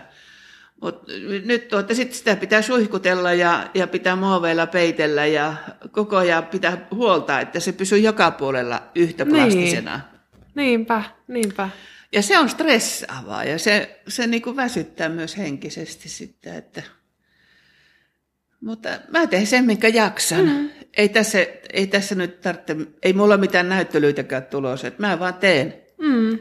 [0.83, 1.03] Mut
[1.45, 5.55] nyt tuota, sit sitä pitää suihkutella ja, ja pitää muoveilla peitellä ja
[5.91, 9.35] koko ajan pitää huolta, että se pysyy joka puolella yhtä niin.
[9.35, 9.95] plastisena.
[9.95, 10.55] Niin.
[10.55, 11.69] Niinpä, niinpä.
[12.11, 16.83] Ja se on stressaavaa ja se, se niin kuin väsyttää myös henkisesti sitten, että...
[18.61, 20.45] Mutta mä teen sen, minkä jaksan.
[20.45, 20.69] Mm.
[20.97, 21.37] Ei, tässä,
[21.73, 25.73] ei tässä nyt tarvitse, ei mulla mitään näyttelyitäkään tulossa, että mä vaan teen.
[25.97, 26.39] Mm.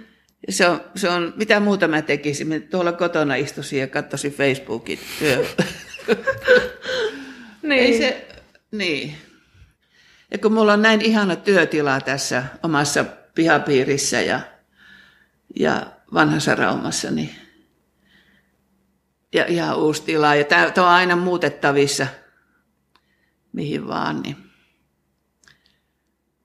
[0.48, 2.48] Se on, se on, mitä muuta mä tekisin.
[2.48, 5.46] Mä tuolla kotona istuisin ja katsoisin Facebookin työ.
[7.62, 7.72] niin.
[7.72, 8.28] Ei se,
[8.70, 9.16] niin.
[10.30, 13.04] Ja kun mulla on näin ihana työtila tässä omassa
[13.34, 14.40] pihapiirissä ja
[15.56, 17.30] ja vanhassa Raumassa, niin
[19.32, 20.34] ja ihan uusi tila.
[20.34, 22.06] Ja tämä on aina muutettavissa,
[23.52, 24.22] mihin vaan.
[24.22, 24.36] Niin.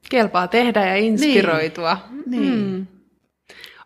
[0.10, 1.98] Kelpaa tehdä ja inspiroitua.
[2.26, 2.42] Niin.
[2.42, 2.97] niin.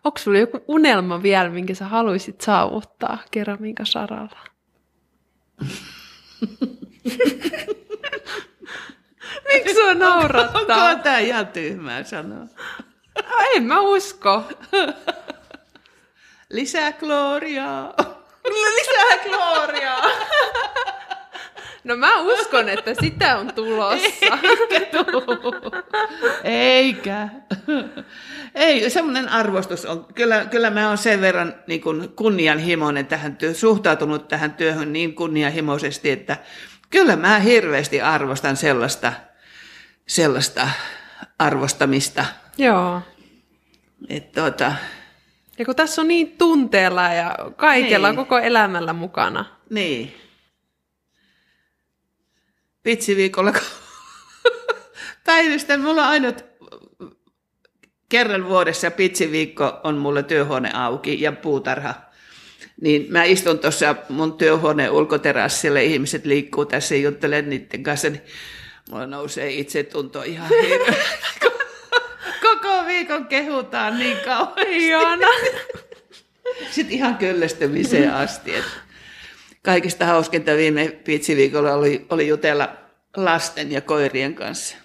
[0.04, 4.38] Onko sinulla joku unelma vielä, minkä sä haluaisit saavuttaa keramiikan saralla?
[9.52, 10.88] Miksi sua naurattaa?
[10.90, 12.46] Onko tämä ihan tyhmää sanoa?
[13.54, 14.42] En mä usko.
[16.50, 17.94] Lisää kloriaa.
[18.44, 20.02] Lisää kloriaa.
[21.84, 24.38] No mä uskon, että sitä on tulossa.
[26.44, 27.28] Eikä Eikä.
[28.54, 30.06] Ei, semmoinen arvostus on.
[30.14, 35.14] Kyllä, kyllä mä oon sen verran niin kuin kunnianhimoinen tähän työ, suhtautunut tähän työhön niin
[35.14, 36.36] kunnianhimoisesti, että
[36.90, 39.12] kyllä mä hirveästi arvostan sellaista,
[40.06, 40.68] sellaista
[41.38, 42.24] arvostamista.
[42.58, 43.00] Joo.
[44.08, 44.72] Et tuota,
[45.58, 48.16] Ja kun tässä on niin tunteella ja kaikella Niin.
[48.16, 49.44] koko elämällä mukana.
[49.70, 50.14] niin.
[52.82, 53.60] Pitsiviikolla kun
[55.26, 56.44] päivystän, mulla on ainut
[58.08, 61.94] kerran vuodessa pitsiviikko on mulla työhuone auki ja puutarha.
[62.80, 68.22] Niin mä istun tuossa mun työhuoneen ulkoterassilla, ihmiset liikkuu tässä ja juttelen niiden kanssa, niin
[68.90, 70.48] mulla nousee itse tunto ihan.
[72.42, 74.18] Koko viikon kehutaan niin.
[74.66, 75.26] Ihana.
[76.70, 78.54] Sitten ihan kyllästymiseen asti.
[78.54, 78.64] Et
[79.64, 82.68] kaikista hauskinta viime pitsiviikolla oli, oli jutella
[83.16, 84.76] lasten ja koirien kanssa.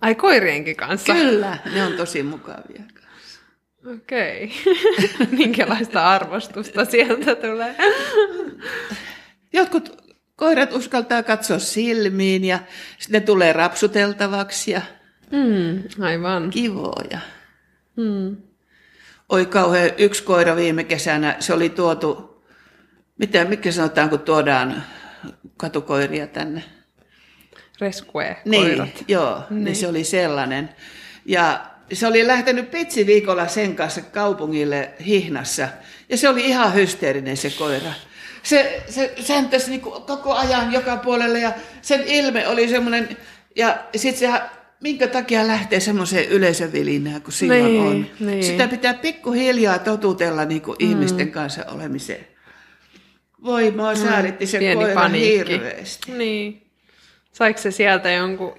[0.00, 1.12] Ai koirienkin kanssa?
[1.14, 2.82] Kyllä, ne on tosi mukavia.
[3.94, 4.52] Okei.
[5.38, 7.74] Minkälaista arvostusta sieltä tulee?
[9.52, 10.02] Jotkut
[10.36, 12.58] koirat uskaltaa katsoa silmiin ja
[12.98, 14.80] sitten ne tulee rapsuteltavaksi ja
[15.30, 16.50] Mm, aivan.
[16.50, 17.18] kivoja.
[17.96, 18.36] Mm.
[19.28, 22.31] Oi kauhean, yksi koira viime kesänä, se oli tuotu,
[23.22, 24.82] mitä, mikä sanotaan, kun tuodaan
[25.56, 26.62] katukoiria tänne?
[27.80, 28.44] Rescue-koirat.
[28.44, 29.64] Niin, joo, niin.
[29.64, 30.68] niin se oli sellainen.
[31.24, 35.68] Ja se oli lähtenyt pitsiviikolla sen kanssa kaupungille Hihnassa.
[36.08, 37.92] Ja se oli ihan hysteerinen se koira.
[38.42, 43.16] Se, se säntäsi niin koko ajan joka puolelle ja sen ilme oli semmoinen,
[43.56, 44.40] ja sitten se,
[44.80, 48.26] minkä takia lähtee semmoiseen yleisövilinään, kun silloin Niin, on.
[48.26, 48.44] niin.
[48.44, 50.90] Sitä pitää pikkuhiljaa totutella niin kuin mm.
[50.90, 52.31] ihmisten kanssa olemiseen.
[53.44, 55.52] Voi, mua säälitti se Pieni koira paniikki.
[55.52, 56.12] hirveästi.
[56.12, 56.62] Niin.
[57.32, 58.54] Saiko se sieltä jonkun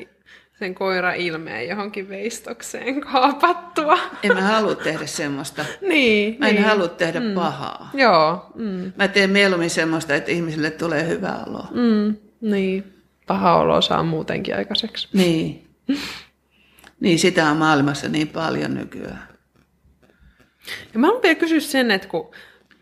[0.60, 4.00] sen koira ilmeen johonkin veistokseen kaapattua?
[4.24, 5.66] En mä halua tehdä semmoista.
[5.82, 6.36] niin.
[6.40, 6.66] Mä en niin.
[6.66, 7.34] halua tehdä mm.
[7.34, 7.90] pahaa.
[7.94, 8.52] Joo.
[8.56, 8.92] Mm.
[8.96, 11.66] Mä teen mieluummin semmoista, että ihmisille tulee hyvä olo.
[11.72, 11.82] Mm.
[11.82, 12.16] Mm.
[12.42, 12.94] Niin.
[13.28, 15.08] Paha olo saa muutenkin aikaiseksi.
[15.14, 15.68] Niin.
[17.00, 19.28] niin, sitä on maailmassa niin paljon nykyään.
[20.94, 22.32] Ja mä haluan vielä kysyä sen, että kun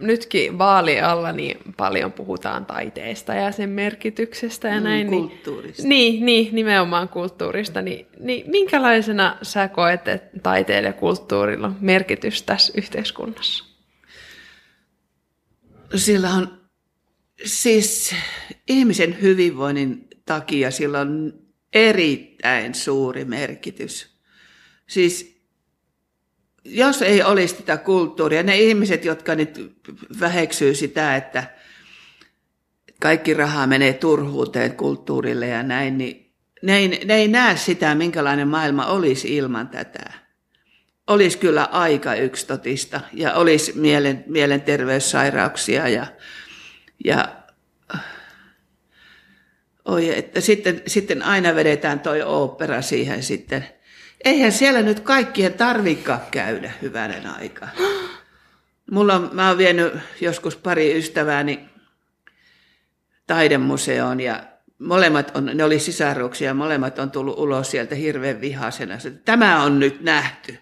[0.01, 5.11] nytkin vaalien alla niin paljon puhutaan taiteesta ja sen merkityksestä ja Mm, näin.
[5.11, 5.87] Niin, kulttuurista.
[5.87, 7.81] niin, niin, nimenomaan kulttuurista.
[7.81, 13.65] Niin, niin minkälaisena sä koet, että taiteella ja kulttuurilla on merkitys tässä yhteiskunnassa?
[15.95, 16.61] Sillä on
[17.45, 18.15] siis
[18.69, 21.33] ihmisen hyvinvoinnin takia sillä on
[21.73, 24.11] erittäin suuri merkitys.
[24.87, 25.30] Siis
[26.65, 29.75] jos ei olisi tätä kulttuuria, ne ihmiset, jotka nyt
[30.19, 31.43] väheksyy sitä, että
[33.01, 38.47] kaikki raha menee turhuuteen kulttuurille ja näin, niin ne ei, ne ei näe sitä, minkälainen
[38.47, 40.13] maailma olisi ilman tätä.
[41.07, 46.05] Olisi kyllä aika yksitotista ja olisi mielen, mielenterveyssairauksia ja,
[47.05, 47.35] ja
[49.85, 53.80] oi, että sitten, sitten aina vedetään toi opera siihen sitten.
[54.25, 57.67] Eihän siellä nyt kaikkien tarvikaan käydä hyvänen aika.
[58.91, 61.69] Mulla on, mä oon vienyt joskus pari ystävääni
[63.27, 64.43] taidemuseoon ja
[64.79, 68.95] molemmat on, ne oli sisaruksia, molemmat on tullut ulos sieltä hirveän vihasena.
[69.25, 70.57] Tämä on nyt nähty.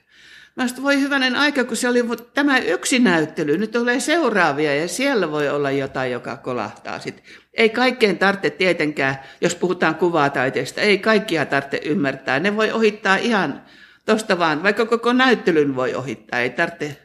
[0.60, 4.76] Mä sanoin, voi hyvänen aika, kun se oli mut tämä yksi näyttely, nyt tulee seuraavia
[4.76, 7.23] ja siellä voi olla jotain, joka kolahtaa sitten.
[7.53, 12.40] Ei kaikkeen tarvitse tietenkään, jos puhutaan kuvataiteesta, ei kaikkia tarvitse ymmärtää.
[12.40, 13.61] Ne voi ohittaa ihan
[14.06, 16.98] tosta vaan, vaikka koko näyttelyn voi ohittaa, ei tarvitse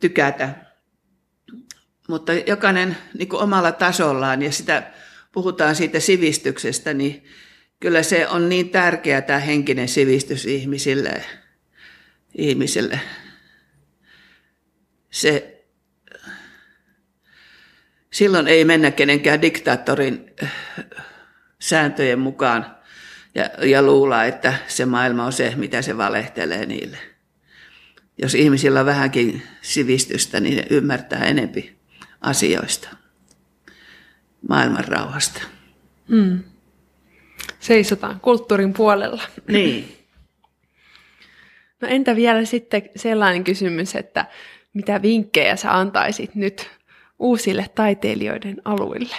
[0.00, 0.54] tykätä.
[2.08, 4.82] Mutta jokainen niin kuin omalla tasollaan ja sitä
[5.32, 7.24] puhutaan siitä sivistyksestä, niin
[7.80, 11.24] kyllä se on niin tärkeä tämä henkinen sivistys ihmisille.
[12.34, 13.00] Ihmisille.
[15.10, 15.64] Se,
[18.10, 20.52] silloin ei mennä kenenkään diktaattorin äh,
[21.58, 22.76] sääntöjen mukaan
[23.34, 26.98] ja, ja luulla, että se maailma on se, mitä se valehtelee niille.
[28.18, 31.76] Jos ihmisillä on vähänkin sivistystä, niin ne ymmärtää enempi
[32.20, 32.88] asioista,
[34.48, 35.42] maailman rauhasta.
[36.08, 36.42] Mm.
[37.60, 39.22] Seisotaan kulttuurin puolella.
[39.48, 39.99] Niin.
[41.80, 44.26] No entä vielä sitten sellainen kysymys, että
[44.74, 46.70] mitä vinkkejä sä antaisit nyt
[47.18, 49.16] uusille taiteilijoiden aluille?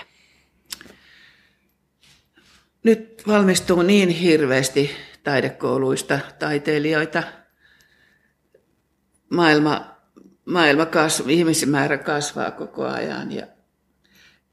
[2.83, 4.91] Nyt valmistuu niin hirveästi
[5.23, 7.23] taidekouluista taiteilijoita.
[9.29, 9.95] Maailma,
[10.45, 13.47] maailma kasvaa, ihmisen määrä kasvaa koko ajan ja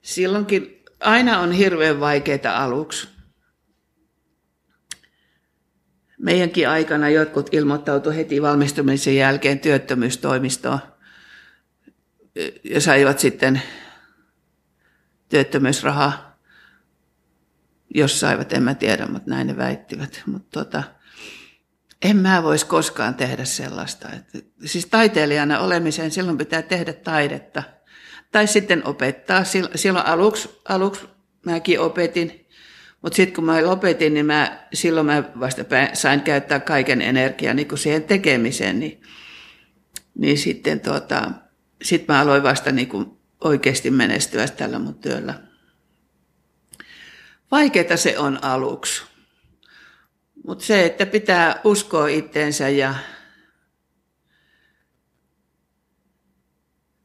[0.00, 3.17] silloinkin aina on hirveän vaikeita aluksi.
[6.18, 10.78] Meidänkin aikana jotkut ilmoittautu heti valmistumisen jälkeen työttömyystoimistoon
[12.64, 13.62] ja saivat sitten
[15.28, 16.28] työttömyysrahaa
[17.94, 20.22] jos saivat, en mä tiedä, mutta näin ne väittivät.
[20.26, 20.82] Mutta tota,
[22.02, 24.08] en mä voisi koskaan tehdä sellaista.
[24.10, 27.62] Että, siis taiteilijana olemiseen silloin pitää tehdä taidetta.
[28.32, 29.44] Tai sitten opettaa.
[29.74, 31.06] Silloin aluksi, aluksi
[31.46, 32.47] mäkin opetin.
[33.02, 37.78] Mutta sitten kun mä lopetin, niin mä, silloin mä vasta sain käyttää kaiken energiaa niin
[37.78, 38.80] siihen tekemiseen.
[38.80, 39.02] Niin,
[40.14, 41.30] niin sitten tuota,
[41.82, 45.34] sit mä aloin vasta niin kuin oikeasti menestyä tällä mun työllä.
[47.50, 49.02] Vaikeaa se on aluksi.
[50.46, 52.94] Mutta se, että pitää uskoa itteensä ja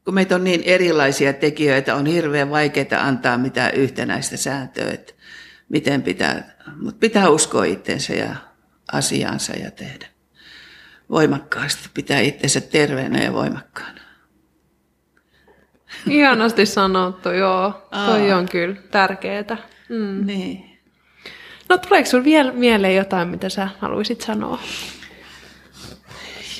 [0.04, 5.14] kun meitä on niin erilaisia tekijöitä, on hirveän vaikeaa antaa mitään yhtenäistä sääntöä, että
[5.68, 8.36] miten pitää, mutta pitää uskoa itteensä ja
[8.92, 10.06] asiaansa ja tehdä
[11.10, 14.00] voimakkaasti, pitää itsensä terveenä ja voimakkaana.
[16.10, 17.88] Ihanasti sanottu, joo.
[17.90, 18.06] Aa.
[18.06, 19.56] Toi on kyllä tärkeää.
[19.88, 20.26] Mm.
[20.26, 20.80] Niin.
[21.68, 24.58] No tuleeko sinulla vielä mieleen jotain, mitä sä haluaisit sanoa?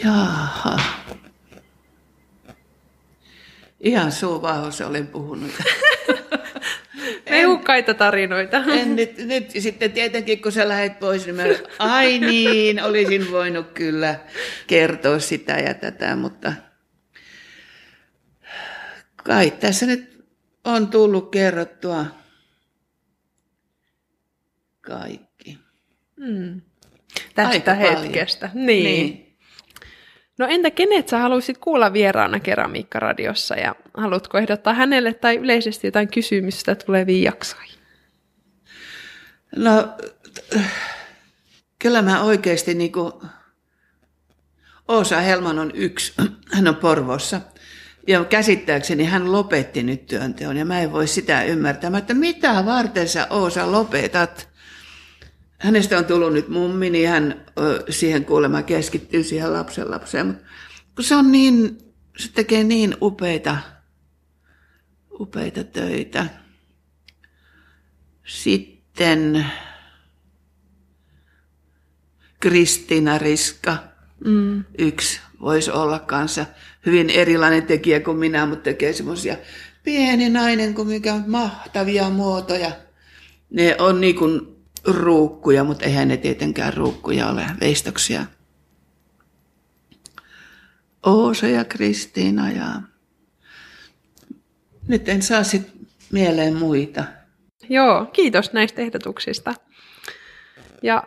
[0.04, 0.80] Jaha.
[3.80, 5.50] Ihan suuvahossa olen puhunut.
[7.30, 8.56] Mehukkaita tarinoita.
[8.56, 11.42] En nyt, nyt sitten tietenkin, kun sä lähdet pois, niin mä,
[11.78, 14.16] ai niin, olisin voinut kyllä
[14.66, 16.52] kertoa sitä ja tätä, mutta
[19.16, 20.24] kai tässä nyt
[20.64, 22.06] on tullut kerrottua
[24.80, 25.58] kaikki.
[26.16, 26.60] Mm.
[27.34, 28.50] Tästä Aika hetkestä.
[28.54, 28.84] Niin.
[28.84, 29.23] niin.
[30.38, 36.08] No entä kenet sä haluaisit kuulla vieraana Keramiikka-radiossa ja haluatko ehdottaa hänelle tai yleisesti jotain
[36.08, 37.78] kysymystä tuleviin jaksoihin?
[39.56, 39.88] No
[41.78, 43.12] kyllä mä oikeasti niin kuin,
[44.88, 46.12] Oosa Helman on yksi,
[46.52, 47.40] hän on Porvossa.
[48.06, 53.08] Ja käsittääkseni hän lopetti nyt työnteon ja mä en voi sitä ymmärtää, että mitä varten
[53.08, 54.48] sä Oosa lopetat?
[55.64, 57.46] Hänestä on tullut nyt mummi, niin hän
[57.90, 60.26] siihen kuulemma keskittyy siihen lapsen lapseen.
[60.26, 60.44] Mutta
[60.94, 61.78] kun se on niin,
[62.16, 63.56] se tekee niin upeita,
[65.20, 66.26] upeita töitä.
[68.24, 69.46] Sitten
[72.40, 73.76] Kristiina Riska,
[74.24, 74.64] mm.
[74.78, 76.46] yksi voisi olla kanssa
[76.86, 79.36] hyvin erilainen tekijä kuin minä, mutta tekee semmoisia
[79.82, 82.72] pieni nainen, kuin mikä on mahtavia muotoja.
[83.50, 84.53] Ne on niin kuin
[84.86, 88.24] ruukkuja, mutta eihän ne tietenkään ruukkuja ole, veistoksia.
[91.06, 92.66] Oosa ja Kristiina ja
[94.88, 95.72] nyt en saa sit
[96.12, 97.04] mieleen muita.
[97.68, 99.54] Joo, kiitos näistä ehdotuksista.
[100.82, 101.02] Ja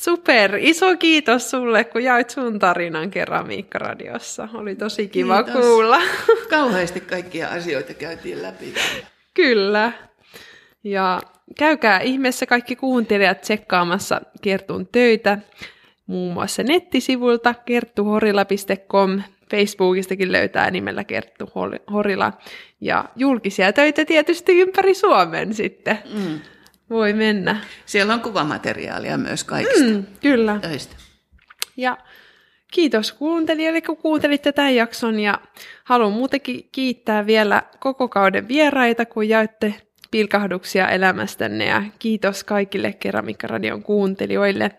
[0.00, 4.48] super, iso kiitos sulle, kun jaoit sun tarinan Keramiikka-radiossa.
[4.54, 5.62] Oli tosi kiva kiitos.
[5.62, 6.00] kuulla.
[6.50, 8.74] Kauheasti kaikkia asioita käytiin läpi.
[9.34, 9.92] Kyllä.
[10.84, 11.20] Ja
[11.58, 15.38] käykää ihmeessä kaikki kuuntelijat tsekkaamassa Kertun töitä,
[16.06, 19.22] muun muassa nettisivulta kerttuhorila.com.
[19.50, 21.50] Facebookistakin löytää nimellä Kerttu
[21.92, 22.32] Horila.
[22.80, 25.98] Ja julkisia töitä tietysti ympäri Suomen sitten.
[26.14, 26.40] Mm.
[26.90, 27.60] Voi mennä.
[27.86, 30.58] Siellä on kuvamateriaalia myös kaikista mm, kyllä.
[30.62, 30.96] töistä.
[31.76, 31.98] Ja
[32.72, 35.20] kiitos kuuntelijoille, kun kuuntelitte tämän jakson.
[35.20, 35.40] Ja
[35.84, 39.74] haluan muutenkin kiittää vielä koko kauden vieraita, kun jaoitte
[40.10, 44.70] pilkahduksia elämästänne ja kiitos kaikille Keramiikkaradion kuuntelijoille.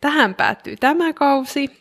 [0.00, 1.80] Tähän päättyy tämä kausi.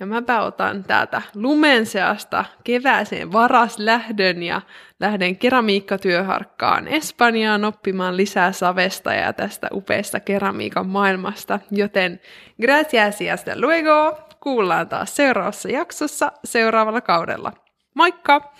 [0.00, 4.60] Ja mäpä otan täältä lumen seasta kevääseen varas lähdön ja
[5.00, 11.60] lähden keramiikkatyöharkkaan Espanjaan oppimaan lisää savesta ja tästä upeasta keramiikan maailmasta.
[11.70, 12.20] Joten
[12.62, 14.18] gracias y hasta luego!
[14.40, 17.52] Kuullaan taas seuraavassa jaksossa seuraavalla kaudella.
[17.94, 18.52] Moikka!